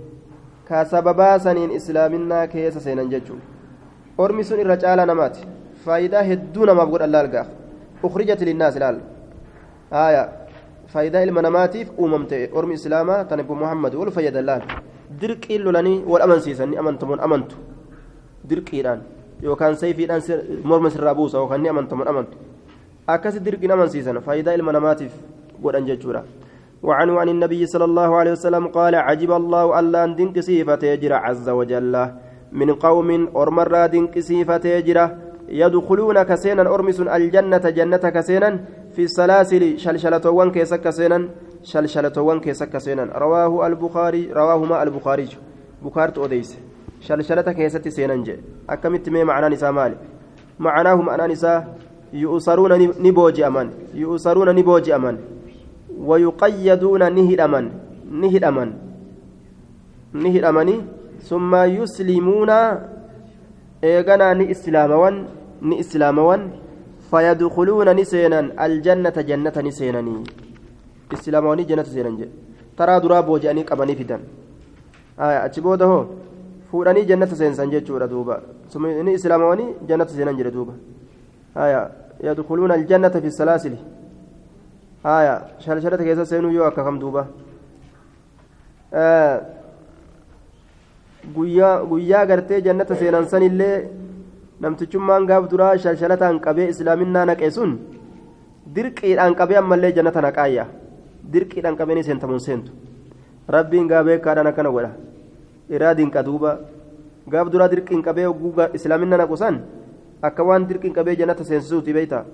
ka 0.67 0.85
sababaa 0.91 1.39
saniin 1.45 1.71
islaaminaa 1.79 2.47
keessa 2.53 2.83
seenan 2.85 3.09
jechuudha 3.13 3.45
ormi 4.25 4.43
sun 4.49 4.61
irra 4.63 4.77
caala 4.83 5.05
namaati 5.11 5.47
faayidaa 5.85 6.23
hedduu 6.29 6.69
namaaf 6.71 6.91
godhan 6.93 7.11
laalgaa 7.15 7.45
ukrijat 8.09 8.45
linnaas 8.49 8.77
ilaal 8.81 8.99
haaya 9.95 10.23
faayidaa 10.93 11.21
ilma 11.21 11.41
namaatiif 11.41 11.89
uumamte 11.97 12.49
ormi 12.53 12.73
islaamaa 12.73 13.23
tan 13.29 13.39
ibbu 13.39 13.55
muhammad 13.55 13.93
wal 13.95 14.11
fayyadan 14.11 14.45
laal 14.45 14.63
dirqiin 15.21 15.61
lolanii 15.63 16.03
wal 16.11 16.21
amansiisan 16.27 16.69
ni 16.71 16.77
amantamoon 16.81 17.19
amantu 17.27 17.55
dirqiidhaan 18.49 19.01
yookaan 19.43 19.77
sayfiidhaan 19.81 20.21
morma 20.63 20.89
sirraa 20.89 21.15
buusa 21.21 21.37
yookaan 21.37 21.61
ni 21.61 21.69
amantamoon 21.69 22.07
amantu 22.13 22.37
akkasi 23.07 23.39
dirqin 23.45 23.71
amansiisan 23.77 24.21
faayidaa 24.27 24.57
ilma 24.59 24.71
namaatiif 24.79 25.13
godhan 25.61 25.85
jechuudha 25.91 26.23
وعنه 26.83 27.19
عن 27.19 27.29
النبي 27.29 27.65
صلى 27.65 27.85
الله 27.85 28.09
عليه 28.15 28.31
وسلم 28.31 28.67
قال 28.67 28.95
عجب 28.95 29.31
الله 29.31 29.79
ألا 29.79 30.05
دنك 30.15 30.39
سيفة 30.39 30.79
يجرى 30.83 31.13
عز 31.13 31.49
وجل 31.49 31.95
من 32.51 32.69
قوم 32.85 33.09
أرمر 33.35 33.85
دنك 33.85 34.19
سيفة 34.19 34.63
يجرى 34.63 35.05
يدخلون 35.49 36.17
كسينا 36.23 36.63
أرمس 36.75 36.99
الجنة 36.99 37.65
جنة 37.77 38.03
كسينا 38.15 38.49
في 38.95 39.03
السلاسل 39.03 39.79
شلشلة 39.79 40.29
وان 40.29 40.51
كيس 40.51 40.73
كسينا 40.73 41.29
شلشلة 41.63 42.21
وان 42.21 42.39
كيس 42.39 42.63
كسينا 42.63 43.03
رواه 43.15 43.67
البخاري 43.67 44.31
رواهما 44.33 44.83
البخاري 44.83 45.27
بخاري 45.85 46.13
أوديس 46.17 46.57
شلشلة 47.01 47.41
كيسة 47.41 47.89
سينا 47.89 48.15
جي. 48.15 48.35
أكملت 48.69 49.09
معنى 49.09 49.47
نساء 49.55 49.71
مالي 49.71 49.97
معناه 50.59 50.95
معنى 50.95 51.33
نساء 51.33 51.77
يؤسرون 52.13 52.71
نبوجئمن 53.05 53.67
يؤسرون 53.93 54.55
نبوجئمن 54.55 55.17
ويقيدون 55.99 57.01
نهدمن 57.15 57.65
نهدمن 58.11 58.69
نهدمني 60.13 60.75
ثم 61.29 61.55
يسلمون. 61.55 62.51
إيغانا 63.83 64.33
ني 64.33 64.51
إسلاموان. 64.51 65.15
ني 65.61 65.79
إسلاموان. 65.79 66.41
فيدخلون 67.09 67.87
نسينا 67.99 68.39
الجنة 68.65 69.17
جنة 69.29 69.55
نسينني 69.67 70.15
إسلامواني 71.13 71.63
جنة 71.69 71.83
سينن 71.83 72.15
ترى 72.77 72.99
درا 73.03 73.19
بوجئني 73.27 73.61
قبني 73.69 73.95
فدان 73.99 74.21
آية 75.19 75.45
أتشبوده 75.45 75.85
هو. 75.85 76.05
fuudhanii 76.69 77.05
jannata 77.09 77.35
seensan 77.35 77.71
jechuudha 77.73 78.07
duuba 78.07 78.41
ni 79.05 79.13
islaamawanii 79.17 79.69
jannata 79.89 80.13
seenan 80.13 80.37
jedhe 80.37 80.51
duuba 80.51 80.73
آية 81.57 81.91
يدخلون 82.23 82.71
الجنة 82.71 83.09
في 83.09 83.27
السلاسل. 83.27 83.75
آية 85.05 85.41
شلشلة 85.59 85.97
كيسا 85.97 86.23
سينو 86.23 86.49
يو 86.49 86.67
أكا 86.67 86.91
دوبا. 86.91 87.25
آه 88.93 89.41
guyyaa 91.89 92.25
gartee 92.25 92.61
jannata 92.61 92.95
seenan 92.95 93.27
sanillee 93.27 93.89
namtichummaan 94.59 95.25
gaaf 95.25 95.49
duraa 95.51 95.77
shalshalataan 95.77 96.39
qabee 96.39 96.69
islaaminaa 96.73 97.25
naqe 97.25 97.51
sun 97.51 97.79
dirqiidhaan 98.75 99.35
qabee 99.35 99.57
ammallee 99.57 99.91
jannata 99.97 100.21
naqaayya 100.21 100.65
dirqiidhaan 101.33 101.77
qabeen 101.79 102.03
seentamuun 102.03 102.39
seentu 102.39 102.71
rabbiin 103.47 103.87
gaabeekaadhaan 103.87 104.47
akkana 104.51 104.69
godha 104.75 104.91
iraa 105.69 105.93
dinqa 105.97 106.23
duuba 106.25 106.59
gaaf 107.29 107.51
duraa 107.51 107.71
dirqiin 107.71 108.03
qabee 108.03 108.27
islaaminaa 108.73 109.17
naqu 109.23 109.37
san 109.37 109.61
akka 110.21 110.43
waan 110.43 110.67
dirqiin 110.69 110.93
qabee 110.93 111.15
jannata 111.15 111.43
seensisuuti 111.43 111.93
beeyta 111.93 112.25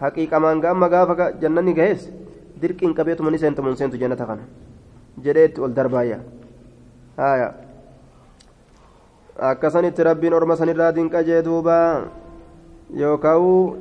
haqiiqamaan 0.00 0.60
gaama 0.60 0.88
gaafa 0.88 1.32
jannanni 1.40 1.74
gahees 1.74 2.10
dirqiin 2.60 2.94
qabeetuma 2.94 3.30
ni 3.30 3.38
seentu 3.38 3.62
mun 3.62 3.76
seentu 3.76 3.96
jannata 3.96 4.26
kana 4.26 4.44
jedhee 5.24 5.44
itti 5.48 5.60
ol 5.60 5.72
darbaayya 5.72 6.18
akkasanitti 9.40 10.04
rabbiin 10.04 10.34
orma 10.34 10.56
sanirraa 10.56 10.92
dinqajee 10.94 11.42
duuba 11.44 11.76
yookaan 13.02 13.76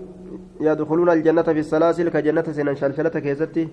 yadkhuluuna 0.67 1.11
aljannata 1.11 1.53
fi 1.53 1.63
salaasil 1.63 2.11
ka 2.11 2.21
jannata 2.21 2.53
seenan 2.53 2.75
shalshalata 2.75 3.21
keessatti 3.21 3.69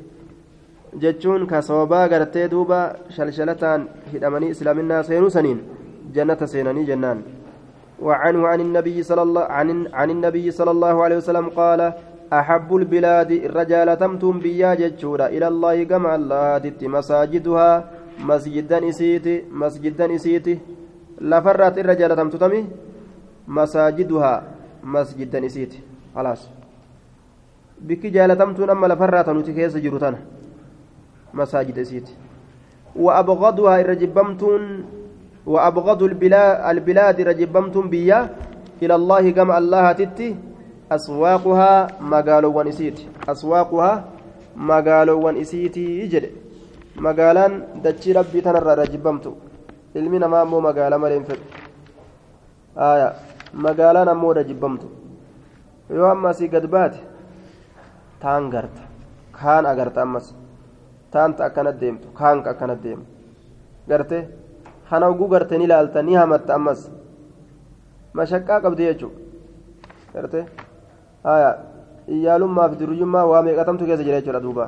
jechuun 0.99 1.47
ka 1.47 1.63
sababaa 1.63 2.09
gartee 2.09 2.49
duuba 2.51 2.81
shalshalataan 3.17 3.89
hidhamanii 4.13 4.51
islaaminaa 4.57 5.03
seenuu 5.03 5.31
saniin 5.31 5.65
jannata 6.15 6.47
seenanii 6.47 6.87
jennaan 6.93 7.25
وعنه 7.97 8.47
عن 8.47 8.61
النبي 8.61 9.03
صلى 9.03 9.23
الله 9.23 9.45
عن 9.57 9.89
عن 9.93 10.11
النبي 10.11 10.51
صلى 10.51 10.71
الله 10.71 11.05
عليه 11.05 11.17
وسلم 11.17 11.49
قال 11.49 11.93
أحب 12.33 12.77
البلاد 12.77 13.31
الرجال 13.33 13.99
تمتم 13.99 14.41
بيا 14.45 14.75
جتشورا 14.75 15.27
إلى 15.27 15.49
الله 15.49 15.85
كما 15.85 16.15
الله 16.15 16.73
مساجدها 16.83 17.71
مسجدا 18.21 18.89
إسيتي 18.89 19.45
مسجدا 19.49 20.15
إسيتي 20.15 20.59
لفرت 21.21 21.79
الرجال 21.79 22.17
تمتمي 22.17 22.61
مساجدها 23.49 24.43
مسجدا 24.85 25.47
إسيتي 25.47 25.81
خلاص 26.15 26.49
بك 27.81 28.07
جالتمتون 28.07 28.71
أما 28.71 28.87
لفرت 28.87 29.29
نوتي 29.29 29.53
كيس 29.53 29.77
جروتنا 29.77 30.19
مساجد 31.35 31.79
إسيتي 31.79 32.15
وأبغضها 32.97 33.81
الرجبمتون 33.81 34.63
وأبغض 35.47 36.03
البلاد, 36.03 36.55
البلاد 36.77 37.21
رجبمتم 37.21 37.85
بيا 37.91 38.21
إلى 38.83 38.95
الله 38.95 39.31
كما 39.31 39.59
الله 39.59 39.93
تتي 39.93 40.37
أسواقها 40.93 41.73
مقالو 42.01 42.51
ونسيت 42.59 42.99
أسواقها 43.29 43.93
مقالو 44.57 45.17
ونسيتي 45.27 45.87
يجد 46.01 46.25
مقالان 47.05 47.53
دتشي 47.85 48.13
ربي 48.13 48.41
تنرى 48.41 48.75
رجبمتو 48.83 49.33
ilmi 49.99 50.19
namaa 50.25 50.41
ammoo 50.47 50.61
magaalaa 50.69 50.99
malee 51.05 51.19
hin 51.19 51.27
fedhu 51.31 51.45
magaalaan 53.67 54.09
ammoo 54.15 54.33
rajibamtu 54.39 54.87
yoo 55.99 56.09
amma 56.15 56.29
asii 56.35 56.49
gad 56.55 56.67
baate 56.75 57.01
taan 58.25 58.51
garta 58.57 58.83
kaan 59.41 59.65
agarta 59.73 60.03
ammas 60.07 60.27
taanta 61.13 61.45
akkanat 61.49 61.77
deemtu 61.81 62.07
kaanka 62.19 62.51
akkanat 62.55 62.81
deemu 62.83 63.05
garte 63.89 64.19
kana 64.91 65.07
oguu 65.13 65.29
garte 65.35 65.55
ni 65.59 65.67
laalta 65.73 66.03
ni 66.03 66.15
hamatta 66.21 66.55
ammas 66.59 66.81
mashaqqaa 68.19 68.61
qabdi 68.65 68.83
jechuu 68.89 69.13
garte 70.15 70.41
haya 71.29 71.51
iyyaalummaa 72.17 72.69
fi 72.71 72.77
duruyyummaa 72.81 73.25
waa 73.33 73.43
meeqatamtu 73.47 73.85
keessa 73.89 74.05
jira 74.09 74.21
jechuudha 74.21 74.41
duuba 74.47 74.65